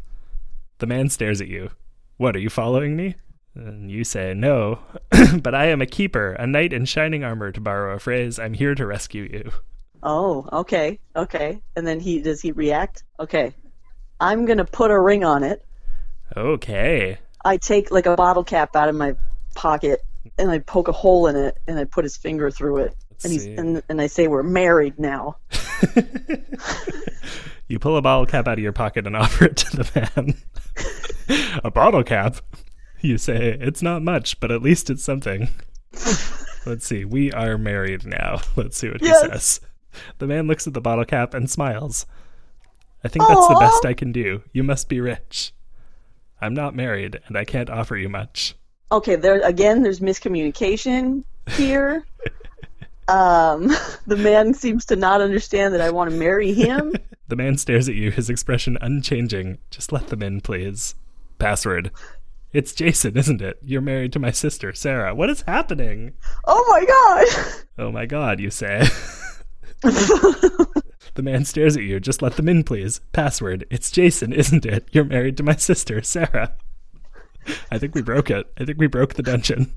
The 0.80 0.88
man 0.88 1.10
stares 1.10 1.40
at 1.40 1.48
you. 1.48 1.70
What, 2.18 2.36
are 2.36 2.40
you 2.40 2.50
following 2.50 2.96
me? 2.96 3.16
And 3.56 3.90
you 3.90 4.04
say, 4.04 4.34
No, 4.34 4.80
but 5.42 5.56
I 5.56 5.68
am 5.68 5.82
a 5.82 5.86
keeper, 5.86 6.34
a 6.34 6.46
knight 6.46 6.74
in 6.74 6.86
shining 6.86 7.24
armor, 7.24 7.52
to 7.52 7.62
borrow 7.62 7.96
a 7.96 8.00
phrase. 8.00 8.38
I'm 8.38 8.54
here 8.54 8.76
to 8.76 8.86
rescue 8.86 9.30
you. 9.32 9.52
Oh, 10.04 10.50
okay, 10.52 11.00
okay. 11.16 11.62
And 11.76 11.86
then 11.88 12.00
he 12.00 12.22
does 12.22 12.42
he 12.42 12.52
react? 12.52 13.04
Okay, 13.20 13.54
I'm 14.20 14.46
gonna 14.46 14.66
put 14.66 14.92
a 14.92 15.00
ring 15.00 15.24
on 15.24 15.44
it. 15.44 15.66
Okay. 16.36 17.20
I 17.46 17.58
take 17.58 17.92
like 17.92 18.06
a 18.06 18.16
bottle 18.16 18.44
cap 18.44 18.76
out 18.76 18.90
of 18.90 18.96
my 18.96 19.16
pocket 19.56 20.04
and 20.38 20.52
I 20.52 20.60
poke 20.60 20.88
a 20.88 20.92
hole 20.92 21.28
in 21.28 21.36
it 21.36 21.58
and 21.68 21.78
I 21.80 21.86
put 21.86 22.04
his 22.06 22.18
finger 22.18 22.50
through 22.52 22.78
it. 22.78 22.96
Let's 23.10 23.24
and 23.26 23.34
he's 23.34 23.44
see. 23.44 23.56
and, 23.56 23.84
and 23.90 24.02
I 24.02 24.08
say 24.08 24.28
we're 24.28 24.44
married 24.44 25.00
now. 25.00 25.38
You 27.68 27.80
pull 27.80 27.96
a 27.96 28.02
bottle 28.02 28.26
cap 28.26 28.50
out 28.50 28.58
of 28.58 28.60
your 28.60 28.74
pocket 28.74 29.08
and 29.08 29.16
offer 29.16 29.46
it 29.46 29.56
to 29.56 29.78
the 29.78 30.12
man. 30.16 31.60
a 31.64 31.72
bottle 31.72 32.04
cap? 32.04 32.36
You 33.00 33.18
say, 33.18 33.58
It's 33.62 33.82
not 33.82 34.02
much, 34.02 34.42
but 34.42 34.52
at 34.52 34.62
least 34.62 34.90
it's 34.90 35.04
something. 35.06 35.48
Let's 36.66 36.86
see. 36.86 37.06
We 37.06 37.32
are 37.32 37.58
married 37.58 38.06
now. 38.06 38.42
Let's 38.58 38.76
see 38.78 38.90
what 38.90 39.02
Yes. 39.02 39.22
he 39.24 39.30
says. 39.30 39.62
The 40.18 40.28
man 40.28 40.48
looks 40.48 40.68
at 40.68 40.74
the 40.74 40.82
bottle 40.82 41.06
cap 41.06 41.34
and 41.34 41.50
smiles. 41.50 42.06
I 43.06 43.08
think 43.08 43.26
that's 43.28 43.48
the 43.48 43.58
best 43.60 43.86
I 43.86 43.94
can 43.94 44.12
do. 44.12 44.44
You 44.52 44.64
must 44.64 44.90
be 44.90 45.00
rich. 45.00 45.54
I'm 46.42 46.54
not 46.54 46.76
married, 46.76 47.22
and 47.28 47.38
I 47.38 47.46
can't 47.46 47.70
offer 47.70 47.96
you 47.96 48.10
much. 48.10 48.56
Okay, 48.92 49.16
there 49.16 49.40
again. 49.42 49.84
There's 49.84 50.02
miscommunication 50.02 51.24
here. 51.52 52.06
um, 53.08 53.68
the 54.08 54.18
man 54.18 54.54
seems 54.54 54.86
to 54.86 54.96
not 54.96 55.22
understand 55.22 55.74
that 55.74 55.82
I 55.82 55.90
want 55.92 56.12
to 56.12 56.18
marry 56.18 56.54
him. 56.54 56.96
The 57.28 57.38
man 57.38 57.58
stares 57.58 57.88
at 57.88 57.96
you, 57.96 58.12
his 58.12 58.30
expression 58.30 58.78
unchanging. 58.82 59.60
Just 59.70 59.94
let 59.94 60.08
them 60.08 60.22
in, 60.22 60.42
please. 60.42 60.96
Password. 61.40 61.90
It's 62.52 62.74
Jason, 62.74 63.16
isn't 63.16 63.42
it? 63.42 63.58
You're 63.62 63.80
married 63.80 64.12
to 64.12 64.20
my 64.20 64.32
sister, 64.32 64.74
Sarah. 64.74 65.16
What 65.16 65.30
is 65.30 65.44
happening? 65.44 66.12
Oh 66.46 66.66
my 66.70 66.84
god! 66.84 67.56
Oh 67.78 67.90
my 67.90 68.06
god, 68.06 68.42
you 68.42 68.50
say. 68.50 68.86
the 69.82 71.24
man 71.24 71.46
stares 71.46 71.78
at 71.78 71.84
you. 71.84 72.02
Just 72.02 72.22
let 72.22 72.36
them 72.36 72.50
in, 72.50 72.66
please. 72.66 73.00
Password. 73.14 73.66
It's 73.70 73.92
Jason, 73.92 74.34
isn't 74.34 74.66
it? 74.66 74.90
You're 74.92 75.06
married 75.06 75.38
to 75.38 75.44
my 75.44 75.56
sister, 75.56 76.02
Sarah. 76.02 76.56
I 77.72 77.78
think 77.78 77.96
we 77.96 78.02
broke 78.02 78.30
it. 78.30 78.52
I 78.60 78.66
think 78.66 78.80
we 78.80 78.88
broke 78.88 79.16
the 79.16 79.24
dungeon. 79.24 79.74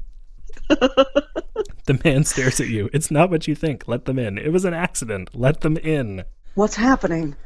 the 0.68 2.00
man 2.04 2.24
stares 2.24 2.60
at 2.60 2.68
you. 2.68 2.90
It's 2.92 3.10
not 3.10 3.30
what 3.30 3.46
you 3.48 3.54
think. 3.54 3.88
Let 3.88 4.04
them 4.04 4.18
in. 4.18 4.38
It 4.38 4.52
was 4.52 4.64
an 4.64 4.74
accident. 4.74 5.30
Let 5.34 5.60
them 5.60 5.76
in. 5.76 6.24
What's 6.54 6.76
happening? 6.76 7.36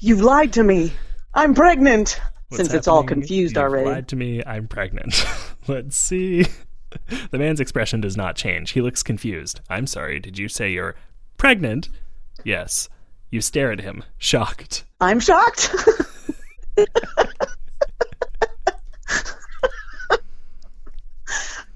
You've 0.00 0.20
lied 0.20 0.52
to 0.54 0.62
me. 0.62 0.92
I'm 1.34 1.54
pregnant. 1.54 2.20
What's 2.48 2.62
Since 2.62 2.74
it's 2.74 2.88
all 2.88 3.02
happening? 3.02 3.22
confused 3.22 3.56
You've 3.56 3.62
already. 3.64 3.88
Lied 3.88 4.08
to 4.08 4.16
me. 4.16 4.42
I'm 4.46 4.68
pregnant. 4.68 5.24
Let's 5.68 5.96
see. 5.96 6.46
The 7.30 7.38
man's 7.38 7.60
expression 7.60 8.00
does 8.00 8.16
not 8.16 8.36
change. 8.36 8.70
He 8.70 8.80
looks 8.80 9.02
confused. 9.02 9.60
I'm 9.68 9.86
sorry. 9.86 10.20
Did 10.20 10.38
you 10.38 10.48
say 10.48 10.70
you're 10.72 10.94
pregnant? 11.36 11.90
Yes. 12.44 12.88
You 13.30 13.42
stare 13.42 13.70
at 13.72 13.80
him, 13.80 14.04
shocked. 14.16 14.84
I'm 15.00 15.20
shocked. 15.20 15.74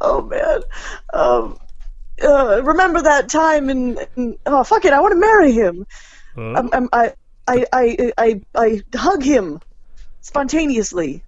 oh 0.02 0.22
man. 0.22 0.60
Um, 1.14 1.58
uh, 2.22 2.62
remember 2.62 3.02
that 3.02 3.28
time 3.28 3.70
in, 3.70 3.98
in 4.16 4.38
oh 4.46 4.62
fuck 4.64 4.84
it, 4.84 4.92
I 4.92 5.00
want 5.00 5.12
to 5.12 5.18
marry 5.20 5.52
him. 5.52 5.86
Oh, 6.36 6.54
Um, 6.54 6.70
um, 6.72 6.88
I, 6.92 7.14
I, 7.48 7.64
I, 7.72 8.12
I, 8.18 8.40
I 8.54 8.82
hug 8.94 9.22
him 9.22 9.60
spontaneously 10.20 11.24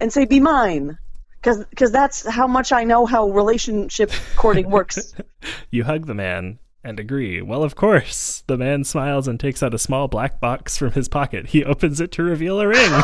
and 0.00 0.12
say, 0.12 0.24
"Be 0.24 0.40
mine," 0.40 0.98
because 1.42 1.90
that's 1.90 2.26
how 2.26 2.46
much 2.46 2.72
I 2.72 2.84
know 2.84 3.06
how 3.06 3.30
relationship 3.30 4.12
courting 4.36 4.70
works. 4.70 5.14
you 5.70 5.84
hug 5.84 6.06
the 6.06 6.14
man 6.14 6.58
and 6.86 7.00
agree. 7.00 7.42
Well, 7.42 7.64
of 7.64 7.74
course. 7.74 8.44
The 8.46 8.56
man 8.56 8.84
smiles 8.84 9.26
and 9.26 9.40
takes 9.40 9.62
out 9.62 9.74
a 9.74 9.78
small 9.78 10.06
black 10.06 10.38
box 10.38 10.78
from 10.78 10.92
his 10.92 11.08
pocket. 11.08 11.48
He 11.48 11.64
opens 11.64 12.00
it 12.00 12.12
to 12.12 12.22
reveal 12.22 12.60
a 12.60 12.68
ring. 12.68 12.78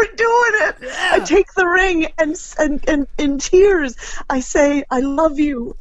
We're 0.00 0.16
doing 0.16 0.52
it. 0.68 0.76
I 1.12 1.20
take 1.20 1.52
the 1.54 1.66
ring 1.66 2.06
and, 2.18 2.34
and 2.58 2.88
and 2.88 3.06
in 3.18 3.38
tears 3.38 3.94
I 4.30 4.40
say, 4.40 4.82
"I 4.90 5.00
love 5.00 5.38
you," 5.38 5.76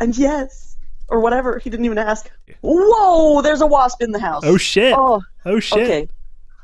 and 0.00 0.16
yes, 0.16 0.76
or 1.08 1.18
whatever. 1.20 1.58
He 1.58 1.68
didn't 1.70 1.86
even 1.86 1.98
ask. 1.98 2.30
Whoa! 2.62 3.42
There's 3.42 3.60
a 3.60 3.66
wasp 3.66 4.00
in 4.02 4.12
the 4.12 4.20
house. 4.20 4.42
oh 4.44 4.56
shit. 4.56 4.94
Oh, 4.96 5.22
Oh 5.44 5.58
shit. 5.60 5.78
okay. 5.82 6.08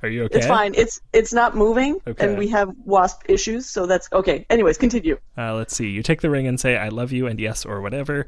Are 0.02 0.08
you 0.08 0.24
okay? 0.24 0.38
It's 0.38 0.46
fine. 0.46 0.74
It's 0.76 1.00
it's 1.12 1.32
not 1.32 1.56
moving, 1.56 1.98
Okay. 2.06 2.24
and 2.28 2.38
we 2.38 2.46
have 2.48 2.70
wasp 2.84 3.22
issues, 3.28 3.66
so 3.66 3.86
that's 3.86 4.08
okay. 4.12 4.44
Anyways, 4.50 4.76
continue. 4.78 5.18
Uh, 5.36 5.54
let's 5.54 5.74
see. 5.74 5.88
You 5.88 6.02
take 6.02 6.20
the 6.20 6.30
ring 6.30 6.46
and 6.46 6.60
say, 6.60 6.76
I 6.76 6.88
love 6.90 7.10
you, 7.10 7.26
and 7.26 7.40
yes, 7.40 7.64
or 7.64 7.80
whatever. 7.80 8.26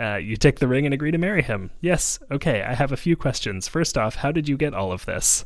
Uh, 0.00 0.16
you 0.16 0.36
take 0.36 0.58
the 0.58 0.66
ring 0.66 0.84
and 0.86 0.92
agree 0.92 1.12
to 1.12 1.18
marry 1.18 1.40
him. 1.42 1.70
Yes. 1.80 2.18
Okay, 2.30 2.62
I 2.62 2.74
have 2.74 2.90
a 2.90 2.96
few 2.96 3.14
questions. 3.16 3.68
First 3.68 3.96
off, 3.96 4.16
how 4.16 4.32
did 4.32 4.48
you 4.48 4.56
get 4.56 4.74
all 4.74 4.90
of 4.92 5.06
this? 5.06 5.44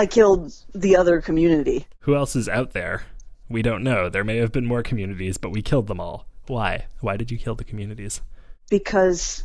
I 0.00 0.06
killed 0.06 0.52
the 0.74 0.96
other 0.96 1.20
community. 1.20 1.86
Who 2.00 2.16
else 2.16 2.34
is 2.34 2.48
out 2.48 2.72
there? 2.72 3.02
We 3.50 3.60
don't 3.60 3.82
know. 3.82 4.08
There 4.08 4.24
may 4.24 4.38
have 4.38 4.50
been 4.50 4.64
more 4.64 4.82
communities, 4.82 5.36
but 5.36 5.50
we 5.50 5.60
killed 5.60 5.88
them 5.88 6.00
all. 6.00 6.26
Why? 6.46 6.86
Why 7.00 7.18
did 7.18 7.30
you 7.30 7.36
kill 7.38 7.54
the 7.54 7.64
communities? 7.64 8.22
because 8.70 9.42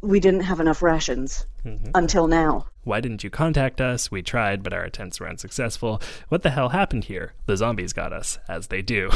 we 0.00 0.20
didn't 0.20 0.42
have 0.42 0.60
enough 0.60 0.80
rations 0.82 1.46
Mm-hmm. 1.64 1.90
until 1.96 2.28
now. 2.28 2.66
Why 2.84 3.00
didn't 3.00 3.24
you 3.24 3.28
contact 3.30 3.80
us? 3.80 4.08
We 4.08 4.22
tried, 4.22 4.62
but 4.62 4.72
our 4.72 4.84
attempts 4.84 5.18
were 5.18 5.28
unsuccessful. 5.28 6.00
What 6.28 6.42
the 6.44 6.50
hell 6.50 6.68
happened 6.68 7.04
here? 7.04 7.32
The 7.46 7.56
zombies 7.56 7.92
got 7.92 8.12
us, 8.12 8.38
as 8.48 8.68
they 8.68 8.82
do. 8.82 9.10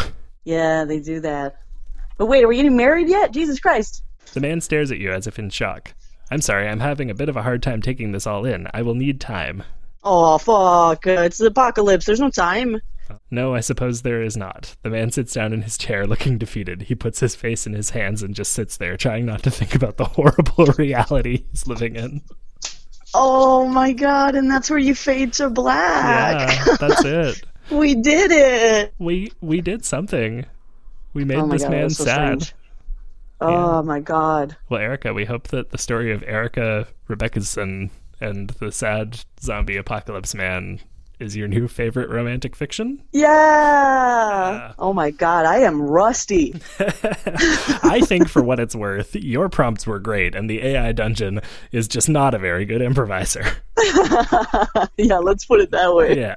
Yeah, 0.45 0.85
they 0.85 0.99
do 0.99 1.21
that. 1.21 1.61
But 2.19 2.27
wait, 2.27 2.43
are 2.43 2.49
we 2.49 2.57
getting 2.57 2.77
married 2.77 3.09
yet? 3.09 3.31
Jesus 3.31 3.61
Christ. 3.61 4.03
The 4.35 4.41
man 4.41 4.61
stares 4.61 4.91
at 4.91 4.99
you 4.99 5.13
as 5.13 5.27
if 5.29 5.39
in 5.39 5.51
shock. 5.51 5.95
I'm 6.31 6.41
sorry, 6.41 6.67
I'm 6.69 6.81
having 6.81 7.09
a 7.11 7.15
bit 7.15 7.29
of 7.29 7.37
a 7.37 7.43
hard 7.43 7.63
time 7.63 7.81
taking 7.83 8.11
this 8.13 8.27
all 8.27 8.45
in. 8.45 8.67
I 8.75 8.83
will 8.83 8.95
need 8.97 9.21
time. 9.21 9.63
Oh, 10.03 10.39
fuck. 10.39 11.07
Uh, 11.07 11.23
it's 11.23 11.39
the 11.39 11.47
apocalypse. 11.47 12.07
There's 12.07 12.21
no 12.21 12.31
time. 12.31 12.81
No, 13.31 13.55
I 13.55 13.61
suppose 13.61 14.03
there 14.03 14.23
is 14.23 14.37
not. 14.37 14.77
The 14.83 14.91
man 14.91 15.11
sits 15.11 15.33
down 15.35 15.53
in 15.53 15.63
his 15.63 15.77
chair 15.77 16.07
looking 16.07 16.39
defeated. 16.39 16.83
He 16.83 16.95
puts 16.95 17.21
his 17.21 17.35
face 17.35 17.67
in 17.67 17.73
his 17.73 17.91
hands 17.91 18.23
and 18.23 18.35
just 18.35 18.53
sits 18.53 18.77
there, 18.77 18.97
trying 18.97 19.27
not 19.27 19.43
to 19.43 19.51
think 19.51 19.75
about 19.75 19.97
the 19.97 20.05
horrible 20.17 20.67
reality 20.79 21.45
he's 21.51 21.67
living 21.67 21.97
in. 21.97 22.23
Oh 23.13 23.67
my 23.67 23.93
god, 23.93 24.37
and 24.37 24.49
that's 24.51 24.71
where 24.71 24.79
you 24.79 24.95
fade 24.95 25.33
to 25.35 25.51
black. 25.51 26.67
Yeah, 26.67 26.77
that's 26.77 27.05
it. 27.05 27.43
we 27.71 27.97
did 27.97 28.31
it. 28.31 28.95
We 28.99 29.33
we 29.41 29.61
did 29.61 29.85
something. 29.85 30.47
We 31.13 31.25
made 31.25 31.39
oh 31.39 31.49
this 31.49 31.63
god, 31.63 31.71
man 31.73 31.91
so 31.91 32.05
sad. 32.05 32.43
strange. 32.43 32.55
Oh 33.41 33.83
my 33.83 34.01
god. 34.01 34.57
Well, 34.69 34.81
Erica, 34.81 35.13
we 35.13 35.25
hope 35.25 35.49
that 35.49 35.71
the 35.71 35.79
story 35.79 36.13
of 36.13 36.23
Erica 36.25 36.87
Rebeccason 37.09 37.91
and 38.21 38.51
the 38.51 38.73
sad 38.73 39.21
zombie 39.41 39.77
apocalypse 39.77 40.35
man 40.35 40.81
is 41.21 41.37
your 41.37 41.47
new 41.47 41.69
favorite 41.69 42.09
romantic 42.09 42.57
fiction. 42.57 43.03
Yeah. 43.13 44.73
Oh 44.79 44.93
my 44.93 45.11
god, 45.11 45.45
I 45.45 45.59
am 45.59 45.83
rusty. 45.83 46.55
I 46.81 48.01
think, 48.05 48.29
for 48.29 48.43
what 48.43 48.59
it's 48.59 48.75
worth, 48.75 49.15
your 49.15 49.49
prompts 49.49 49.87
were 49.87 49.99
great, 49.99 50.35
and 50.35 50.49
the 50.49 50.63
AI 50.63 50.93
dungeon 50.93 51.41
is 51.73 51.87
just 51.87 52.09
not 52.09 52.35
a 52.35 52.39
very 52.39 52.65
good 52.65 52.81
improviser. 52.81 53.45
yeah, 54.97 55.19
let's 55.19 55.45
put 55.45 55.61
it 55.61 55.71
that 55.71 55.95
way. 55.95 56.17
Yeah. 56.17 56.37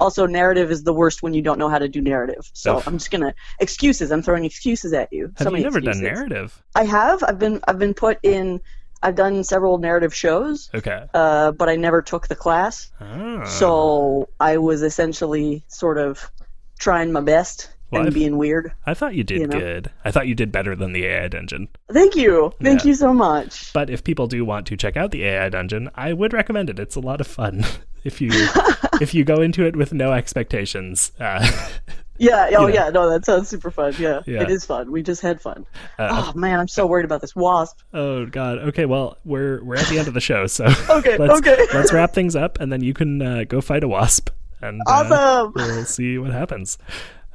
Also, 0.00 0.26
narrative 0.26 0.70
is 0.70 0.82
the 0.82 0.92
worst 0.92 1.22
when 1.22 1.32
you 1.32 1.42
don't 1.42 1.58
know 1.58 1.68
how 1.68 1.78
to 1.78 1.88
do 1.88 2.00
narrative. 2.00 2.50
So 2.52 2.78
Oof. 2.78 2.86
I'm 2.86 2.98
just 2.98 3.10
gonna 3.10 3.34
excuses. 3.60 4.10
I'm 4.10 4.22
throwing 4.22 4.44
excuses 4.44 4.92
at 4.92 5.12
you. 5.12 5.32
Have 5.38 5.48
so 5.48 5.54
you 5.54 5.62
never 5.62 5.80
done 5.80 6.00
narrative? 6.00 6.62
I 6.74 6.84
have. 6.84 7.22
I've 7.22 7.38
been. 7.38 7.60
I've 7.68 7.78
been 7.78 7.94
put 7.94 8.18
in. 8.22 8.60
I've 9.02 9.14
done 9.14 9.44
several 9.44 9.78
narrative 9.78 10.14
shows, 10.14 10.70
Okay. 10.74 11.04
uh, 11.14 11.52
but 11.52 11.68
I 11.68 11.76
never 11.76 12.02
took 12.02 12.28
the 12.28 12.34
class. 12.36 12.90
Ah. 13.00 13.44
So 13.44 14.28
I 14.40 14.56
was 14.58 14.82
essentially 14.82 15.62
sort 15.68 15.98
of 15.98 16.30
trying 16.78 17.12
my 17.12 17.20
best 17.20 17.70
Well, 17.90 18.00
and 18.02 18.08
I've- 18.08 18.18
being 18.18 18.36
weird. 18.36 18.72
I 18.86 18.94
thought 18.94 19.14
you 19.14 19.22
did 19.22 19.40
you 19.42 19.46
know. 19.46 19.58
good. 19.58 19.90
I 20.04 20.10
thought 20.10 20.26
you 20.26 20.34
did 20.34 20.50
better 20.50 20.74
than 20.74 20.92
the 20.92 21.04
AI 21.06 21.28
dungeon. 21.28 21.68
Thank 21.92 22.16
you. 22.16 22.52
Thank 22.62 22.82
Yeah. 22.84 22.88
you 22.88 22.94
so 22.94 23.12
much. 23.14 23.72
But 23.72 23.90
if 23.90 24.02
people 24.02 24.26
do 24.26 24.44
want 24.44 24.66
to 24.68 24.76
check 24.76 24.96
out 24.96 25.10
the 25.12 25.24
AI 25.24 25.48
dungeon, 25.50 25.90
I 25.94 26.12
would 26.12 26.32
recommend 26.32 26.68
it. 26.70 26.78
It's 26.78 26.96
a 26.96 27.00
lot 27.00 27.20
of 27.20 27.26
fun 27.26 27.64
if 28.04 28.20
you 28.20 28.30
if 29.00 29.14
you 29.14 29.24
go 29.24 29.36
into 29.40 29.64
it 29.64 29.76
with 29.76 29.92
no 29.92 30.12
expectations. 30.12 31.12
Uh, 31.20 31.46
Yeah. 32.18 32.48
Oh 32.56 32.62
know. 32.62 32.66
yeah. 32.68 32.88
No, 32.90 33.10
that 33.10 33.24
sounds 33.24 33.48
super 33.48 33.70
fun. 33.70 33.94
Yeah, 33.98 34.20
Yeah. 34.26 34.42
It 34.42 34.50
is 34.50 34.64
fun. 34.64 34.90
We 34.92 35.02
just 35.02 35.20
had 35.22 35.40
fun. 35.40 35.66
uh, 35.98 36.08
oh 36.34 36.38
man, 36.38 36.58
I'm 36.60 36.68
so 36.68 36.86
worried 36.86 37.04
about 37.04 37.20
this 37.20 37.34
wasp. 37.36 37.80
oh 37.94 38.26
God. 38.26 38.58
Okay. 38.58 38.84
Well, 38.86 39.18
we're 39.24 39.62
we're 39.64 39.76
at 39.76 39.86
the 39.88 39.98
end 39.98 40.08
of 40.08 40.14
the 40.14 40.20
show, 40.20 40.46
so 40.46 40.64
Okay, 40.90 41.16
let's, 41.18 41.38
okay. 41.40 41.66
let's 41.74 41.92
wrap 41.92 42.12
things 42.12 42.34
up, 42.36 42.60
and 42.60 42.72
then 42.72 42.82
you 42.82 42.94
can 42.94 43.20
uh, 43.22 43.44
go 43.48 43.60
fight 43.60 43.84
a 43.84 43.88
wasp, 43.88 44.30
and 44.60 44.80
uh, 44.86 44.90
Awesome. 44.90 45.52
we'll 45.54 45.84
see 45.84 46.18
what 46.18 46.30
happens. 46.32 46.78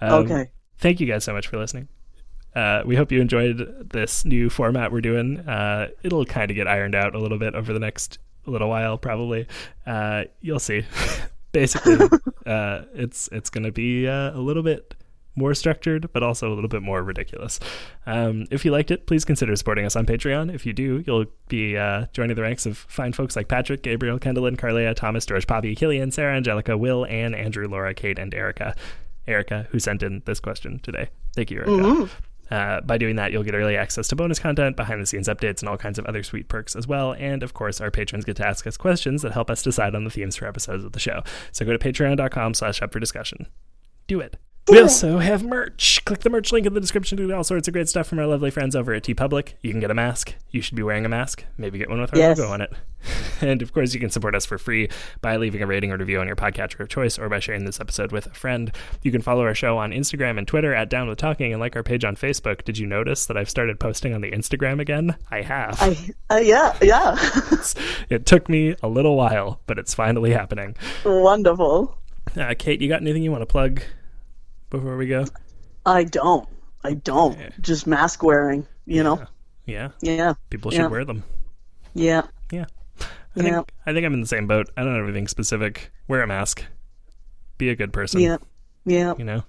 Um, 0.01 0.13
Okay. 0.25 0.49
thank 0.77 0.99
you 0.99 1.07
guys 1.07 1.23
so 1.23 1.33
much 1.33 1.47
for 1.47 1.57
listening. 1.57 1.87
Uh, 2.55 2.81
we 2.85 2.95
hope 2.97 3.11
you 3.13 3.21
enjoyed 3.21 3.89
this 3.93 4.25
new 4.25 4.49
format 4.49 4.91
we're 4.91 4.99
doing. 4.99 5.39
Uh, 5.39 5.87
it'll 6.03 6.25
kind 6.25 6.51
of 6.51 6.55
get 6.55 6.67
ironed 6.67 6.95
out 6.95 7.15
a 7.15 7.19
little 7.19 7.37
bit 7.39 7.55
over 7.55 7.71
the 7.71 7.79
next 7.79 8.19
little 8.45 8.67
while, 8.67 8.97
probably. 8.97 9.47
Uh, 9.85 10.23
you'll 10.41 10.59
see. 10.59 10.83
Basically, 11.51 11.95
uh, 12.45 12.83
it's 12.93 13.27
it's 13.31 13.49
going 13.49 13.63
to 13.63 13.71
be 13.71 14.07
uh, 14.07 14.37
a 14.37 14.39
little 14.39 14.63
bit 14.63 14.95
more 15.35 15.53
structured, 15.53 16.11
but 16.13 16.23
also 16.23 16.51
a 16.51 16.53
little 16.53 16.67
bit 16.67 16.81
more 16.81 17.03
ridiculous. 17.03 17.59
Um, 18.05 18.47
if 18.51 18.65
you 18.65 18.71
liked 18.71 18.91
it, 18.91 19.07
please 19.07 19.23
consider 19.23 19.55
supporting 19.55 19.85
us 19.85 19.95
on 19.95 20.05
Patreon. 20.05 20.53
If 20.53 20.65
you 20.65 20.73
do, 20.73 21.03
you'll 21.07 21.25
be 21.47 21.77
uh, 21.77 22.07
joining 22.13 22.35
the 22.35 22.41
ranks 22.41 22.65
of 22.65 22.77
fine 22.77 23.13
folks 23.13 23.35
like 23.35 23.47
Patrick, 23.47 23.83
Gabriel, 23.83 24.19
Kendallin, 24.19 24.57
Carlea, 24.57 24.95
Thomas, 24.95 25.25
George, 25.25 25.47
Poppy, 25.47 25.75
Killian, 25.75 26.11
Sarah, 26.11 26.35
Angelica, 26.35 26.77
Will, 26.77 27.05
Anne, 27.05 27.33
Andrew, 27.33 27.67
Laura, 27.67 27.93
Kate, 27.93 28.19
and 28.19 28.33
Erica. 28.33 28.75
Erica, 29.27 29.67
who 29.71 29.79
sent 29.79 30.03
in 30.03 30.21
this 30.25 30.39
question 30.39 30.79
today. 30.79 31.09
Thank 31.35 31.51
you, 31.51 31.59
Erica. 31.59 32.09
Uh, 32.51 32.81
by 32.81 32.97
doing 32.97 33.15
that, 33.15 33.31
you'll 33.31 33.43
get 33.43 33.55
early 33.55 33.77
access 33.77 34.07
to 34.09 34.15
bonus 34.15 34.37
content, 34.37 34.75
behind 34.75 35.01
the 35.01 35.05
scenes 35.05 35.27
updates, 35.29 35.61
and 35.61 35.69
all 35.69 35.77
kinds 35.77 35.97
of 35.97 36.05
other 36.05 36.21
sweet 36.21 36.49
perks 36.49 36.75
as 36.75 36.85
well. 36.85 37.13
And 37.17 37.43
of 37.43 37.53
course, 37.53 37.79
our 37.79 37.89
patrons 37.89 38.25
get 38.25 38.35
to 38.37 38.45
ask 38.47 38.67
us 38.67 38.75
questions 38.77 39.21
that 39.21 39.31
help 39.31 39.49
us 39.49 39.63
decide 39.63 39.95
on 39.95 40.03
the 40.03 40.09
themes 40.09 40.35
for 40.35 40.45
episodes 40.47 40.83
of 40.83 40.91
the 40.91 40.99
show. 40.99 41.23
So 41.53 41.65
go 41.65 41.75
to 41.75 41.79
patreon.com 41.79 42.53
slash 42.53 42.81
up 42.81 42.91
for 42.91 42.99
discussion. 42.99 43.47
Do 44.07 44.19
it. 44.19 44.37
We 44.67 44.79
also 44.79 45.17
have 45.17 45.43
merch. 45.43 46.05
Click 46.05 46.19
the 46.19 46.29
merch 46.29 46.51
link 46.51 46.67
in 46.67 46.73
the 46.73 46.79
description 46.79 47.17
to 47.17 47.25
get 47.27 47.33
all 47.35 47.43
sorts 47.43 47.67
of 47.67 47.73
great 47.73 47.89
stuff 47.89 48.05
from 48.07 48.19
our 48.19 48.27
lovely 48.27 48.51
friends 48.51 48.75
over 48.75 48.93
at 48.93 49.03
TeePublic. 49.03 49.53
You 49.61 49.71
can 49.71 49.79
get 49.79 49.89
a 49.89 49.95
mask. 49.95 50.35
You 50.51 50.61
should 50.61 50.75
be 50.75 50.83
wearing 50.83 51.03
a 51.05 51.09
mask. 51.09 51.45
Maybe 51.57 51.79
get 51.79 51.89
one 51.89 51.99
with 51.99 52.13
our 52.13 52.19
Yes. 52.19 52.37
logo 52.37 52.51
on 52.51 52.61
it. 52.61 52.71
And 53.41 53.61
of 53.61 53.73
course, 53.73 53.93
you 53.93 53.99
can 53.99 54.09
support 54.09 54.35
us 54.35 54.45
for 54.45 54.57
free 54.57 54.89
by 55.21 55.37
leaving 55.37 55.61
a 55.61 55.67
rating 55.67 55.91
or 55.91 55.97
review 55.97 56.19
on 56.19 56.27
your 56.27 56.35
podcatcher 56.35 56.79
of 56.79 56.89
choice 56.89 57.17
or 57.17 57.27
by 57.29 57.39
sharing 57.39 57.65
this 57.65 57.79
episode 57.79 58.11
with 58.11 58.27
a 58.27 58.33
friend. 58.33 58.71
You 59.01 59.11
can 59.11 59.21
follow 59.21 59.43
our 59.43 59.55
show 59.55 59.77
on 59.77 59.91
Instagram 59.91 60.37
and 60.37 60.47
Twitter 60.47 60.73
at 60.75 60.89
Down 60.89 61.07
with 61.09 61.17
Talking 61.17 61.51
and 61.51 61.59
like 61.59 61.75
our 61.75 61.83
page 61.83 62.05
on 62.05 62.15
Facebook. 62.15 62.63
Did 62.63 62.77
you 62.77 62.85
notice 62.87 63.25
that 63.25 63.37
I've 63.37 63.49
started 63.49 63.79
posting 63.79 64.13
on 64.13 64.21
the 64.21 64.31
Instagram 64.31 64.79
again? 64.79 65.15
I 65.31 65.41
have. 65.41 65.77
I, 65.81 66.35
uh, 66.35 66.37
yeah, 66.37 66.77
yeah. 66.81 67.17
it 68.09 68.25
took 68.25 68.47
me 68.49 68.75
a 68.83 68.87
little 68.87 69.15
while, 69.15 69.59
but 69.65 69.79
it's 69.79 69.93
finally 69.93 70.31
happening. 70.31 70.75
Wonderful. 71.03 71.97
Uh, 72.37 72.53
Kate, 72.57 72.81
you 72.81 72.87
got 72.89 73.01
anything 73.01 73.23
you 73.23 73.31
want 73.31 73.41
to 73.41 73.45
plug 73.47 73.81
before 74.69 74.97
we 74.97 75.07
go? 75.07 75.25
I 75.85 76.03
don't. 76.03 76.47
I 76.83 76.93
don't. 76.93 77.37
Just 77.61 77.87
mask 77.87 78.23
wearing, 78.23 78.65
you 78.85 79.03
know? 79.03 79.23
Yeah, 79.65 79.89
Yeah. 80.01 80.33
people 80.49 80.71
should 80.71 80.79
Yeah. 80.81 80.87
wear 80.87 81.05
them. 81.05 81.23
Yeah. 81.93 82.23
Yeah. 82.51 82.65
I 83.35 83.43
Yeah. 83.43 83.51
think 83.55 83.71
I 83.85 83.93
think 83.93 84.05
I'm 84.05 84.13
in 84.13 84.21
the 84.21 84.27
same 84.27 84.47
boat. 84.47 84.69
I 84.75 84.83
don't 84.83 84.95
have 84.95 85.03
anything 85.05 85.27
specific. 85.27 85.91
Wear 86.07 86.21
a 86.21 86.27
mask. 86.27 86.65
Be 87.57 87.69
a 87.69 87.75
good 87.75 87.93
person. 87.93 88.19
Yeah. 88.21 88.37
Yeah. 88.85 89.13
You 89.17 89.23
know? 89.25 89.43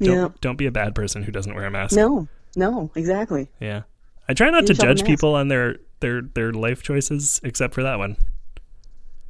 Don't, 0.00 0.16
Yeah. 0.16 0.28
don't 0.40 0.56
be 0.56 0.66
a 0.66 0.72
bad 0.72 0.94
person 0.94 1.22
who 1.22 1.30
doesn't 1.32 1.54
wear 1.54 1.66
a 1.66 1.70
mask. 1.70 1.94
No. 1.96 2.26
No, 2.56 2.90
exactly. 2.96 3.48
Yeah. 3.60 3.82
I 4.28 4.34
try 4.34 4.50
not 4.50 4.62
You 4.62 4.68
to 4.68 4.74
judge 4.74 5.04
people 5.04 5.34
on 5.34 5.48
their, 5.48 5.76
their 6.00 6.22
their 6.22 6.52
life 6.52 6.82
choices 6.82 7.40
except 7.44 7.74
for 7.74 7.82
that 7.82 7.98
one. 7.98 8.16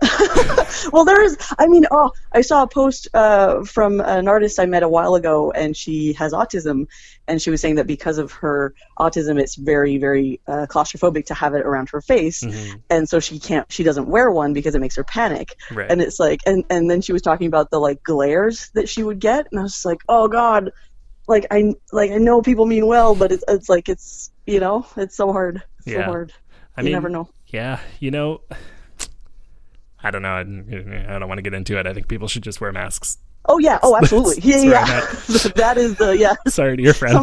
Well, 0.93 1.05
there 1.05 1.23
is. 1.23 1.37
I 1.59 1.67
mean, 1.67 1.85
oh, 1.91 2.11
I 2.33 2.41
saw 2.41 2.63
a 2.63 2.67
post 2.67 3.07
uh, 3.13 3.65
from 3.65 4.01
an 4.01 4.29
artist 4.29 4.59
I 4.59 4.67
met 4.67 4.83
a 4.83 4.89
while 4.89 5.15
ago, 5.15 5.51
and 5.53 5.77
she 5.77 6.15
has 6.15 6.33
autism, 6.33 6.87
and 7.29 7.41
she 7.41 7.51
was 7.51 7.61
saying 7.61 7.75
that 7.75 7.87
because 7.87 8.17
of 8.19 8.33
her 8.33 8.75
autism, 8.99 9.39
it's 9.39 9.57
very, 9.57 9.99
very 9.99 10.41
uh, 10.47 10.67
claustrophobic 10.71 11.27
to 11.27 11.35
have 11.35 11.55
it 11.55 11.63
around 11.67 11.91
her 11.91 12.01
face, 12.01 12.43
Mhm. 12.43 12.81
and 12.89 13.09
so 13.09 13.21
she 13.21 13.39
can't. 13.39 13.71
She 13.71 13.83
doesn't 13.83 14.07
wear 14.09 14.31
one 14.31 14.53
because 14.55 14.75
it 14.75 14.81
makes 14.81 14.97
her 14.97 15.05
panic. 15.05 15.55
Right. 15.71 15.91
And 15.91 16.01
it's 16.01 16.19
like, 16.19 16.41
and 16.47 16.65
and 16.71 16.91
then 16.91 17.03
she 17.03 17.13
was 17.13 17.21
talking 17.23 17.47
about 17.47 17.71
the 17.71 17.79
like 17.79 18.03
glares 18.03 18.71
that 18.75 18.89
she 18.89 19.03
would 19.03 19.19
get, 19.21 19.49
and 19.51 19.61
I 19.61 19.65
was 19.65 19.73
just 19.75 19.85
like, 19.85 20.01
oh 20.09 20.29
god, 20.29 20.71
like 21.29 21.47
I 21.51 21.75
like 21.93 22.11
I 22.11 22.17
know 22.17 22.41
people 22.41 22.65
mean 22.65 22.87
well, 22.87 23.15
but 23.15 23.33
it's 23.33 23.45
it's 23.49 23.69
like 23.69 23.89
it's 23.91 24.31
you 24.47 24.61
know 24.61 24.87
it's 24.97 25.17
so 25.17 25.31
hard, 25.33 25.63
It's 25.81 25.93
so 25.93 25.99
Yeah. 25.99 26.05
hard. 26.07 26.33
I 26.77 26.81
you 26.81 26.85
mean, 26.87 26.93
never 26.95 27.11
know. 27.11 27.29
Yeah, 27.49 27.81
you 27.99 28.11
know, 28.11 28.41
I 30.03 30.11
don't 30.11 30.23
know. 30.23 30.35
I, 30.35 30.41
I 31.15 31.19
don't 31.19 31.29
want 31.29 31.39
to 31.39 31.43
get 31.43 31.55
into 31.55 31.79
it. 31.79 31.87
I 31.87 31.95
think 31.95 32.09
people 32.09 32.29
should 32.29 32.43
just 32.43 32.61
wear 32.61 32.73
masks. 32.73 33.19
Oh 33.47 33.59
yeah, 33.59 33.79
oh 33.83 33.97
absolutely, 33.97 34.35
that's 34.35 34.65
yeah, 34.65 34.71
where 34.71 35.01
yeah. 35.29 35.53
that 35.57 35.79
is 35.79 35.97
the 35.97 36.17
yeah. 36.17 36.35
Sorry 36.49 36.77
to 36.77 36.83
your 36.83 36.93
friend. 36.93 37.15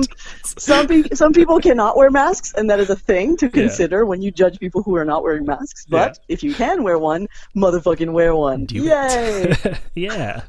Some 0.44 0.58
some, 0.58 0.88
pe- 0.88 1.10
some 1.16 1.32
people 1.32 1.60
cannot 1.60 1.96
wear 1.96 2.10
masks, 2.10 2.54
and 2.56 2.70
that 2.70 2.80
is 2.80 2.90
a 2.90 2.96
thing 2.96 3.38
to 3.38 3.50
consider 3.50 4.06
when 4.06 4.22
you 4.22 4.32
judge 4.32 4.60
people 4.60 4.82
who 4.82 4.96
are 4.96 5.06
not 5.06 5.24
wearing 5.24 5.46
masks. 5.46 5.86
But 5.86 6.20
if 6.28 6.44
you 6.44 6.54
can 6.54 6.84
wear 6.84 6.98
one, 6.98 7.28
motherfucking 7.56 8.12
wear 8.14 8.36
one. 8.36 8.66
Do 8.66 8.84
Yay! 8.84 9.56
yeah. 9.96 10.42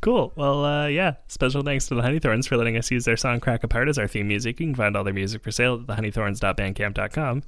Cool. 0.00 0.32
Well, 0.36 0.64
uh, 0.64 0.86
yeah. 0.86 1.16
Special 1.28 1.62
thanks 1.62 1.86
to 1.88 1.94
the 1.94 2.02
Honeythorns 2.02 2.48
for 2.48 2.56
letting 2.56 2.76
us 2.76 2.90
use 2.90 3.04
their 3.04 3.18
song 3.18 3.40
Crack 3.40 3.64
Apart 3.64 3.88
as 3.88 3.98
our 3.98 4.08
theme 4.08 4.28
music. 4.28 4.58
You 4.60 4.66
can 4.68 4.74
find 4.74 4.96
all 4.96 5.04
their 5.04 5.12
music 5.12 5.42
for 5.42 5.50
sale 5.50 5.74
at 5.74 5.86
thehoneythorns.bandcamp.com. 5.86 7.42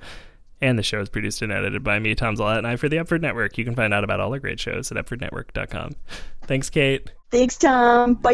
And 0.61 0.79
the 0.79 0.83
show 0.83 1.01
is 1.01 1.09
produced 1.09 1.43
and 1.43 1.53
edited 1.53 1.83
by 1.83 1.99
me, 1.99 2.15
Tom 2.15 2.37
Zalette, 2.37 2.59
and 2.59 2.67
I 2.67 2.77
for 2.77 2.89
the 2.89 2.97
Upford 2.97 3.21
Network. 3.21 3.59
You 3.59 3.65
can 3.65 3.75
find 3.75 3.93
out 3.93 4.05
about 4.05 4.21
all 4.21 4.33
our 4.33 4.39
great 4.39 4.61
shows 4.61 4.91
at 4.91 4.97
upfordnetwork.com. 5.05 5.97
Thanks, 6.43 6.71
Kate. 6.71 7.11
Thanks, 7.31 7.57
Tom. 7.57 8.15
Bye. 8.15 8.33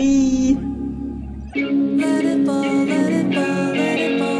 Let 1.53 2.25
it 2.25 2.47
fall, 2.47 2.62
let 2.62 3.12
it 3.12 3.35
fall, 3.35 3.75
let 3.75 3.99
it 3.99 4.18
fall 4.21 4.39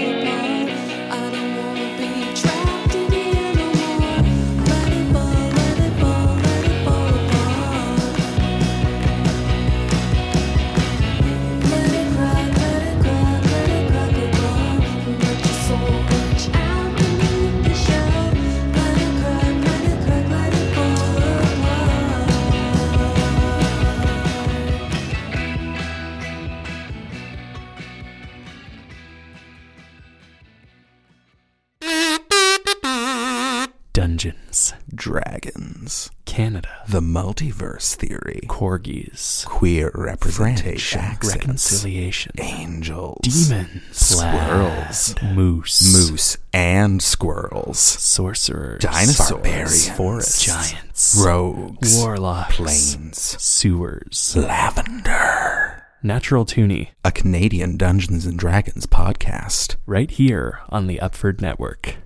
Dungeons. 34.01 34.73
Dragons. 34.95 36.11
Canada. 36.25 36.71
The 36.89 37.01
multiverse 37.01 37.95
theory. 37.97 38.41
Corgis. 38.47 39.45
Queer 39.45 39.91
French 39.91 40.07
representation. 40.07 41.01
accents. 41.01 41.35
Reconciliation. 41.37 42.33
Angels. 42.39 43.21
Demons. 43.23 43.83
Squirrels. 43.93 45.15
Moose. 45.35 45.93
Moose 46.11 46.39
and 46.55 47.03
squirrels. 47.03 47.79
Sorcerers. 47.79 48.81
Dinosaurs. 48.81 49.31
Barbarians. 49.33 49.91
Forests. 49.91 50.45
Giants. 50.47 51.23
Rogues. 51.23 51.95
Warlocks. 51.99 52.57
Plains. 52.57 53.37
Sewers. 53.39 54.35
Lavender. 54.35 55.70
Natural 56.03 56.45
Toonie. 56.47 56.91
A 57.05 57.13
Canadian 57.13 57.77
Dungeons 57.77 58.25
and 58.25 58.39
Dragons 58.39 58.87
podcast. 58.87 59.77
Right 59.87 60.11
here 60.11 60.61
on 60.71 60.87
the 60.87 60.99
Upford 60.99 61.41
Network. 61.43 61.97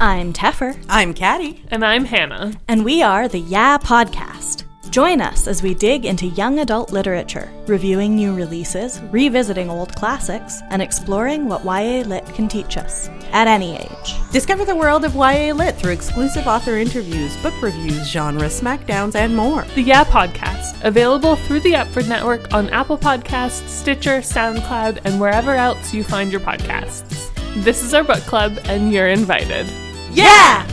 I'm 0.00 0.32
Teffer, 0.32 0.76
I'm 0.88 1.14
Caddy. 1.14 1.64
And 1.70 1.84
I'm 1.84 2.04
Hannah. 2.04 2.52
and 2.68 2.84
we 2.84 3.02
are 3.02 3.28
the 3.28 3.38
Yeah 3.38 3.78
Podcast. 3.78 4.63
Join 4.94 5.20
us 5.20 5.48
as 5.48 5.60
we 5.60 5.74
dig 5.74 6.04
into 6.04 6.26
young 6.26 6.60
adult 6.60 6.92
literature, 6.92 7.50
reviewing 7.66 8.14
new 8.14 8.32
releases, 8.32 9.00
revisiting 9.10 9.68
old 9.68 9.92
classics, 9.96 10.62
and 10.70 10.80
exploring 10.80 11.48
what 11.48 11.64
YA 11.64 12.02
Lit 12.06 12.24
can 12.26 12.46
teach 12.46 12.76
us 12.76 13.08
at 13.32 13.48
any 13.48 13.76
age. 13.76 14.14
Discover 14.30 14.66
the 14.66 14.76
world 14.76 15.04
of 15.04 15.16
YA 15.16 15.52
Lit 15.52 15.74
through 15.74 15.90
exclusive 15.90 16.46
author 16.46 16.76
interviews, 16.76 17.36
book 17.38 17.60
reviews, 17.60 18.08
genre 18.08 18.46
smackdowns, 18.46 19.16
and 19.16 19.34
more. 19.34 19.62
The 19.74 19.82
Yeah 19.82 20.04
Podcast, 20.04 20.80
available 20.84 21.34
through 21.34 21.62
the 21.62 21.72
Upford 21.72 22.08
Network 22.08 22.54
on 22.54 22.70
Apple 22.70 22.96
Podcasts, 22.96 23.68
Stitcher, 23.68 24.18
SoundCloud, 24.18 25.00
and 25.04 25.20
wherever 25.20 25.56
else 25.56 25.92
you 25.92 26.04
find 26.04 26.30
your 26.30 26.40
podcasts. 26.40 27.32
This 27.64 27.82
is 27.82 27.94
our 27.94 28.04
book 28.04 28.22
club, 28.26 28.60
and 28.66 28.92
you're 28.92 29.08
invited. 29.08 29.66
Yeah! 30.12 30.64